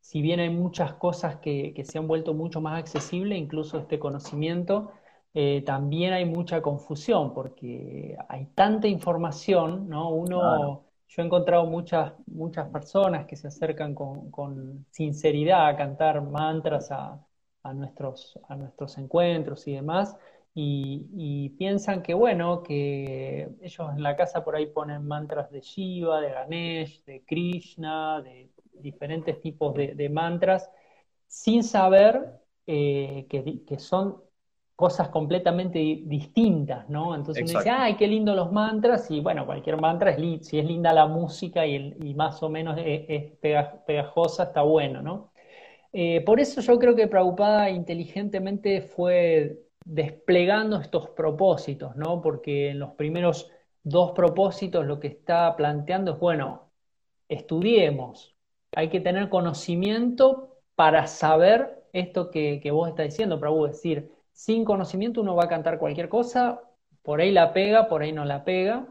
si 0.00 0.20
bien 0.22 0.40
hay 0.40 0.50
muchas 0.50 0.94
cosas 0.94 1.36
que, 1.36 1.72
que 1.74 1.84
se 1.84 1.98
han 1.98 2.08
vuelto 2.08 2.34
mucho 2.34 2.60
más 2.60 2.78
accesibles, 2.78 3.38
incluso 3.38 3.78
este 3.78 3.98
conocimiento, 3.98 4.92
eh, 5.36 5.62
también 5.66 6.12
hay 6.12 6.24
mucha 6.24 6.62
confusión 6.62 7.34
porque 7.34 8.16
hay 8.28 8.46
tanta 8.54 8.86
información, 8.86 9.88
¿no? 9.88 10.10
Uno, 10.10 10.84
yo 11.08 11.22
he 11.22 11.26
encontrado 11.26 11.66
muchas, 11.66 12.12
muchas 12.26 12.68
personas 12.68 13.26
que 13.26 13.34
se 13.34 13.48
acercan 13.48 13.94
con, 13.96 14.86
sinceridad 14.90 15.66
a 15.66 15.76
cantar 15.76 16.22
mantras 16.22 16.92
a, 16.92 17.20
nuestros, 17.74 18.38
a 18.48 18.54
nuestros 18.54 18.96
encuentros 18.96 19.66
y 19.66 19.72
demás, 19.72 20.16
y, 20.56 21.48
piensan 21.58 22.02
que, 22.02 22.14
bueno, 22.14 22.62
que 22.62 23.48
ellos 23.60 23.90
en 23.96 24.02
la 24.02 24.16
casa 24.16 24.44
por 24.44 24.54
ahí 24.54 24.66
ponen 24.66 25.06
mantras 25.06 25.50
de 25.50 25.60
Shiva, 25.60 26.20
de 26.20 26.30
Ganesh, 26.30 27.04
de 27.04 27.24
Krishna, 27.24 28.22
de 28.22 28.50
diferentes 28.74 29.40
tipos 29.40 29.74
de, 29.74 30.08
mantras, 30.08 30.70
sin 31.26 31.64
saber 31.64 32.40
eh, 32.66 33.26
que, 33.28 33.64
que 33.64 33.78
son 33.78 34.22
cosas 34.76 35.08
completamente 35.08 35.78
distintas, 36.04 36.88
¿no? 36.88 37.14
Entonces 37.14 37.48
uno 37.48 37.60
dice, 37.60 37.70
ay, 37.70 37.94
qué 37.94 38.08
lindo 38.08 38.34
los 38.34 38.50
mantras, 38.52 39.10
y 39.10 39.20
bueno, 39.20 39.46
cualquier 39.46 39.80
mantra, 39.80 40.10
es 40.10 40.46
si 40.46 40.58
es 40.58 40.64
linda 40.64 40.92
la 40.92 41.06
música 41.06 41.64
y, 41.66 42.14
más 42.14 42.42
o 42.42 42.48
menos 42.48 42.76
es, 42.78 43.32
pegajosa, 43.86 44.44
está 44.44 44.62
bueno, 44.62 45.00
¿no? 45.00 45.32
Eh, 45.92 46.22
por 46.22 46.40
eso 46.40 46.60
yo 46.60 46.76
creo 46.78 46.96
que 46.96 47.06
Prabhupada 47.06 47.70
inteligentemente 47.70 48.82
fue 48.82 49.63
desplegando 49.84 50.78
estos 50.80 51.10
propósitos, 51.10 51.96
¿no? 51.96 52.22
Porque 52.22 52.70
en 52.70 52.78
los 52.78 52.92
primeros 52.92 53.50
dos 53.82 54.12
propósitos 54.12 54.86
lo 54.86 54.98
que 55.00 55.08
está 55.08 55.54
planteando 55.56 56.14
es, 56.14 56.18
bueno, 56.18 56.70
estudiemos, 57.28 58.34
hay 58.74 58.88
que 58.88 59.00
tener 59.00 59.28
conocimiento 59.28 60.58
para 60.74 61.06
saber 61.06 61.84
esto 61.92 62.30
que, 62.30 62.60
que 62.60 62.70
vos 62.70 62.88
estás 62.88 63.06
diciendo, 63.06 63.38
Prabhu, 63.38 63.66
es 63.66 63.72
decir, 63.72 64.10
sin 64.32 64.64
conocimiento 64.64 65.20
uno 65.20 65.36
va 65.36 65.44
a 65.44 65.48
cantar 65.48 65.78
cualquier 65.78 66.08
cosa, 66.08 66.60
por 67.02 67.20
ahí 67.20 67.30
la 67.30 67.52
pega, 67.52 67.88
por 67.88 68.02
ahí 68.02 68.12
no 68.12 68.24
la 68.24 68.44
pega, 68.44 68.86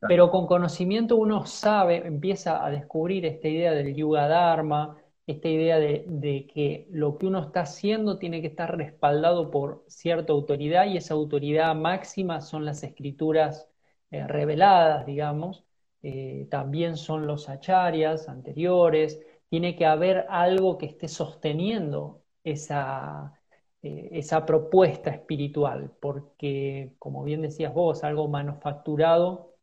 pero 0.00 0.30
con 0.30 0.46
conocimiento 0.46 1.16
uno 1.16 1.46
sabe, 1.46 2.06
empieza 2.06 2.64
a 2.64 2.70
descubrir 2.70 3.26
esta 3.26 3.48
idea 3.48 3.72
del 3.72 3.94
yuga 3.94 4.28
dharma, 4.28 4.96
esta 5.28 5.48
idea 5.48 5.78
de, 5.78 6.48
que 6.52 6.88
lo 6.90 7.18
que 7.18 7.26
uno 7.26 7.40
está 7.40 7.60
haciendo 7.62 8.18
tiene 8.18 8.40
que 8.40 8.48
estar 8.48 8.76
respaldado 8.76 9.50
por 9.50 9.84
cierta 9.88 10.32
autoridad 10.32 10.86
y 10.86 10.96
esa 10.96 11.14
autoridad 11.14 11.74
máxima 11.74 12.40
son 12.40 12.64
las 12.64 12.82
escrituras 12.82 13.68
eh, 14.10 14.26
reveladas, 14.26 15.06
digamos, 15.06 15.64
eh, 16.02 16.46
también 16.50 16.96
son 16.96 17.26
los 17.26 17.48
acharyas 17.50 18.28
anteriores, 18.28 19.20
tiene 19.50 19.76
que 19.76 19.86
haber 19.86 20.26
algo 20.30 20.78
que 20.78 20.86
esté 20.86 21.08
sosteniendo 21.08 22.22
esa, 22.44 23.38
eh, 23.82 24.08
esa 24.12 24.46
propuesta 24.46 25.10
espiritual, 25.10 25.92
porque, 26.00 26.94
como 26.98 27.22
bien 27.24 27.42
decías 27.42 27.74
vos, 27.74 28.02
algo 28.04 28.28
manufacturado 28.28 29.56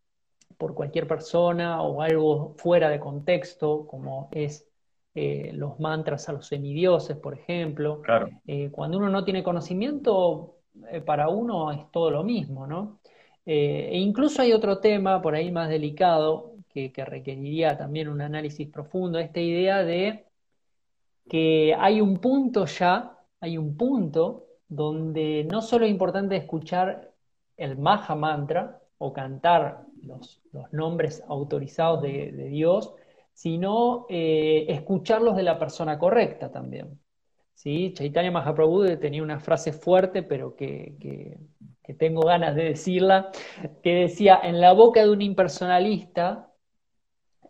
por 0.58 0.76
cualquier 0.76 1.08
persona 1.08 1.82
o 1.82 2.02
algo 2.02 2.56
fuera 2.58 2.90
de 2.90 3.00
contexto, 3.00 3.88
como 3.88 4.30
es 4.32 4.68
eh, 5.16 5.52
los 5.54 5.80
mantras 5.80 6.30
a 6.30 6.34
los 6.34 6.48
semidioses, 6.48 7.18
por 7.18 7.34
ejemplo. 7.34 8.02
Eh, 8.46 8.70
cuando 8.72 8.98
uno 8.98 9.10
no 9.10 9.24
tiene 9.24 9.44
conocimiento, 9.44 10.58
para 11.06 11.30
uno 11.30 11.72
es 11.72 11.90
todo 11.92 12.12
lo 12.12 12.24
mismo, 12.24 12.68
¿no? 12.68 13.00
e 13.48 13.98
incluso 14.00 14.42
hay 14.42 14.52
otro 14.52 14.80
tema 14.80 15.22
por 15.22 15.36
ahí 15.36 15.52
más 15.52 15.70
delicado 15.70 16.56
que, 16.68 16.92
que 16.92 17.06
requeriría 17.06 17.78
también 17.78 18.10
un 18.10 18.20
análisis 18.20 18.68
profundo, 18.68 19.20
esta 19.20 19.40
idea 19.40 19.84
de 19.84 20.26
que 21.30 21.76
hay 21.78 22.02
un 22.02 22.18
punto 22.18 22.66
ya 22.66 23.16
hay 23.40 23.58
un 23.58 23.78
punto 23.78 24.48
donde 24.68 25.46
no 25.50 25.62
solo 25.62 25.86
es 25.86 25.92
importante 25.92 26.36
escuchar 26.36 27.12
el 27.58 27.78
Maha 27.78 28.16
Mantra 28.16 28.82
o 28.98 29.14
cantar 29.14 29.86
los, 30.02 30.42
nombres 30.72 31.24
autorizados 31.28 32.02
de, 32.02 32.32
Dios, 32.50 32.94
sino 33.36 34.06
eh, 34.10 34.66
escucharlos 34.70 35.36
de 35.36 35.44
la 35.44 35.60
persona 35.60 36.00
correcta 36.00 36.50
también. 36.50 36.98
¿Sí? 37.54 37.94
Chaitanya 37.94 38.32
Mahaprabhu 38.32 38.98
tenía 38.98 39.22
una 39.22 39.40
frase 39.40 39.74
fuerte, 39.74 40.24
pero 40.24 40.56
que, 40.56 41.38
tengo 42.00 42.22
ganas 42.22 42.56
de 42.56 42.64
decirla, 42.64 43.32
que 43.84 43.96
decía, 43.96 44.40
en 44.42 44.62
la 44.62 44.72
boca 44.72 45.04
de 45.04 45.10
un 45.10 45.22
impersonalista, 45.22 46.52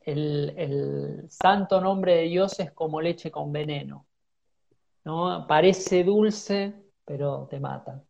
el, 0.01 0.53
el 0.57 1.29
santo 1.29 1.79
nombre 1.79 2.15
de 2.15 2.23
Dios 2.23 2.59
es 2.59 2.71
como 2.71 2.99
leche 2.99 3.29
con 3.29 3.51
veneno. 3.51 4.07
¿no? 5.03 5.45
Parece 5.47 6.03
dulce, 6.03 6.73
pero 7.05 7.47
te 7.47 7.59
mata. 7.59 8.03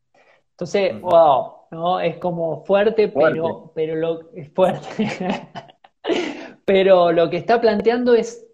Entonces, 0.52 1.00
wow, 1.02 1.52
¿no? 1.72 2.00
Es 2.00 2.18
como 2.18 2.64
fuerte, 2.64 3.10
pero, 3.10 3.74
pero 3.76 3.96
lo 3.96 4.32
es 4.34 4.50
fuerte. 4.54 5.10
pero 6.66 7.12
lo 7.12 7.30
que 7.30 7.38
está 7.38 7.62
planteando 7.62 8.16
es 8.16 8.46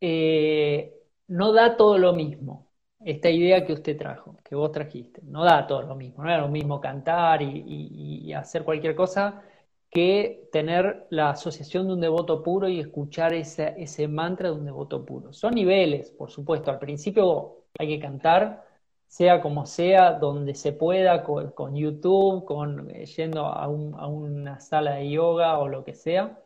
eh, 0.00 0.94
no 1.28 1.52
da 1.52 1.76
todo 1.76 1.98
lo 1.98 2.12
mismo. 2.12 2.66
esta 3.00 3.30
idea 3.30 3.64
que 3.64 3.72
usted 3.72 3.96
trajo, 3.96 4.36
que 4.44 4.54
vos 4.56 4.72
trajiste. 4.72 5.20
No 5.24 5.44
da 5.44 5.66
todo 5.66 5.82
lo 5.82 5.94
mismo, 5.96 6.24
no 6.24 6.30
era 6.30 6.40
lo 6.40 6.48
mismo 6.48 6.80
cantar 6.80 7.42
y, 7.42 8.32
hacer 8.34 8.64
cualquier 8.64 8.94
cosa 8.96 9.42
que 9.90 10.48
tener 10.52 11.06
la 11.10 11.30
asociación 11.30 11.86
de 11.86 11.94
un 11.94 12.00
devoto 12.00 12.42
puro 12.42 12.68
y 12.68 12.80
escuchar 12.80 13.32
ese, 13.34 13.74
ese 13.78 14.08
mantra 14.08 14.50
de 14.50 14.56
un 14.56 14.64
devoto 14.66 15.04
puro. 15.04 15.32
Son 15.32 15.54
niveles, 15.54 16.10
por 16.10 16.30
supuesto. 16.30 16.70
Al 16.70 16.78
principio 16.78 17.64
hay 17.78 17.88
que 17.88 18.00
cantar, 18.00 18.64
sea 19.06 19.40
como 19.40 19.66
sea, 19.66 20.12
donde 20.14 20.54
se 20.54 20.72
pueda, 20.72 21.22
con, 21.24 21.76
YouTube, 21.76 22.44
con, 22.44 22.88
yendo 22.90 23.46
a 23.46 23.68
una 23.68 24.60
sala 24.60 24.96
de 24.96 25.10
yoga 25.10 25.58
o 25.58 25.68
lo 25.68 25.84
que 25.84 25.94
sea, 25.94 26.38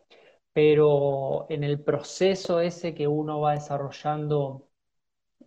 pero 0.53 1.47
en 1.49 1.63
el 1.63 1.81
proceso 1.81 2.59
ese 2.59 2.93
que 2.93 3.07
uno 3.07 3.39
va 3.41 3.53
desarrollando 3.53 4.69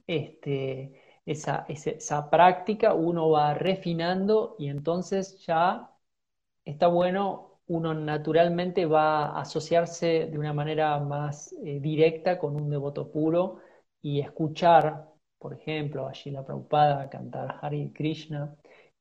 este, 0.07 1.03
esa, 1.27 1.67
esa, 1.69 2.31
práctica, 2.31 2.95
uno 2.95 3.31
va 3.31 3.55
refinando 3.55 4.57
y 4.59 4.69
entonces 4.69 5.45
ya 5.47 5.91
está 6.65 6.89
bueno, 6.89 7.61
uno 7.67 7.95
naturalmente 7.95 8.87
va 8.87 9.27
a 9.27 9.41
asociarse 9.43 10.27
de 10.27 10.39
una 10.39 10.53
manera 10.53 10.99
más 11.01 11.53
eh, 11.65 11.81
directa 11.81 12.39
con 12.39 12.57
un 12.57 12.71
devoto 12.71 13.11
puro 13.11 13.61
y 14.03 14.21
escuchar, 14.21 15.09
por 15.39 15.55
ejemplo, 15.55 16.07
a 16.07 16.13
Shila 16.13 16.45
Prabhupada 16.45 17.09
cantar 17.11 17.59
Hari 17.63 17.93
Krishna. 17.93 18.55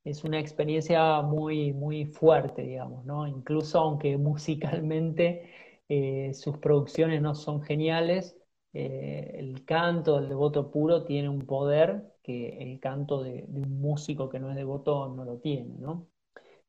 Es 0.04 0.24
una 0.24 0.40
experiencia 0.40 1.22
muy, 1.22 1.74
muy 1.74 2.06
fuerte, 2.06 2.62
digamos, 2.64 3.06
¿no? 3.06 3.28
Incluso 3.28 3.80
aunque 3.80 4.18
musicalmente 4.18 5.50
eh, 5.96 6.34
sus 6.34 6.58
producciones 6.58 7.22
no 7.22 7.36
son 7.36 7.62
geniales, 7.62 8.36
eh, 8.74 9.36
el 9.36 9.64
canto 9.64 10.20
del 10.20 10.28
devoto 10.28 10.72
puro 10.72 11.06
tiene 11.06 11.30
un 11.30 11.46
poder 11.46 12.16
que 12.24 12.58
el 12.64 12.80
canto 12.80 13.22
de, 13.22 13.46
un 13.48 13.80
músico 13.80 14.28
que 14.30 14.40
no 14.40 14.50
es 14.50 14.56
devoto 14.56 15.10
no 15.10 15.24
lo 15.24 15.38
tiene, 15.38 15.76
¿no? 15.78 16.08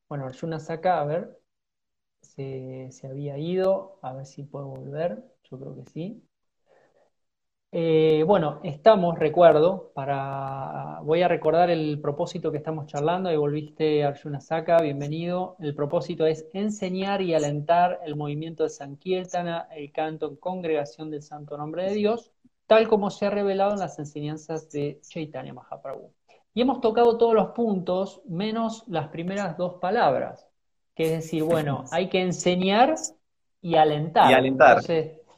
Bueno, 0.09 0.25
Arjuna 0.25 0.59
Saka, 0.59 1.01
a 1.01 1.05
ver, 1.05 1.39
se, 2.21 2.89
se 2.91 3.07
había 3.07 3.37
ido, 3.39 3.99
a 4.03 4.13
ver 4.13 4.25
si 4.27 4.43
puedo 4.43 4.67
volver, 4.67 5.23
yo 5.49 5.59
creo 5.59 5.75
que 5.75 5.85
sí. 5.91 6.23
Eh, 7.77 8.23
bueno, 8.25 8.61
estamos, 8.63 9.19
recuerdo, 9.19 9.91
para. 9.93 11.01
Voy 11.03 11.23
a 11.23 11.27
recordar 11.27 11.69
el 11.69 11.99
propósito 11.99 12.49
que 12.49 12.59
estamos 12.59 12.87
charlando. 12.87 13.27
Ahí 13.27 13.35
volviste, 13.35 14.05
Arjuna 14.05 14.39
Saka, 14.39 14.77
bienvenido. 14.77 15.57
El 15.59 15.75
propósito 15.75 16.25
es 16.25 16.47
enseñar 16.53 17.21
y 17.21 17.33
alentar 17.33 17.99
el 18.05 18.15
movimiento 18.15 18.63
de 18.63 18.69
Sankirtana, 18.69 19.67
el 19.75 19.91
canto 19.91 20.29
en 20.29 20.37
congregación 20.37 21.11
del 21.11 21.21
Santo 21.21 21.57
Nombre 21.57 21.83
de 21.83 21.95
Dios, 21.95 22.31
tal 22.65 22.87
como 22.87 23.09
se 23.09 23.25
ha 23.25 23.29
revelado 23.29 23.73
en 23.73 23.79
las 23.79 23.99
enseñanzas 23.99 24.71
de 24.71 25.01
Chaitanya 25.01 25.53
Mahaprabhu. 25.53 26.13
Y 26.53 26.61
hemos 26.61 26.79
tocado 26.79 27.17
todos 27.17 27.33
los 27.33 27.47
puntos, 27.47 28.21
menos 28.25 28.85
las 28.87 29.09
primeras 29.09 29.57
dos 29.57 29.73
palabras, 29.81 30.47
que 30.95 31.03
es 31.03 31.11
decir, 31.11 31.43
bueno, 31.43 31.83
hay 31.91 32.07
que 32.07 32.21
enseñar 32.21 32.95
y 33.59 33.75
alentar. 33.75 34.31
Y 34.31 34.33
alentar 34.33 34.81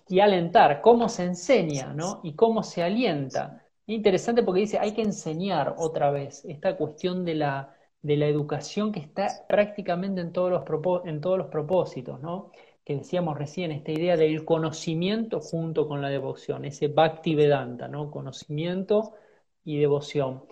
y 0.09 0.19
alentar, 0.19 0.81
cómo 0.81 1.09
se 1.09 1.23
enseña, 1.23 1.93
¿no? 1.93 2.21
Y 2.23 2.33
cómo 2.35 2.63
se 2.63 2.83
alienta. 2.83 3.63
Interesante 3.85 4.43
porque 4.43 4.61
dice, 4.61 4.79
hay 4.79 4.93
que 4.93 5.01
enseñar 5.01 5.75
otra 5.77 6.11
vez 6.11 6.43
esta 6.45 6.77
cuestión 6.77 7.25
de 7.25 7.35
la, 7.35 7.75
de 8.01 8.17
la 8.17 8.27
educación 8.27 8.91
que 8.91 8.99
está 8.99 9.27
prácticamente 9.47 10.21
en 10.21 10.31
todos, 10.33 10.51
los 10.51 11.05
en 11.05 11.21
todos 11.21 11.37
los 11.37 11.47
propósitos, 11.47 12.21
¿no? 12.21 12.51
Que 12.83 12.95
decíamos 12.95 13.37
recién, 13.37 13.71
esta 13.71 13.91
idea 13.91 14.15
del 14.17 14.45
conocimiento 14.45 15.39
junto 15.41 15.87
con 15.87 16.01
la 16.01 16.09
devoción, 16.09 16.65
ese 16.65 16.87
Bhakti 16.87 17.35
Vedanta, 17.35 17.87
¿no? 17.87 18.11
Conocimiento 18.11 19.13
y 19.63 19.79
devoción. 19.79 20.43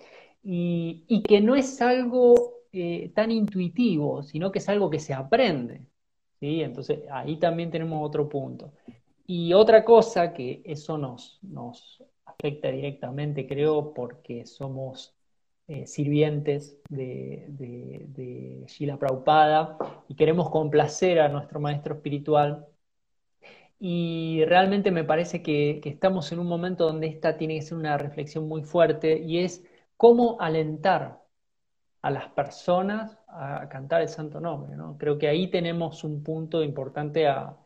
Y, 0.42 1.04
y 1.08 1.22
que 1.22 1.40
no 1.40 1.56
es 1.56 1.80
algo 1.82 2.56
eh, 2.72 3.10
tan 3.14 3.30
intuitivo, 3.30 4.22
sino 4.22 4.52
que 4.52 4.58
es 4.58 4.68
algo 4.68 4.90
que 4.90 4.98
se 5.00 5.14
aprende. 5.14 5.86
¿sí? 6.40 6.62
Entonces, 6.62 7.00
ahí 7.10 7.38
también 7.38 7.70
tenemos 7.70 8.06
otro 8.06 8.28
punto. 8.28 8.72
Y 9.26 9.52
otra 9.54 9.84
cosa 9.84 10.32
que 10.32 10.62
eso 10.64 10.98
nos, 10.98 11.38
nos 11.42 12.02
afecta 12.24 12.70
directamente, 12.70 13.46
creo, 13.46 13.92
porque 13.92 14.46
somos 14.46 15.14
eh, 15.68 15.86
sirvientes 15.86 16.78
de, 16.88 17.46
de, 17.48 18.04
de 18.08 18.64
Shila 18.68 18.98
Prabhupada 18.98 19.78
y 20.08 20.14
queremos 20.14 20.50
complacer 20.50 21.20
a 21.20 21.28
nuestro 21.28 21.58
maestro 21.60 21.94
espiritual. 21.96 22.66
Y 23.78 24.44
realmente 24.46 24.90
me 24.90 25.04
parece 25.04 25.42
que, 25.42 25.80
que, 25.82 25.90
estamos 25.90 26.32
en 26.32 26.38
un 26.38 26.46
momento 26.46 26.86
donde 26.86 27.08
esta 27.08 27.36
tiene 27.36 27.56
que 27.56 27.62
ser 27.62 27.78
una 27.78 27.98
reflexión 27.98 28.48
muy 28.48 28.62
fuerte 28.62 29.18
y 29.18 29.38
es 29.38 29.64
cómo 29.96 30.40
alentar 30.40 31.22
a 32.02 32.10
las 32.10 32.28
personas 32.28 33.18
a 33.28 33.68
cantar 33.68 34.02
el 34.02 34.08
santo 34.08 34.40
nombre. 34.40 34.76
¿no? 34.76 34.96
Creo 34.98 35.18
que 35.18 35.28
ahí 35.28 35.50
tenemos 35.50 36.04
un 36.04 36.22
punto 36.22 36.62
importante 36.62 37.26
a, 37.26 37.56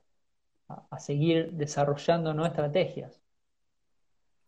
a, 0.90 0.98
seguir 0.98 1.52
desarrollando 1.52 2.32
nuevas 2.34 2.52
estrategias. 2.52 3.20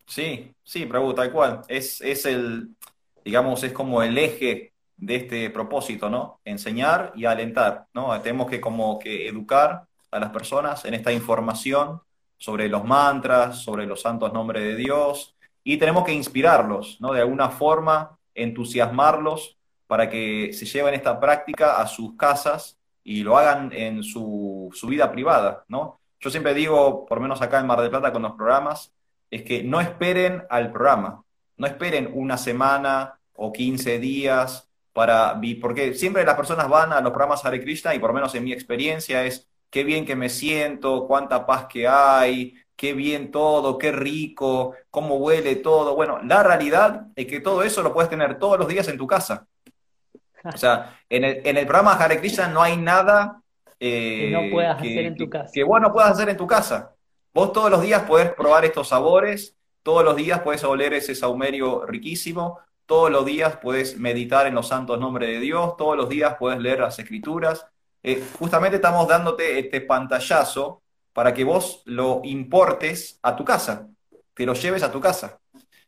Sí, 0.05 0.53
sí, 0.63 0.85
Prabhu, 0.85 1.13
tal 1.13 1.31
cual. 1.31 1.61
Es, 1.67 2.01
es 2.01 2.25
el, 2.25 2.75
digamos, 3.23 3.63
es 3.63 3.71
como 3.73 4.03
el 4.03 4.17
eje 4.17 4.73
de 4.97 5.15
este 5.15 5.49
propósito, 5.49 6.09
¿no? 6.09 6.39
Enseñar 6.45 7.11
y 7.15 7.25
alentar, 7.25 7.87
¿no? 7.93 8.19
Tenemos 8.21 8.49
que 8.49 8.61
como 8.61 8.99
que 8.99 9.27
educar 9.27 9.85
a 10.11 10.19
las 10.19 10.29
personas 10.29 10.85
en 10.85 10.93
esta 10.93 11.11
información 11.11 12.01
sobre 12.37 12.67
los 12.67 12.83
mantras, 12.83 13.59
sobre 13.59 13.85
los 13.85 14.01
santos 14.01 14.31
nombres 14.33 14.63
de 14.63 14.75
Dios, 14.75 15.35
y 15.63 15.77
tenemos 15.77 16.03
que 16.03 16.13
inspirarlos, 16.13 16.99
¿no? 16.99 17.13
De 17.13 17.21
alguna 17.21 17.49
forma, 17.49 18.17
entusiasmarlos 18.35 19.57
para 19.87 20.09
que 20.09 20.51
se 20.53 20.65
lleven 20.65 20.93
esta 20.93 21.19
práctica 21.19 21.81
a 21.81 21.87
sus 21.87 22.15
casas 22.15 22.77
y 23.03 23.23
lo 23.23 23.37
hagan 23.37 23.71
en 23.73 24.03
su, 24.03 24.69
su 24.73 24.87
vida 24.87 25.11
privada, 25.11 25.63
¿no? 25.67 25.99
Yo 26.23 26.29
siempre 26.29 26.53
digo, 26.53 27.05
por 27.05 27.19
menos 27.19 27.41
acá 27.41 27.59
en 27.59 27.67
Mar 27.67 27.81
del 27.81 27.89
Plata 27.89 28.13
con 28.13 28.21
los 28.21 28.31
programas, 28.31 28.93
es 29.29 29.43
que 29.43 29.61
no 29.61 29.81
esperen 29.81 30.43
al 30.49 30.71
programa, 30.71 31.25
no 31.57 31.67
esperen 31.67 32.09
una 32.13 32.37
semana 32.37 33.19
o 33.33 33.51
15 33.51 33.99
días 33.99 34.69
para, 34.93 35.37
porque 35.59 35.93
siempre 35.95 36.23
las 36.23 36.35
personas 36.35 36.69
van 36.69 36.93
a 36.93 37.01
los 37.01 37.11
programas 37.11 37.43
Hare 37.43 37.59
Krishna 37.59 37.93
y 37.93 37.99
por 37.99 38.13
menos 38.13 38.33
en 38.35 38.45
mi 38.45 38.53
experiencia 38.53 39.25
es 39.25 39.49
qué 39.69 39.83
bien 39.83 40.05
que 40.05 40.15
me 40.15 40.29
siento, 40.29 41.07
cuánta 41.07 41.45
paz 41.45 41.65
que 41.65 41.89
hay, 41.89 42.55
qué 42.77 42.93
bien 42.93 43.29
todo, 43.29 43.77
qué 43.77 43.91
rico, 43.91 44.75
cómo 44.89 45.15
huele 45.15 45.57
todo. 45.57 45.93
Bueno, 45.93 46.19
la 46.23 46.41
realidad 46.41 47.07
es 47.17 47.27
que 47.27 47.41
todo 47.41 47.63
eso 47.63 47.83
lo 47.83 47.93
puedes 47.93 48.09
tener 48.09 48.39
todos 48.39 48.57
los 48.57 48.69
días 48.69 48.87
en 48.87 48.97
tu 48.97 49.07
casa. 49.07 49.45
O 50.45 50.57
sea, 50.57 51.01
en 51.09 51.25
el, 51.25 51.41
en 51.45 51.57
el 51.57 51.65
programa 51.65 51.95
Hare 51.95 52.19
Krishna 52.19 52.47
no 52.47 52.61
hay 52.61 52.77
nada 52.77 53.42
que 53.89 54.29
no 54.31 54.41
eh, 54.41 54.49
puedas 54.51 54.77
hacer 54.77 55.05
en 55.05 55.15
tu 55.15 55.29
casa. 55.29 55.51
Que, 55.53 55.63
vos 55.63 55.81
no 55.81 55.91
puedas 55.91 56.11
hacer 56.11 56.29
en 56.29 56.37
tu 56.37 56.47
casa. 56.47 56.95
Vos 57.33 57.51
todos 57.51 57.69
los 57.69 57.81
días 57.81 58.03
podés 58.03 58.31
probar 58.31 58.63
estos 58.63 58.87
sabores, 58.89 59.57
todos 59.81 60.05
los 60.05 60.15
días 60.15 60.39
podés 60.39 60.63
oler 60.63 60.93
ese 60.93 61.15
saumerio 61.15 61.85
riquísimo, 61.85 62.59
todos 62.85 63.11
los 63.11 63.25
días 63.25 63.57
puedes 63.57 63.97
meditar 63.97 64.47
en 64.47 64.55
los 64.55 64.67
santos 64.67 64.99
nombres 64.99 65.29
de 65.29 65.39
Dios, 65.39 65.75
todos 65.77 65.97
los 65.97 66.07
días 66.07 66.35
puedes 66.39 66.59
leer 66.59 66.79
las 66.79 66.97
escrituras. 66.97 67.65
Eh, 68.03 68.23
justamente 68.39 68.77
estamos 68.77 69.07
dándote 69.07 69.59
este 69.59 69.81
pantallazo 69.81 70.81
para 71.11 71.33
que 71.33 71.43
vos 71.43 71.81
lo 71.85 72.21
importes 72.23 73.19
a 73.21 73.35
tu 73.35 73.43
casa, 73.43 73.89
que 74.33 74.45
lo 74.45 74.53
lleves 74.53 74.83
a 74.83 74.91
tu 74.91 75.01
casa. 75.01 75.39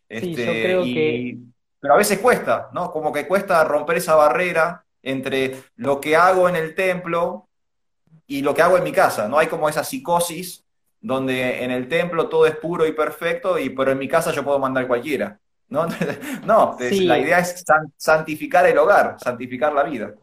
sí, 0.09 0.35
yo 0.35 0.41
este, 0.41 0.63
creo 0.63 0.83
que... 0.83 1.37
Pero 1.79 1.93
a 1.93 1.97
veces 1.97 2.19
cuesta, 2.19 2.69
¿no? 2.73 2.91
Como 2.91 3.13
que 3.13 3.27
cuesta 3.27 3.63
romper 3.63 3.97
esa 3.97 4.15
barrera 4.15 4.83
entre 5.03 5.55
lo 5.75 6.01
que 6.01 6.15
hago 6.15 6.49
en 6.49 6.55
el 6.55 6.73
templo 6.73 7.44
y 8.27 8.41
lo 8.41 8.53
que 8.53 8.61
hago 8.61 8.77
en 8.77 8.83
mi 8.83 8.91
casa. 8.91 9.27
No 9.27 9.37
hay 9.37 9.47
como 9.47 9.69
esa 9.69 9.83
psicosis 9.83 10.65
donde 11.01 11.63
en 11.63 11.71
el 11.71 11.87
templo 11.87 12.29
todo 12.29 12.47
es 12.47 12.55
puro 12.55 12.85
y 12.85 12.91
perfecto, 12.91 13.59
y 13.59 13.69
pero 13.69 13.91
en 13.91 13.99
mi 13.99 14.07
casa 14.07 14.31
yo 14.31 14.43
puedo 14.43 14.57
mandar 14.57 14.87
cualquiera. 14.87 15.39
No, 15.69 15.85
no 16.45 16.77
la 16.79 17.19
idea 17.19 17.39
es 17.39 17.63
santificar 17.97 18.65
el 18.65 18.77
hogar, 18.77 19.17
santificar 19.19 19.73
la 19.73 19.83
vida. 19.83 20.13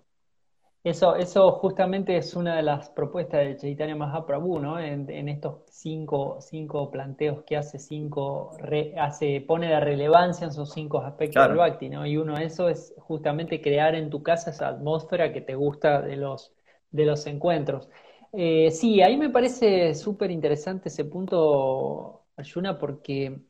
Eso, 0.84 1.14
eso 1.14 1.52
justamente 1.52 2.16
es 2.16 2.34
una 2.34 2.56
de 2.56 2.62
las 2.62 2.90
propuestas 2.90 3.44
de 3.44 3.56
Chaitanya 3.56 3.94
Mahaprabhu, 3.94 4.58
¿no? 4.58 4.80
En, 4.80 5.08
en 5.08 5.28
estos 5.28 5.60
cinco, 5.70 6.38
cinco, 6.40 6.90
planteos 6.90 7.44
que 7.44 7.56
hace, 7.56 7.78
cinco 7.78 8.50
hace, 8.98 9.44
pone 9.46 9.68
de 9.68 9.78
relevancia 9.78 10.44
en 10.44 10.50
esos 10.50 10.72
cinco 10.72 11.00
aspectos 11.00 11.46
del 11.46 11.56
Bhakti, 11.56 11.88
¿no? 11.88 12.04
Y 12.04 12.16
uno 12.16 12.36
de 12.36 12.46
esos 12.46 12.70
es 12.72 12.94
justamente 12.98 13.60
crear 13.60 13.94
en 13.94 14.10
tu 14.10 14.24
casa 14.24 14.50
esa 14.50 14.66
atmósfera 14.68 15.32
que 15.32 15.40
te 15.40 15.54
gusta 15.54 16.02
de 16.02 16.16
los, 16.16 16.52
de 16.92 17.06
los 17.06 17.26
encuentros. 17.26 17.88
Eh, 18.32 18.70
sí, 18.70 19.02
ahí 19.02 19.16
me 19.16 19.30
parece 19.30 19.94
súper 19.94 20.30
interesante 20.30 20.88
ese 20.88 21.04
punto, 21.04 22.26
Ayuna, 22.36 22.78
porque 22.78 23.42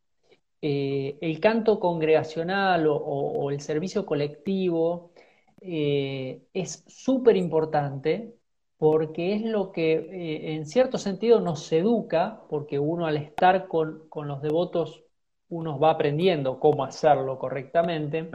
eh, 0.60 1.18
el 1.20 1.40
canto 1.40 1.78
congregacional 1.80 2.86
o, 2.88 3.50
el 3.50 3.60
servicio 3.60 4.06
colectivo 4.06 5.12
eh, 5.60 6.42
es 6.52 6.84
súper 6.88 7.36
importante 7.36 8.36
porque 8.78 9.34
es 9.34 9.42
lo 9.42 9.70
que 9.72 10.54
en 10.56 10.66
cierto 10.66 10.98
sentido 10.98 11.40
nos 11.40 11.70
educa, 11.72 12.42
porque 12.48 12.80
uno 12.80 13.06
al 13.06 13.16
estar 13.16 13.68
con, 13.68 14.08
con 14.08 14.26
los 14.26 14.42
devotos 14.42 15.04
uno 15.48 15.78
va 15.78 15.90
aprendiendo 15.90 16.58
cómo 16.58 16.84
hacerlo 16.84 17.38
correctamente. 17.38 18.30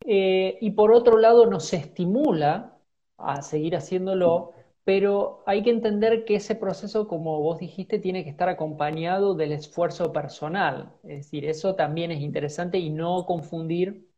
Y 0.00 0.70
por 0.72 0.92
otro 0.92 1.16
lado 1.18 1.46
nos 1.46 1.72
estimula 1.72 2.77
a 3.18 3.42
seguir 3.42 3.76
haciéndolo, 3.76 4.52
pero 4.84 5.42
hay 5.46 5.62
que 5.62 5.70
entender 5.70 6.24
que 6.24 6.36
ese 6.36 6.54
proceso, 6.54 7.08
como 7.08 7.40
vos 7.40 7.58
dijiste, 7.58 7.98
tiene 7.98 8.24
que 8.24 8.30
estar 8.30 8.48
acompañado 8.48 9.34
del 9.34 9.52
esfuerzo 9.52 10.12
personal. 10.12 10.94
Es 11.02 11.18
decir, 11.24 11.44
eso 11.44 11.74
también 11.74 12.10
es 12.10 12.20
interesante 12.20 12.78
y 12.78 12.88
no 12.90 13.26
confundir 13.26 14.08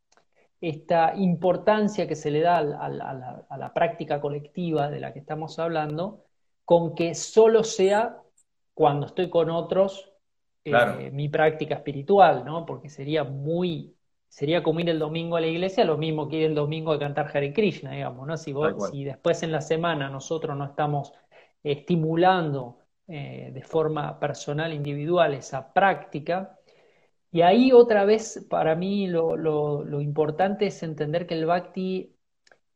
esta 0.60 1.14
importancia 1.16 2.06
que 2.06 2.14
se 2.14 2.30
le 2.30 2.40
da 2.40 2.58
a 2.58 2.88
la, 3.58 3.72
práctica 3.74 4.20
colectiva 4.20 4.90
de 4.90 5.00
la 5.00 5.12
que 5.12 5.18
estamos 5.18 5.58
hablando 5.58 6.24
con 6.64 6.94
que 6.94 7.14
solo 7.14 7.64
sea 7.64 8.22
cuando 8.74 9.06
estoy 9.06 9.30
con 9.30 9.50
otros 9.50 10.12
eh, 10.64 11.10
mi 11.12 11.28
práctica 11.30 11.76
espiritual, 11.76 12.44
¿no? 12.44 12.66
Porque 12.66 12.90
sería 12.90 13.24
muy 13.24 13.96
sería 14.30 14.62
como 14.62 14.80
ir 14.80 14.88
el 14.90 14.98
domingo 14.98 15.36
a 15.36 15.42
la 15.42 15.48
iglesia, 15.48 15.84
lo 15.84 15.98
mismo 15.98 16.28
que 16.28 16.38
ir 16.38 16.46
el 16.46 16.54
domingo 16.54 16.92
a 16.92 16.98
cantar 16.98 17.30
Hare 17.34 17.52
Krishna, 17.52 17.92
digamos, 17.92 18.26
¿no? 18.26 18.36
Si, 18.38 18.54
si 18.78 19.04
después 19.04 19.42
en 19.42 19.52
la 19.52 19.60
semana 19.60 20.08
nosotros 20.08 20.56
no 20.56 20.64
estamos 20.64 21.12
estimulando 21.62 22.78
eh, 23.08 23.50
de 23.52 23.62
forma 23.62 24.18
personal, 24.18 24.72
individual, 24.72 25.34
esa 25.34 25.72
práctica, 25.74 26.58
y 27.32 27.42
ahí 27.42 27.72
otra 27.72 28.04
vez 28.04 28.46
para 28.50 28.74
mí 28.76 29.06
lo, 29.08 29.36
lo 29.36 30.00
importante 30.00 30.66
es 30.66 30.82
entender 30.82 31.26
que 31.26 31.34
el 31.34 31.46
bhakti 31.46 32.16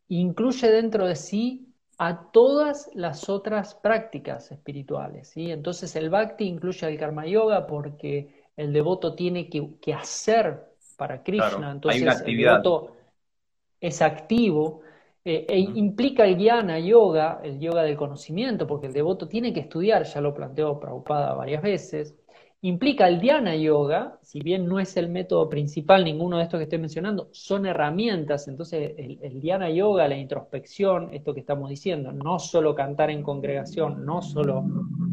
incluye 0.09 0.71
dentro 0.71 1.07
de 1.07 1.17
sí 1.17 1.75
a 1.99 2.31
todas 2.33 2.91
las 2.95 3.29
otras 3.29 3.75
prácticas 3.75 4.51
espirituales. 4.53 5.29
¿sí? 5.29 5.51
Entonces 5.51 5.95
el 5.97 6.11
bhakti 6.11 6.45
incluye 6.47 6.87
el 6.89 6.99
karma 6.99 7.27
yoga 7.27 7.67
porque 7.67 8.45
el 8.57 8.73
devoto 8.73 9.15
tiene 9.15 9.49
que, 9.49 9.79
que 9.81 9.95
hacer 9.95 10.74
para 10.95 11.23
Krishna. 11.23 11.73
Entonces, 11.73 12.23
el 12.27 12.37
devoto 12.37 12.93
es 13.81 14.03
activo. 14.03 14.81
Eh, 15.27 15.47
e 15.49 15.59
implica 15.59 16.27
el 16.27 16.37
jnana 16.37 16.79
yoga, 16.79 17.41
el 17.43 17.59
yoga 17.59 17.83
del 17.83 17.97
conocimiento, 17.97 18.67
porque 18.67 18.89
el 18.89 18.93
devoto 18.93 19.27
tiene 19.27 19.53
que 19.53 19.61
estudiar, 19.61 20.05
ya 20.05 20.21
lo 20.21 20.35
planteó 20.35 20.79
Prabhupada 20.79 21.35
varias 21.35 21.63
veces. 21.63 22.15
Implica 22.65 23.09
el 23.09 23.21
dhyana 23.21 23.55
yoga, 23.57 24.19
si 24.23 24.41
bien 24.41 24.67
no 24.67 24.81
es 24.81 24.97
el 24.97 25.11
método 25.11 25.51
principal, 25.51 26.03
ninguno 26.03 26.39
de 26.39 26.45
estos 26.45 26.57
que 26.57 26.65
estoy 26.65 26.79
mencionando, 26.79 27.29
son 27.31 27.67
herramientas. 27.67 28.49
Entonces, 28.49 28.95
el, 28.97 29.19
el 29.21 29.39
dhyana 29.43 29.69
yoga, 29.69 30.09
la 30.09 30.17
introspección, 30.17 31.13
esto 31.13 31.35
que 31.35 31.41
estamos 31.41 31.69
diciendo, 31.69 32.11
no 32.11 32.39
solo 32.39 32.75
cantar 32.75 33.11
en 33.11 33.23
congregación, 33.23 34.07
no 34.07 34.23
solo 34.23 34.65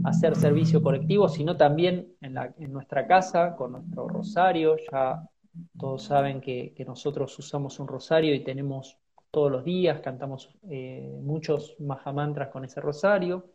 hacer 0.06 0.34
servicio 0.38 0.82
colectivo, 0.82 1.28
sino 1.28 1.58
también 1.58 2.14
en, 2.22 2.36
la, 2.36 2.54
en 2.58 2.72
nuestra 2.72 3.06
casa, 3.06 3.54
con 3.58 3.74
nuestro 3.74 4.08
rosario, 4.08 4.78
ya 4.90 5.22
todos 5.82 6.04
saben 6.04 6.40
que, 6.42 6.76
nosotros 6.86 7.38
usamos 7.40 7.80
un 7.80 7.88
rosario 7.88 8.36
y 8.36 8.44
tenemos 8.44 9.00
todos 9.32 9.52
los 9.52 9.64
días, 9.64 10.00
cantamos 10.02 10.50
eh, 10.70 11.20
muchos 11.24 11.76
mahamantras 11.80 12.50
con 12.50 12.64
ese 12.64 12.80
rosario. 12.80 13.54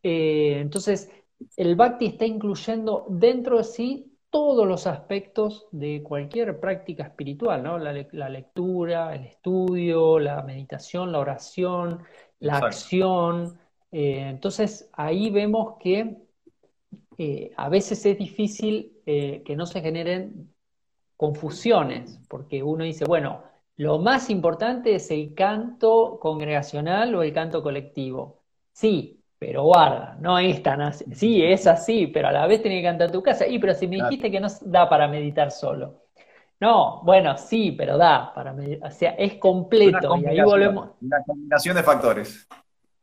Eh, 0.00 0.58
entonces, 0.60 1.10
el 1.56 1.74
bhakti 1.74 2.06
está 2.06 2.24
incluyendo 2.24 3.06
dentro 3.08 3.58
de 3.58 3.64
sí 3.64 4.12
todos 4.30 4.64
los 4.66 4.86
aspectos 4.86 5.66
de 5.72 6.02
cualquier 6.04 6.60
práctica 6.60 7.02
espiritual, 7.02 7.64
¿no? 7.64 7.78
La, 7.78 8.28
lectura, 8.28 9.14
el 9.16 9.24
estudio, 9.24 10.20
la 10.20 10.42
meditación, 10.42 11.10
la 11.10 11.18
oración, 11.18 12.04
la 12.38 12.58
acción. 12.58 13.58
Eh, 13.90 14.28
entonces, 14.28 14.88
ahí 14.92 15.30
vemos 15.30 15.78
que 15.80 16.22
a 17.56 17.68
veces 17.68 18.04
es 18.06 18.18
difícil 18.18 18.92
que 19.04 19.56
no 19.56 19.64
se 19.66 19.80
generen 19.80 20.54
confusiones, 21.16 22.20
porque 22.28 22.62
uno 22.62 22.84
dice, 22.84 23.04
bueno, 23.04 23.42
lo 23.76 23.98
más 23.98 24.30
importante 24.30 24.94
es 24.94 25.10
el 25.10 25.34
canto 25.34 26.18
congregacional 26.20 27.14
o 27.14 27.22
el 27.22 27.32
canto 27.32 27.62
colectivo. 27.62 28.42
Sí, 28.72 29.22
pero 29.38 29.64
guarda, 29.64 30.16
no 30.20 30.38
es 30.38 30.62
tan 30.62 30.80
así. 30.80 31.04
Sí, 31.14 31.42
es 31.42 31.66
así, 31.66 32.06
pero 32.06 32.28
a 32.28 32.32
la 32.32 32.46
vez 32.46 32.62
tiene 32.62 32.78
que 32.78 32.86
cantar 32.86 33.10
tu 33.10 33.22
casa. 33.22 33.46
Y 33.46 33.58
pero 33.58 33.74
si 33.74 33.86
me 33.86 33.96
dijiste 33.96 34.30
que 34.30 34.40
no 34.40 34.48
da 34.62 34.88
para 34.88 35.08
meditar 35.08 35.50
solo. 35.50 36.04
No, 36.58 37.02
bueno, 37.02 37.36
sí, 37.36 37.72
pero 37.72 37.98
da 37.98 38.32
para 38.34 38.54
meditar. 38.54 38.90
O 38.90 38.94
sea, 38.94 39.10
es 39.10 39.34
completo. 39.34 40.16
Y 40.16 40.26
ahí 40.26 40.40
volvemos. 40.40 40.90
Una 41.02 41.22
combinación 41.26 41.76
de 41.76 41.82
factores. 41.82 42.48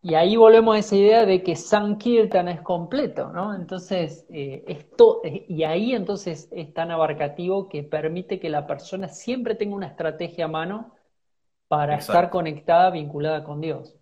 Y 0.05 0.15
ahí 0.15 0.35
volvemos 0.35 0.75
a 0.75 0.79
esa 0.79 0.97
idea 0.97 1.25
de 1.25 1.41
que 1.43 1.55
Sankirtan 1.55 2.49
es 2.49 2.59
completo, 2.59 3.29
¿no? 3.29 3.55
Entonces, 3.55 4.25
eh, 4.29 4.61
esto, 4.67 5.21
eh, 5.23 5.45
y 5.47 5.63
ahí 5.63 5.93
entonces 5.93 6.49
es 6.51 6.73
tan 6.73 6.91
abarcativo 6.91 7.69
que 7.69 7.83
permite 7.83 8.37
que 8.37 8.49
la 8.49 8.67
persona 8.67 9.07
siempre 9.07 9.55
tenga 9.55 9.77
una 9.77 9.87
estrategia 9.87 10.43
a 10.43 10.49
mano 10.49 10.93
para 11.69 11.95
estar 11.95 12.29
conectada, 12.29 12.91
vinculada 12.91 13.45
con 13.45 13.61
Dios. 13.61 13.95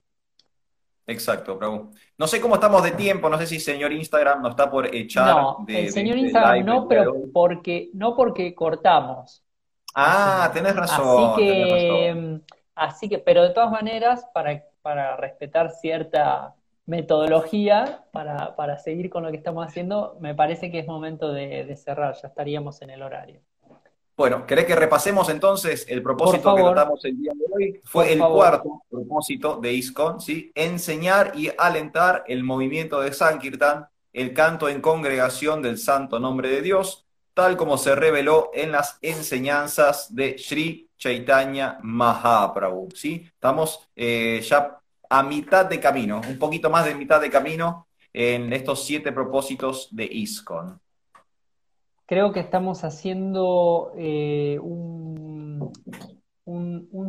Exacto, 1.05 1.59
Prabhu. 1.59 1.91
No 2.17 2.25
sé 2.25 2.41
cómo 2.41 2.55
estamos 2.55 2.81
de 2.81 2.91
tiempo, 2.91 3.29
no 3.29 3.37
sé 3.37 3.45
si 3.45 3.59
señor 3.59 3.91
Instagram 3.91 4.41
nos 4.41 4.51
está 4.51 4.71
por 4.71 4.87
echar. 4.95 5.35
No, 5.35 5.65
el 5.67 5.91
señor 5.91 6.17
Instagram 6.17 6.65
no, 6.65 6.87
pero 6.87 7.13
porque, 7.31 7.91
no 7.93 8.15
porque 8.15 8.55
cortamos. 8.55 9.43
Ah, 9.93 10.49
tenés 10.51 10.75
razón. 10.75 11.33
Así 11.33 11.43
que, 11.43 12.41
así 12.73 13.09
que, 13.09 13.19
pero 13.19 13.43
de 13.43 13.51
todas 13.51 13.69
maneras, 13.69 14.25
para 14.33 14.63
para 14.82 15.15
respetar 15.17 15.71
cierta 15.71 16.55
metodología 16.86 18.03
para, 18.11 18.77
seguir 18.77 19.09
con 19.09 19.23
lo 19.23 19.32
que 19.32 19.38
estamos 19.38 19.65
haciendo, 19.65 20.17
me 20.19 20.36
parece 20.36 20.71
que 20.71 20.79
es 20.79 20.88
momento 20.88 21.32
de, 21.32 21.75
cerrar, 21.75 22.15
ya 22.21 22.27
estaríamos 22.27 22.82
en 22.82 22.89
el 22.89 23.01
horario. 23.01 23.39
Bueno, 24.17 24.45
¿querés 24.45 24.65
que 24.65 24.75
repasemos 24.75 25.29
entonces 25.29 25.86
el 25.89 26.03
propósito 26.03 26.53
que 26.53 26.61
tratamos 26.61 27.03
el 27.05 27.17
día 27.17 27.32
de 27.34 27.45
hoy? 27.53 27.82
Fue 27.84 28.13
el 28.13 28.19
cuarto 28.19 28.84
propósito 28.89 29.55
de 29.55 29.73
ISCON, 29.73 30.19
¿sí? 30.21 30.51
Enseñar 30.53 31.32
y 31.34 31.49
alentar 31.57 32.23
el 32.27 32.43
movimiento 32.43 32.99
de 32.99 33.13
Sankirtan, 33.13 33.88
el 34.13 34.34
canto 34.34 34.69
en 34.69 34.82
congregación 34.82 35.61
del 35.61 35.77
santo 35.77 36.19
nombre 36.19 36.49
de 36.49 36.61
Dios, 36.61 37.07
tal 37.34 37.55
como 37.57 37.77
se 37.77 37.95
reveló 37.95 38.51
en 38.53 38.73
las 38.73 38.99
enseñanzas 39.01 40.13
de 40.13 40.38
Sri 40.38 40.90
Chaitanya 41.01 41.79
Mahaprabhu. 41.81 42.89
¿sí? 42.93 43.23
Estamos 43.25 43.89
eh, 43.95 44.39
ya 44.47 44.77
a 45.09 45.23
mitad 45.23 45.65
de 45.65 45.79
camino, 45.79 46.21
un 46.29 46.37
poquito 46.37 46.69
más 46.69 46.85
de 46.85 46.93
mitad 46.93 47.19
de 47.19 47.31
camino 47.31 47.87
en 48.13 48.53
estos 48.53 48.85
siete 48.85 49.11
propósitos 49.11 49.89
de 49.91 50.05
ISKCON. 50.05 50.79
Creo 52.05 52.31
que 52.31 52.39
estamos 52.39 52.83
haciendo 52.83 53.93
eh, 53.97 54.59
un, 54.61 55.71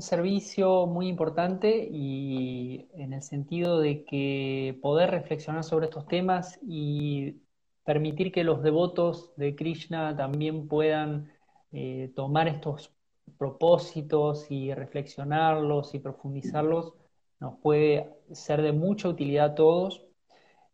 servicio 0.01 0.86
muy 0.86 1.07
importante 1.07 1.88
y 1.88 2.88
en 2.95 3.12
el 3.12 3.22
sentido 3.22 3.78
de 3.78 4.05
que 4.05 4.76
poder 4.82 5.11
reflexionar 5.11 5.62
sobre 5.62 5.86
estos 5.86 6.07
temas 6.09 6.59
y 6.66 7.36
permitir 7.84 8.32
que 8.32 8.43
los 8.43 8.62
devotos 8.62 9.32
de 9.36 9.55
Krishna 9.55 10.16
también 10.16 10.66
puedan 10.66 11.30
eh, 11.72 12.11
tomar 12.16 12.49
estos 12.49 12.93
propósitos 13.39 14.51
y 14.51 14.75
reflexionarlos 14.75 15.95
y 15.95 15.99
profundizarlos 16.01 16.95
nos 17.41 17.59
puede 17.59 18.09
ser 18.33 18.62
de 18.62 18.73
mucha 18.73 19.09
utilidad 19.09 19.47
a 19.47 19.55
todos. 19.55 20.05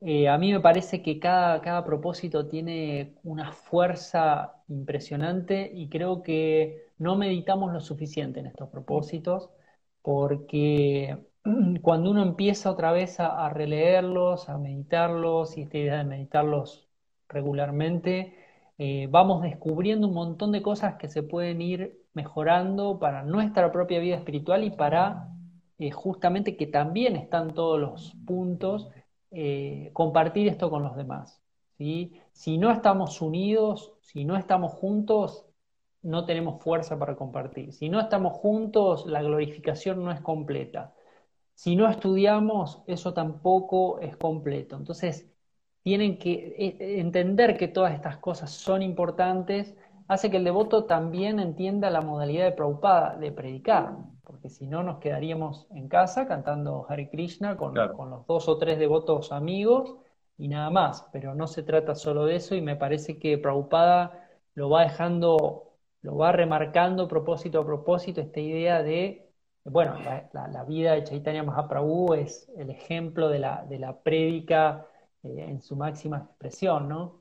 Eh, 0.01 0.29
a 0.29 0.39
mí 0.39 0.53
me 0.53 0.61
parece 0.61 1.03
que 1.03 1.19
cada, 1.19 1.61
cada 1.63 1.85
propósito 1.85 2.47
tiene 2.47 3.15
una 3.25 3.53
fuerza 3.53 4.63
impresionante 4.69 5.71
y 5.75 5.89
creo 5.89 6.23
que 6.23 6.89
no 6.99 7.17
meditamos 7.17 7.73
lo 7.73 7.81
suficiente 7.81 8.41
en 8.41 8.47
estos 8.47 8.69
propósitos 8.69 9.51
porque 10.03 11.19
cuando 11.83 12.11
uno 12.11 12.23
empieza 12.23 12.71
otra 12.71 12.93
vez 12.93 13.21
a, 13.21 13.49
releerlos, 13.51 14.49
a 14.49 14.59
meditarlos 14.59 15.57
y 15.57 15.63
esta 15.63 15.79
idea 15.79 15.99
de 15.99 16.05
meditarlos 16.05 16.89
regularmente, 17.29 18.37
eh, 18.79 19.09
vamos 19.11 19.43
descubriendo 19.43 20.07
un 20.09 20.15
montón 20.15 20.53
de 20.53 20.63
cosas 20.63 20.97
que 20.97 21.09
se 21.09 21.23
pueden 21.23 21.61
ir 21.61 22.01
mejorando 22.19 22.99
para 22.99 23.23
nuestra 23.23 23.71
propia 23.71 24.01
vida 24.01 24.17
espiritual 24.17 24.65
y 24.65 24.71
para 24.71 25.29
eh, 25.79 25.93
justamente 25.93 26.57
que 26.57 26.67
también 26.67 27.15
están 27.15 27.55
todos 27.55 27.79
los 27.81 28.17
puntos, 28.27 28.89
eh, 29.31 29.91
compartir 29.93 30.49
esto 30.49 30.69
con 30.69 30.83
los 30.83 30.97
demás. 30.97 31.41
Si 32.33 32.59
no 32.59 32.73
estamos 32.73 33.23
unidos, 33.23 33.95
si 34.01 34.25
no 34.25 34.37
estamos 34.37 34.73
juntos, 34.73 35.47
no 36.03 36.25
tenemos 36.25 36.61
fuerza 36.63 36.99
para 36.99 37.15
compartir. 37.15 37.73
Si 37.73 37.89
no 37.89 38.01
estamos 38.01 38.33
juntos, 38.33 39.07
la 39.07 39.23
glorificación 39.23 40.03
no 40.05 40.11
es 40.11 40.21
completa. 40.21 40.93
Si 41.55 41.77
no 41.77 41.89
estudiamos, 41.89 42.83
eso 42.89 43.15
tampoco 43.15 44.01
es 44.01 44.17
completo. 44.17 44.77
Entonces, 44.77 45.31
tienen 45.83 46.19
que 46.19 46.33
eh, 46.59 47.01
entender 47.01 47.57
que 47.57 47.69
todas 47.69 47.95
estas 47.95 48.19
cosas 48.19 48.51
son 48.51 48.83
importantes 48.83 49.75
hace 50.09 50.31
que 50.31 50.39
el 50.39 50.45
devoto 50.45 50.85
también 50.85 51.39
entienda 51.39 51.91
la 51.91 52.01
modalidad 52.01 52.47
de 52.47 52.53
Prabhupada, 52.53 53.17
de 53.17 53.31
predicar, 53.31 53.97
porque 54.25 54.49
si 54.49 54.67
no 54.67 54.83
nos 54.83 54.99
quedaríamos 54.99 55.67
en 55.71 55.89
casa 55.89 56.27
cantando 56.27 56.87
Hare 56.89 57.11
Krishna 57.11 57.57
con, 57.57 57.75
los 57.75 58.27
dos 58.27 58.49
o 58.49 58.59
tres 58.59 58.79
devotos 58.79 59.33
amigos 59.33 59.95
y 60.39 60.49
nada 60.49 60.71
más, 60.71 61.07
pero 61.13 61.35
no 61.35 61.47
se 61.47 61.63
trata 61.63 61.95
solo 61.95 62.25
de 62.25 62.37
eso 62.37 62.55
y 62.55 62.63
me 62.63 62.77
parece 62.77 63.19
que 63.19 63.39
Prabhupada 63.39 64.29
lo 64.55 64.71
va 64.71 64.83
dejando, 64.83 65.75
lo 66.03 66.17
va 66.17 66.33
remarcando 66.33 67.07
propósito 67.07 67.61
a 67.61 67.67
propósito 67.67 68.21
esta 68.21 68.41
idea 68.41 68.83
de, 68.83 69.31
bueno, 69.65 69.97
la, 70.33 70.65
vida 70.65 70.93
de 70.93 71.05
Chaitanya 71.05 71.43
Mahaprabhu 71.43 72.15
es 72.15 72.51
el 72.57 72.71
ejemplo 72.71 73.29
de 73.29 73.41
la, 73.41 73.65
de 73.69 73.79
la 73.79 74.01
prédica 74.01 74.87
eh, 75.23 75.45
en 75.49 75.61
su 75.61 75.77
máxima 75.77 76.19
expresión, 76.19 76.89
¿no? 76.89 77.18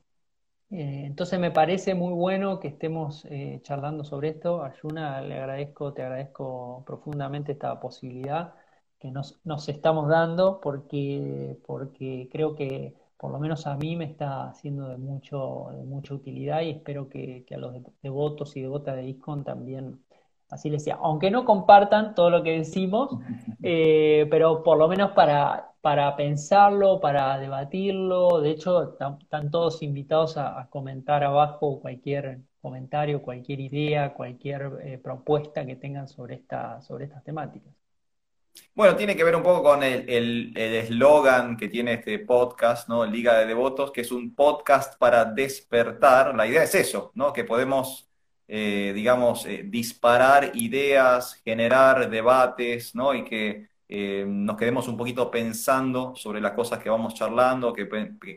Eh, 0.69 1.03
entonces 1.05 1.39
me 1.39 1.51
parece 1.51 1.95
muy 1.95 2.13
bueno 2.13 2.59
que 2.59 2.67
estemos 2.67 3.25
eh, 3.29 3.59
charlando 3.63 4.03
sobre 4.03 4.29
esto. 4.29 4.63
Ayuna, 4.63 5.21
le 5.21 5.39
agradezco, 5.39 5.93
te 5.93 6.01
agradezco 6.03 6.83
profundamente 6.85 7.53
esta 7.53 7.79
posibilidad 7.79 8.53
que 8.99 9.11
nos, 9.11 9.39
nos 9.45 9.69
estamos 9.69 10.09
dando 10.09 10.59
porque, 10.59 11.57
porque 11.65 12.27
creo 12.31 12.55
que 12.55 12.95
por 13.17 13.31
lo 13.31 13.39
menos 13.39 13.65
a 13.67 13.75
mí 13.75 13.95
me 13.95 14.05
está 14.05 14.49
haciendo 14.49 14.89
de, 14.89 14.97
mucho, 14.97 15.69
de 15.73 15.83
mucha 15.83 16.13
utilidad 16.13 16.61
y 16.61 16.71
espero 16.71 17.09
que, 17.09 17.45
a 17.51 17.57
los 17.57 17.73
devotos 18.01 18.55
y 18.55 18.61
devotas 18.61 18.95
de 18.95 19.07
ISCON 19.07 19.43
también 19.43 19.99
así 20.49 20.69
les 20.69 20.83
sea. 20.83 20.99
Aunque 21.01 21.31
no 21.31 21.45
compartan 21.45 22.13
todo 22.15 22.29
lo 22.29 22.43
que 22.43 22.57
decimos, 22.59 23.17
eh, 23.63 24.27
pero 24.29 24.63
por 24.63 24.77
lo 24.77 24.87
menos 24.87 25.11
para, 25.11 25.71
para 25.87 26.17
pensarlo, 26.17 26.99
para 26.99 27.39
debatirlo. 27.39 28.41
De 28.41 28.49
hecho, 28.49 28.91
están 28.91 29.49
todos 29.49 29.81
invitados 29.81 30.35
a, 30.35 30.67
comentar 30.69 31.23
abajo 31.23 31.79
cualquier 31.79 32.39
comentario, 32.61 33.21
cualquier 33.21 33.61
idea, 33.61 34.13
cualquier 34.13 34.69
eh, 34.83 34.97
propuesta 35.01 35.65
que 35.65 35.77
tengan 35.77 36.09
sobre, 36.09 36.43
sobre 36.85 37.05
estas 37.05 37.23
temáticas. 37.23 37.73
Bueno, 38.75 38.97
tiene 38.97 39.15
que 39.15 39.23
ver 39.23 39.37
un 39.37 39.43
poco 39.43 39.63
con 39.63 39.81
el 39.81 40.51
eslogan 40.57 41.55
que 41.55 41.69
tiene 41.69 41.93
este 41.93 42.19
podcast, 42.19 42.89
¿no? 42.89 43.05
Liga 43.05 43.39
de 43.39 43.45
Devotos, 43.45 43.93
que 43.93 44.01
es 44.01 44.11
un 44.11 44.35
podcast 44.35 44.99
para 44.99 45.23
despertar. 45.23 46.35
La 46.35 46.45
idea 46.45 46.63
es 46.63 46.75
eso, 46.75 47.13
¿no? 47.15 47.31
Que 47.31 47.45
podemos, 47.45 48.09
eh, 48.49 48.91
digamos, 48.93 49.45
eh, 49.45 49.63
disparar 49.65 50.51
ideas, 50.53 51.35
generar 51.45 52.09
debates, 52.09 52.93
¿no? 52.93 53.13
Y 53.13 53.23
que 53.23 53.69
eh, 53.89 54.25
nos 54.27 54.57
quedemos 54.57 54.87
un 54.87 54.97
poquito 54.97 55.31
pensando 55.31 56.15
sobre 56.15 56.41
las 56.41 56.53
cosas 56.53 56.79
que 56.79 56.89
vamos 56.89 57.13
charlando, 57.13 57.73
que, 57.73 57.87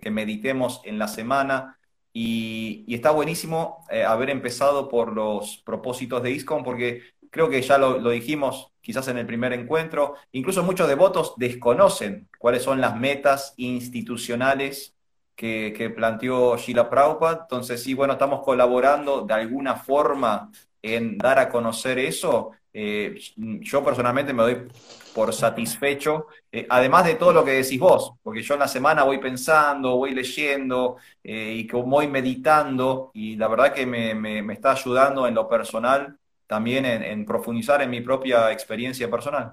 que 0.00 0.10
meditemos 0.10 0.80
en 0.84 0.98
la 0.98 1.08
semana. 1.08 1.78
Y, 2.12 2.84
está 2.88 3.10
buenísimo 3.12 3.84
haber 4.06 4.30
empezado 4.30 4.88
por 4.88 5.12
los 5.12 5.58
propósitos 5.64 6.22
de 6.22 6.32
ISCON, 6.32 6.64
porque 6.64 7.02
creo 7.30 7.48
que 7.48 7.62
ya 7.62 7.78
lo, 7.78 8.10
dijimos 8.10 8.72
quizás 8.80 9.08
en 9.08 9.18
el 9.18 9.26
primer 9.26 9.52
encuentro, 9.52 10.14
incluso 10.32 10.62
muchos 10.62 10.88
devotos 10.88 11.34
desconocen 11.36 12.28
cuáles 12.38 12.62
son 12.62 12.80
las 12.80 12.96
metas 12.96 13.54
institucionales 13.56 14.96
que, 15.36 15.92
planteó 15.94 16.56
Sheila 16.56 16.90
Prabhupada. 16.90 17.40
Entonces, 17.42 17.82
sí, 17.82 17.94
bueno, 17.94 18.14
estamos 18.14 18.42
colaborando 18.44 19.22
de 19.22 19.34
alguna 19.34 19.76
forma 19.76 20.50
en 20.82 21.16
dar 21.18 21.38
a 21.38 21.48
conocer 21.48 21.98
eso. 21.98 22.52
Eh, 22.72 23.18
yo 23.36 23.84
personalmente 23.84 24.32
me 24.32 24.42
doy 24.42 24.68
por 25.14 25.32
satisfecho, 25.32 26.26
eh, 26.52 26.66
además 26.68 27.04
de 27.04 27.14
todo 27.14 27.32
lo 27.32 27.44
que 27.44 27.52
decís 27.52 27.78
vos, 27.80 28.12
porque 28.22 28.42
yo 28.42 28.54
en 28.54 28.60
la 28.60 28.68
semana 28.68 29.02
voy 29.02 29.18
pensando, 29.18 29.96
voy 29.96 30.14
leyendo 30.14 30.96
eh, 31.24 31.54
y 31.56 31.68
voy 31.70 32.06
meditando, 32.06 33.10
y 33.12 33.36
la 33.36 33.48
verdad 33.48 33.72
que 33.72 33.86
me, 33.86 34.14
me 34.14 34.52
está 34.52 34.72
ayudando 34.72 35.26
en 35.26 35.34
lo 35.34 35.48
personal 35.48 36.16
también 36.46 36.84
en, 36.84 37.24
profundizar 37.24 37.80
en 37.80 37.90
mi 37.90 38.00
propia 38.00 38.50
experiencia 38.50 39.08
personal. 39.08 39.52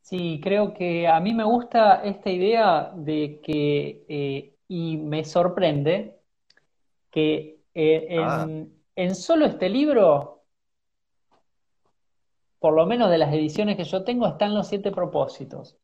Sí, 0.00 0.40
creo 0.42 0.72
que 0.72 1.08
a 1.08 1.18
mí 1.18 1.34
me 1.34 1.42
gusta 1.42 2.02
esta 2.04 2.30
idea 2.30 2.92
de 2.94 3.40
que, 3.42 4.54
y 4.68 4.96
me 4.98 5.24
sorprende, 5.24 6.16
que 7.10 7.58
eh, 7.74 8.18
ah. 8.18 8.46
en, 8.96 9.14
solo 9.14 9.46
este 9.46 9.68
libro, 9.68 10.41
por 12.62 12.74
lo 12.74 12.86
menos 12.86 13.10
de 13.10 13.18
las 13.18 13.34
ediciones 13.34 13.76
que 13.76 13.82
yo 13.82 14.04
tengo, 14.04 14.24
están 14.24 14.54
los 14.54 14.68
siete 14.68 14.92
propósitos. 14.92 15.76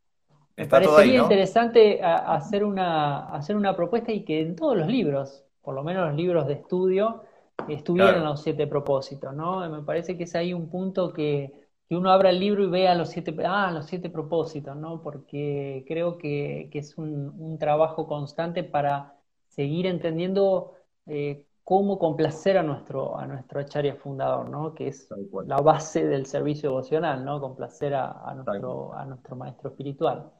Me 0.56 0.66
parecería 0.66 1.20
interesante 1.20 2.00
hacer, 2.00 2.64
una, 2.64 3.26
hacer 3.34 3.56
una 3.56 3.74
propuesta 3.74 4.12
y 4.12 4.24
que 4.24 4.40
en 4.40 4.54
todos 4.54 4.76
los 4.76 4.86
libros, 4.86 5.44
por 5.60 5.74
lo 5.74 5.82
menos 5.82 6.06
los 6.06 6.16
libros 6.16 6.46
de 6.46 6.54
estudio, 6.54 7.24
estuvieron 7.68 8.24
los 8.24 8.42
siete 8.42 8.68
propósitos, 8.68 9.34
¿no? 9.34 9.68
Me 9.68 9.82
parece 9.82 10.16
que 10.16 10.22
es 10.22 10.36
ahí 10.36 10.54
un 10.54 10.70
punto 10.70 11.12
que, 11.12 11.52
uno 11.90 12.10
abra 12.10 12.30
el 12.30 12.38
libro 12.38 12.62
y 12.62 12.68
vea 12.68 12.94
los 12.94 13.08
siete, 13.08 13.34
ah, 13.44 13.72
los 13.72 13.86
siete 13.86 14.08
propósitos, 14.10 14.76
¿no? 14.76 15.02
Porque 15.02 15.84
creo 15.88 16.16
que, 16.16 16.70
es 16.72 16.96
un, 16.96 17.56
trabajo 17.58 18.06
constante 18.06 18.62
para 18.62 19.16
seguir 19.48 19.86
entendiendo 19.86 20.74
eh, 21.06 21.44
cómo 21.68 21.98
complacer 21.98 22.56
a 22.56 22.62
nuestro, 22.62 23.18
a 23.18 23.26
nuestro 23.26 23.60
acharya 23.60 23.94
fundador, 23.94 24.48
¿no? 24.48 24.72
Que 24.74 24.88
es 24.88 25.06
la 25.44 25.58
base 25.58 26.06
del 26.06 26.24
servicio 26.24 26.70
devocional, 26.70 27.22
¿no? 27.22 27.42
Complacer 27.42 27.94
a, 27.94 28.32
nuestro, 28.34 28.94
a 28.94 29.04
nuestro 29.04 29.36
maestro 29.36 29.68
espiritual. 29.68 30.30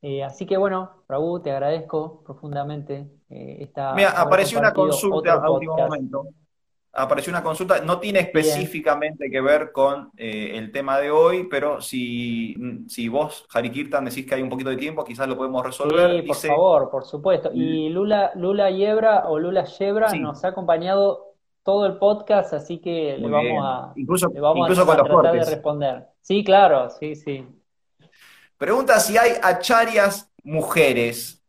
Eh, 0.00 0.24
así 0.24 0.44
que 0.44 0.56
bueno, 0.56 1.04
Prabhu, 1.06 1.38
te 1.38 1.52
agradezco 1.52 2.24
profundamente 2.24 3.08
eh, 3.30 3.58
esta. 3.60 3.94
Mira, 3.94 4.10
apareció 4.20 4.58
una 4.58 4.72
consulta 4.72 5.34
a 5.34 5.50
último 5.52 5.76
momento 5.76 6.26
apareció 6.92 7.30
una 7.30 7.42
consulta, 7.42 7.80
no 7.80 7.98
tiene 7.98 8.20
específicamente 8.20 9.30
que 9.30 9.40
ver 9.40 9.72
con 9.72 10.10
eh, 10.16 10.52
el 10.54 10.70
tema 10.72 10.98
de 10.98 11.10
hoy, 11.10 11.48
pero 11.48 11.80
si, 11.80 12.54
si 12.86 13.08
vos, 13.08 13.46
Harry 13.54 13.70
Kirtan, 13.70 14.04
decís 14.04 14.26
que 14.26 14.34
hay 14.34 14.42
un 14.42 14.50
poquito 14.50 14.70
de 14.70 14.76
tiempo, 14.76 15.04
quizás 15.04 15.26
lo 15.26 15.36
podemos 15.36 15.64
resolver. 15.64 16.20
Sí, 16.20 16.26
por 16.26 16.36
favor, 16.36 16.90
por 16.90 17.04
supuesto. 17.04 17.50
Y 17.52 17.88
Lula, 17.88 18.32
Lula 18.34 18.70
Yebra 18.70 19.28
o 19.28 19.38
Lula 19.38 19.64
Yebra 19.64 20.12
nos 20.12 20.44
ha 20.44 20.48
acompañado 20.48 21.32
todo 21.62 21.86
el 21.86 21.96
podcast, 21.96 22.52
así 22.52 22.78
que 22.78 23.16
le 23.18 23.28
vamos 23.28 23.64
a, 23.64 23.92
incluso, 23.96 24.28
tratar 24.30 25.32
de 25.32 25.44
responder. 25.44 26.08
Sí, 26.20 26.44
claro, 26.44 26.90
sí, 26.90 27.14
sí. 27.14 27.46
Pregunta 28.58 29.00
si 29.00 29.16
hay 29.16 29.32
acharias 29.42 30.30
mujeres. 30.44 31.42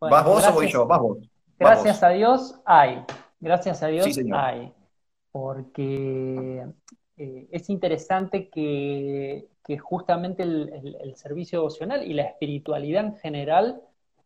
¿Vas 0.00 0.24
vos 0.24 0.46
o 0.46 0.52
voy 0.52 0.68
yo? 0.68 0.86
Vas 0.86 1.00
vos. 1.00 1.18
Gracias 1.58 2.02
a 2.02 2.10
Dios 2.10 2.54
hay. 2.64 3.04
Gracias 3.40 3.82
a 3.82 3.86
Dios 3.86 4.18
hay, 4.34 4.70
porque 5.32 6.66
eh, 7.16 7.48
es 7.50 7.70
interesante 7.70 8.50
que, 8.50 9.48
justamente 9.80 10.42
el, 10.42 11.14
servicio 11.16 11.60
devocional 11.60 12.04
y 12.04 12.12
la 12.12 12.24
espiritualidad 12.24 13.04
en 13.04 13.16
general 13.16 13.82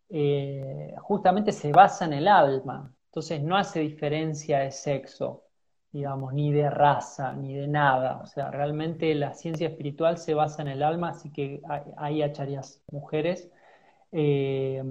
eh, 0.09 0.95
justamente 0.99 1.53
se 1.53 1.71
basa 1.71 2.07
en 2.07 2.15
el 2.15 2.27
alma, 2.27 2.93
entonces 3.07 3.43
no 3.43 3.57
hace 3.57 3.81
diferencia 3.81 4.61
de 4.61 4.71
sexo, 4.71 5.45
digamos, 5.93 6.33
ni 6.33 6.53
de 6.53 6.69
raza, 6.71 7.35
ni 7.35 7.55
de 7.55 7.69
nada, 7.69 8.21
o 8.21 8.27
sea, 8.27 8.51
realmente 8.51 9.15
la 9.15 9.35
ciencia 9.35 9.69
espiritual 9.69 10.19
se 10.19 10.35
basa 10.35 10.62
en 10.62 10.69
el 10.69 10.83
alma, 10.83 11.11
así 11.11 11.31
que 11.31 11.61
hay, 11.69 11.83
hay 11.97 12.23
acharias 12.23 12.83
mujeres. 12.91 13.51
Eh, 14.11 14.83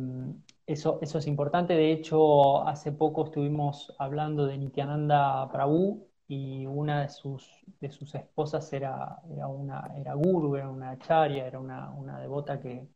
eso, 0.66 1.00
eso 1.02 1.18
es 1.20 1.28
importante. 1.28 1.74
De 1.76 1.92
hecho, 1.92 2.66
hace 2.68 2.92
poco 2.92 3.26
estuvimos 3.26 3.94
hablando 4.00 4.46
de 4.46 4.58
Nityananda 4.58 5.50
Prabhu 5.52 6.08
y 6.28 6.66
una 6.66 7.02
de 7.04 7.10
sus, 7.10 7.48
de 7.80 7.92
sus 7.92 8.16
esposas 8.16 8.72
era, 8.74 9.20
era, 9.30 9.48
una, 9.48 9.92
era 9.98 10.14
guru, 10.14 10.56
era 10.56 10.70
una 10.70 10.92
acharya, 10.92 11.46
era 11.46 11.60
una, 11.60 11.92
una 11.92 12.20
devota 12.20 12.60
que, 12.60 12.88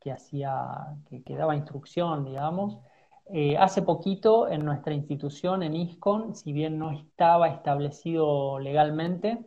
que 0.00 0.12
hacía, 0.12 0.96
que, 1.24 1.36
daba 1.36 1.56
instrucción, 1.56 2.24
digamos. 2.24 2.78
Eh, 3.32 3.56
hace 3.58 3.82
poquito 3.82 4.48
en 4.48 4.64
nuestra 4.64 4.94
institución, 4.94 5.62
en 5.62 5.74
ISCON, 5.76 6.34
si 6.34 6.52
bien 6.52 6.78
no 6.78 6.90
estaba 6.90 7.48
establecido 7.48 8.58
legalmente 8.58 9.38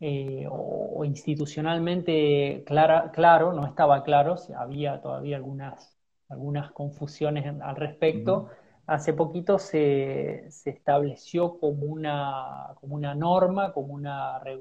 eh, 0.00 0.46
o, 0.50 1.04
institucionalmente 1.04 2.64
claro, 2.66 3.52
no 3.52 3.66
estaba 3.66 4.02
claro, 4.02 4.36
había 4.56 5.00
todavía 5.00 5.36
algunas 5.36 5.99
algunas 6.30 6.72
confusiones 6.72 7.46
al 7.60 7.76
respecto. 7.76 8.48
Hace 8.86 9.12
poquito 9.12 9.58
se, 9.58 10.48
estableció 10.64 11.58
como 11.58 11.86
una, 11.86 12.74
como 12.80 12.94
una 12.94 13.14
norma, 13.14 13.72
como 13.72 13.94
una, 13.94 14.40
eh, 14.46 14.58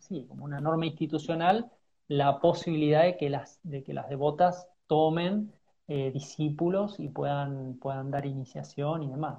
sí, 0.00 0.26
como 0.28 0.44
una 0.44 0.60
norma 0.60 0.86
institucional, 0.86 1.70
la 2.08 2.40
posibilidad 2.40 3.04
de 3.04 3.16
que 3.16 3.30
las, 3.30 3.60
de 3.62 3.84
que 3.84 3.94
las 3.94 4.08
devotas 4.08 4.66
tomen 4.86 5.52
eh, 5.88 6.10
discípulos 6.12 6.98
y 6.98 7.08
puedan, 7.08 7.78
puedan 7.78 8.10
dar 8.10 8.26
iniciación 8.26 9.02
y 9.04 9.10
demás. 9.10 9.38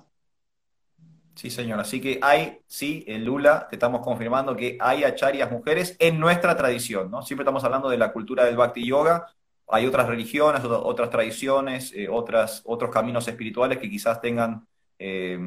Sí, 1.35 1.49
señor. 1.49 1.79
Así 1.79 2.01
que 2.01 2.19
hay, 2.21 2.59
sí, 2.67 3.03
en 3.07 3.23
Lula 3.25 3.67
te 3.69 3.75
estamos 3.75 4.01
confirmando 4.01 4.55
que 4.55 4.77
hay 4.79 5.03
acharias 5.03 5.49
mujeres 5.51 5.95
en 5.99 6.19
nuestra 6.19 6.55
tradición, 6.57 7.09
¿no? 7.09 7.21
Siempre 7.21 7.43
estamos 7.43 7.63
hablando 7.63 7.89
de 7.89 7.97
la 7.97 8.11
cultura 8.11 8.45
del 8.45 8.57
Bhakti 8.57 8.85
Yoga, 8.85 9.27
hay 9.71 9.85
otras 9.85 10.07
religiones, 10.07 10.63
otras 10.63 11.09
tradiciones, 11.09 11.93
eh, 11.93 12.07
otras, 12.09 12.61
otros 12.65 12.91
caminos 12.91 13.27
espirituales 13.27 13.77
que 13.77 13.89
quizás 13.89 14.21
tengan 14.21 14.67
eh, 14.99 15.39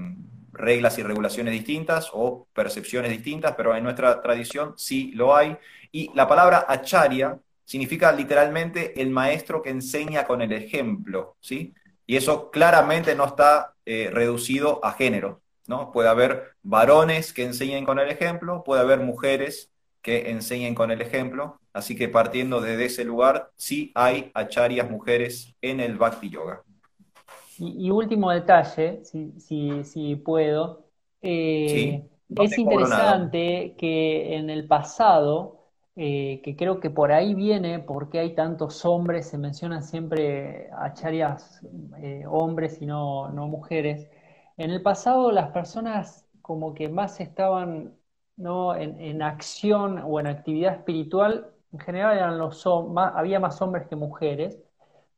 reglas 0.53 0.99
y 0.99 1.03
regulaciones 1.03 1.53
distintas 1.53 2.11
o 2.13 2.47
percepciones 2.53 3.11
distintas, 3.11 3.55
pero 3.57 3.77
en 3.77 3.85
nuestra 3.85 4.23
tradición 4.23 4.75
sí 4.77 5.13
lo 5.15 5.37
hay. 5.37 5.57
Y 5.93 6.11
la 6.15 6.27
palabra 6.27 6.65
acharya 6.69 7.39
significa 7.65 8.13
literalmente 8.13 9.01
el 9.01 9.11
maestro 9.11 9.63
que 9.63 9.71
enseña 9.71 10.27
con 10.27 10.43
el 10.43 10.53
ejemplo, 10.53 11.37
¿sí? 11.41 11.75
Y 12.07 12.17
eso 12.17 12.51
claramente 12.51 13.15
no 13.15 13.27
está 13.27 13.75
eh, 13.87 14.11
reducido 14.13 14.85
a 14.85 14.93
género. 14.93 15.41
¿no? 15.67 15.93
Puede 15.93 16.09
haber 16.09 16.55
varones 16.63 17.33
que 17.33 17.45
enseñen 17.45 17.85
con 17.85 17.99
el 17.99 18.11
ejemplo, 18.11 18.63
puede 18.65 18.83
haber 18.83 19.01
mujeres 19.01 19.71
que 20.05 20.31
enseñen 20.31 20.75
con 20.75 20.91
el 20.91 21.01
ejemplo, 21.01 21.59
así 21.73 21.97
que 21.97 22.11
partiendo 22.11 22.61
desde 22.61 22.85
ese 22.85 23.05
lugar, 23.05 23.51
sí 23.57 23.91
hay 23.95 24.31
acharyas 24.35 24.91
mujeres 24.91 25.57
en 25.63 25.81
el 25.81 25.97
Bhakti 25.97 26.29
Yoga. 26.29 26.63
Y, 27.59 27.91
último 27.91 28.31
detalle, 28.31 29.03
si, 29.03 29.83
si, 29.85 30.17
puedo, 30.17 30.85
eh, 31.23 32.05
es 32.29 32.59
interesante 32.59 33.75
que 33.79 34.37
en 34.37 34.51
el 34.51 34.67
pasado, 34.67 35.71
eh, 35.97 36.43
que 36.45 36.55
creo 36.55 36.81
que 36.81 36.91
por 36.91 37.11
ahí 37.11 37.35
viene, 37.35 37.79
porque 37.79 38.19
hay 38.19 38.35
tantos 38.35 38.85
hombres, 38.85 39.29
se 39.29 39.39
mencionan 39.39 39.83
siempre 39.83 40.69
acharyas 40.77 41.63
eh, 41.97 42.25
hombres 42.29 42.83
y 42.83 42.87
no, 42.87 43.31
no 43.31 43.47
mujeres, 43.47 44.11
en 44.59 44.71
el 44.71 44.83
pasado 44.83 45.33
las 45.33 45.51
personas 45.51 46.27
como 46.43 46.75
que 46.75 46.91
más 46.91 47.21
estaban 47.21 47.95
¿no? 48.37 48.75
en, 48.75 49.23
acción 49.23 50.03
o 50.05 50.21
en 50.21 50.27
actividad 50.27 50.75
espiritual, 50.75 51.51
en 51.73 51.79
general 51.79 52.17
eran 52.17 52.39
los, 52.39 52.65
había 52.67 53.41
más 53.41 53.61
hombres 53.63 53.87
que 53.89 53.97
mujeres, 53.97 54.59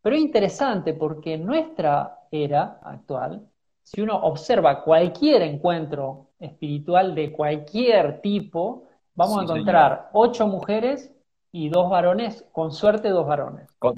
pero 0.02 0.16
es 0.16 0.22
interesante 0.22 0.94
porque 0.94 1.34
en 1.34 1.46
nuestra 1.46 2.20
era 2.30 2.78
actual, 2.82 3.46
si 3.82 4.00
uno 4.00 4.16
observa 4.16 4.82
cualquier 4.82 5.42
encuentro 5.42 6.28
espiritual 6.38 7.14
de 7.14 7.32
cualquier 7.32 8.20
tipo, 8.20 8.84
vamos 9.14 9.38
a 9.38 9.42
encontrar 9.42 10.10
ocho 10.12 10.46
mujeres 10.46 11.12
y 11.52 11.68
dos 11.68 11.88
varones, 11.88 12.44
con 12.52 12.72
suerte 12.72 13.08
dos 13.08 13.26
varones. 13.26 13.68
Con, 13.78 13.96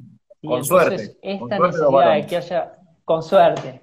suerte. 0.63 1.17
Esta 1.21 1.59
necesidad 1.59 2.13
de 2.13 2.25
que 2.25 2.37
haya, 2.37 2.79
con 3.03 3.21
suerte, 3.21 3.81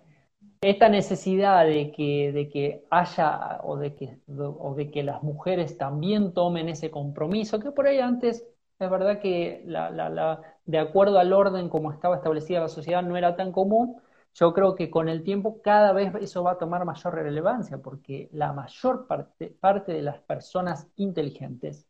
esta 0.60 0.88
necesidad 0.88 1.66
de 1.66 1.92
que, 1.92 2.32
de 2.32 2.48
que 2.48 2.84
haya 2.90 3.60
o 3.62 3.76
de 3.76 3.94
que, 3.94 4.18
o 4.28 4.74
de 4.74 4.90
que 4.90 5.02
las 5.02 5.22
mujeres 5.22 5.78
también 5.78 6.32
tomen 6.32 6.68
ese 6.68 6.90
compromiso, 6.90 7.60
que 7.60 7.70
por 7.72 7.86
ahí 7.86 7.98
antes 7.98 8.46
es 8.78 8.90
verdad 8.90 9.20
que 9.20 9.62
la, 9.66 9.90
la, 9.90 10.40
de 10.64 10.78
acuerdo 10.78 11.18
al 11.18 11.32
orden 11.32 11.68
como 11.68 11.92
estaba 11.92 12.16
establecida 12.16 12.60
la 12.60 12.68
sociedad 12.68 13.02
no 13.02 13.16
era 13.16 13.36
tan 13.36 13.52
común, 13.52 13.96
yo 14.34 14.52
creo 14.52 14.74
que 14.74 14.90
con 14.90 15.08
el 15.08 15.22
tiempo 15.22 15.62
cada 15.62 15.92
vez 15.92 16.12
eso 16.20 16.42
va 16.42 16.52
a 16.52 16.58
tomar 16.58 16.84
mayor 16.84 17.14
relevancia, 17.14 17.78
porque 17.78 18.28
la 18.32 18.52
mayor 18.52 19.06
parte, 19.06 19.48
parte 19.48 19.92
de 19.92 20.02
las 20.02 20.20
personas 20.20 20.88
inteligentes, 20.96 21.88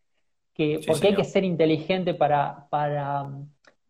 que, 0.54 0.80
porque 0.86 1.08
hay 1.08 1.14
que 1.16 1.24
ser 1.24 1.42
inteligente 1.44 2.14
para, 2.14 2.68
para 2.70 3.28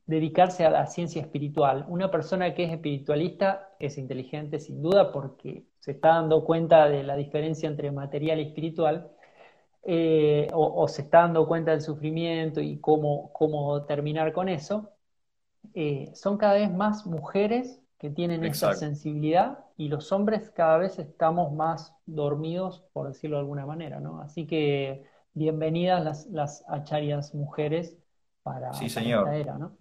dedicarse 0.06 0.64
a 0.64 0.70
la 0.70 0.86
ciencia 0.86 1.20
espiritual. 1.20 1.84
Una 1.88 2.10
persona 2.10 2.54
que 2.54 2.64
es 2.64 2.72
espiritualista 2.72 3.70
es 3.78 3.98
inteligente 3.98 4.60
sin 4.60 4.80
duda 4.80 5.12
porque 5.12 5.64
se 5.80 5.92
está 5.92 6.10
dando 6.10 6.44
cuenta 6.44 6.88
de 6.88 7.02
la 7.02 7.16
diferencia 7.16 7.68
entre 7.68 7.90
material 7.90 8.38
y 8.38 8.44
espiritual, 8.44 9.10
eh, 9.82 10.48
o, 10.52 10.88
se 10.88 11.02
está 11.02 11.20
dando 11.20 11.46
cuenta 11.46 11.70
del 11.72 11.80
sufrimiento 11.80 12.60
y 12.60 12.78
cómo, 12.80 13.32
cómo 13.32 13.84
terminar 13.84 14.32
con 14.32 14.48
eso. 14.48 14.90
Eh, 15.74 16.10
son 16.14 16.38
cada 16.38 16.54
vez 16.54 16.72
más 16.72 17.06
mujeres 17.06 17.80
que 17.98 18.10
tienen 18.10 18.44
esa 18.44 18.74
sensibilidad 18.74 19.64
y 19.76 19.88
los 19.88 20.12
hombres 20.12 20.50
cada 20.50 20.78
vez 20.78 20.98
estamos 20.98 21.52
más 21.52 21.94
dormidos, 22.06 22.84
por 22.92 23.08
decirlo 23.08 23.36
de 23.36 23.40
alguna 23.40 23.66
manera, 23.66 24.00
¿no? 24.00 24.20
Así 24.20 24.46
que 24.46 25.04
bienvenidas 25.34 26.04
las, 26.04 26.26
las 26.26 26.64
acharias 26.68 27.34
mujeres 27.34 27.96
para, 28.46 28.72
sí, 28.72 28.88
señor. 28.88 29.26
esta 29.26 29.36
era, 29.36 29.58
¿no? 29.58 29.72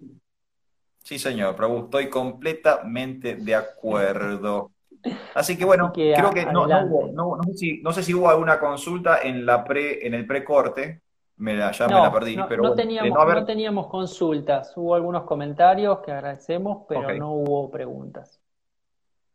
Sí, 1.04 1.20
señor, 1.20 1.56
Prabhu, 1.56 1.84
estoy 1.84 2.10
completamente 2.10 3.36
de 3.36 3.54
acuerdo. 3.54 4.72
Así 5.36 5.56
que 5.56 5.64
bueno, 5.64 5.94
creo 5.94 6.32
que 6.32 6.48
no, 6.48 6.66
no, 6.66 7.94
sé 7.94 8.04
si, 8.04 8.14
hubo 8.16 8.28
alguna 8.28 8.60
consulta 8.60 9.22
en 9.22 9.46
la 9.46 9.64
pre, 9.64 10.08
en 10.08 10.16
el 10.16 10.26
precorte, 10.26 11.02
me 11.38 11.56
la, 11.56 11.72
ya 11.72 11.88
me 11.88 11.94
la 11.94 12.12
perdí, 12.12 12.38
pero 12.50 12.64
no, 12.64 12.74
teníamos, 12.74 13.46
teníamos 13.46 13.88
consultas, 13.88 14.74
hubo 14.76 14.96
algunos 14.96 15.26
comentarios 15.26 16.00
que 16.00 16.12
agradecemos, 16.12 16.86
pero 16.90 17.14
no 17.16 17.34
hubo 17.34 17.70
preguntas. 17.70 18.42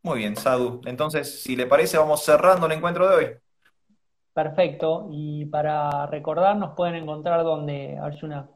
Muy 0.02 0.18
bien, 0.18 0.34
Sadu. 0.34 0.80
Entonces, 0.86 1.40
si 1.40 1.54
le 1.54 1.66
parece, 1.66 1.98
vamos 1.98 2.24
cerrando 2.24 2.66
el 2.66 2.72
encuentro 2.72 3.08
de 3.08 3.14
hoy. 3.14 3.26
Perfecto. 4.32 5.08
Y 5.12 5.44
para 5.44 6.06
recordar, 6.06 6.56
nos 6.56 6.74
pueden 6.74 6.96
encontrar 6.96 7.44
donde, 7.44 7.96
Arjuna. 7.98 8.48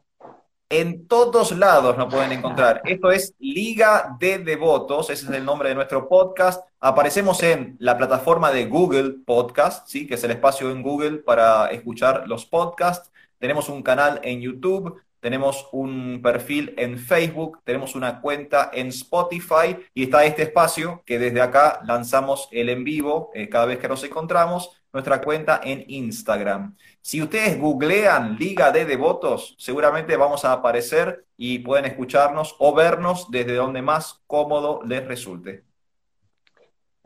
En 0.77 1.07
todos 1.07 1.53
lados 1.53 1.97
nos 1.97 2.13
pueden 2.13 2.33
encontrar. 2.33 2.81
Esto 2.83 3.09
es 3.09 3.33
Liga 3.39 4.17
de 4.19 4.39
Devotos, 4.39 5.09
ese 5.09 5.23
es 5.23 5.31
el 5.31 5.45
nombre 5.45 5.69
de 5.69 5.75
nuestro 5.75 6.09
podcast. 6.09 6.67
Aparecemos 6.81 7.41
en 7.43 7.77
la 7.79 7.97
plataforma 7.97 8.51
de 8.51 8.65
Google 8.65 9.19
Podcast, 9.25 9.87
¿sí? 9.87 10.05
que 10.05 10.15
es 10.15 10.23
el 10.25 10.31
espacio 10.31 10.69
en 10.71 10.81
Google 10.81 11.19
para 11.19 11.67
escuchar 11.67 12.27
los 12.27 12.45
podcasts. 12.45 13.09
Tenemos 13.39 13.69
un 13.69 13.83
canal 13.83 14.19
en 14.21 14.41
YouTube, 14.41 15.01
tenemos 15.21 15.65
un 15.71 16.19
perfil 16.21 16.73
en 16.75 16.99
Facebook, 16.99 17.61
tenemos 17.63 17.95
una 17.95 18.19
cuenta 18.19 18.69
en 18.73 18.87
Spotify 18.87 19.77
y 19.93 20.03
está 20.03 20.25
este 20.25 20.43
espacio 20.43 21.03
que 21.05 21.19
desde 21.19 21.39
acá 21.39 21.79
lanzamos 21.85 22.49
el 22.51 22.67
en 22.67 22.83
vivo 22.83 23.31
eh, 23.33 23.47
cada 23.47 23.67
vez 23.67 23.79
que 23.79 23.87
nos 23.87 24.03
encontramos 24.03 24.71
nuestra 24.91 25.21
cuenta 25.21 25.61
en 25.63 25.85
Instagram. 25.87 26.75
Si 27.05 27.21
ustedes 27.21 27.61
googlean 27.61 28.35
Liga 28.35 28.71
de 28.71 28.83
Devotos, 28.83 29.53
seguramente 29.59 30.17
vamos 30.17 30.43
a 30.43 30.53
aparecer 30.53 31.27
y 31.37 31.59
pueden 31.59 31.85
escucharnos 31.85 32.55
o 32.57 32.73
vernos 32.73 33.29
desde 33.29 33.53
donde 33.53 33.83
más 33.83 34.23
cómodo 34.25 34.81
les 34.83 35.07
resulte. 35.07 35.63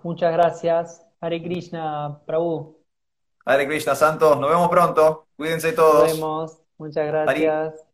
Muchas 0.02 0.32
gracias. 0.32 1.06
Hare 1.20 1.44
Krishna, 1.44 2.18
Prabhu. 2.26 2.80
Hare 3.44 3.68
Krishna, 3.68 3.94
Santos. 3.94 4.40
Nos 4.40 4.50
vemos 4.50 4.70
pronto. 4.70 5.28
Cuídense 5.36 5.74
todos. 5.74 6.04
Nos 6.04 6.14
vemos. 6.14 6.62
Muchas 6.78 7.06
gracias. 7.06 7.86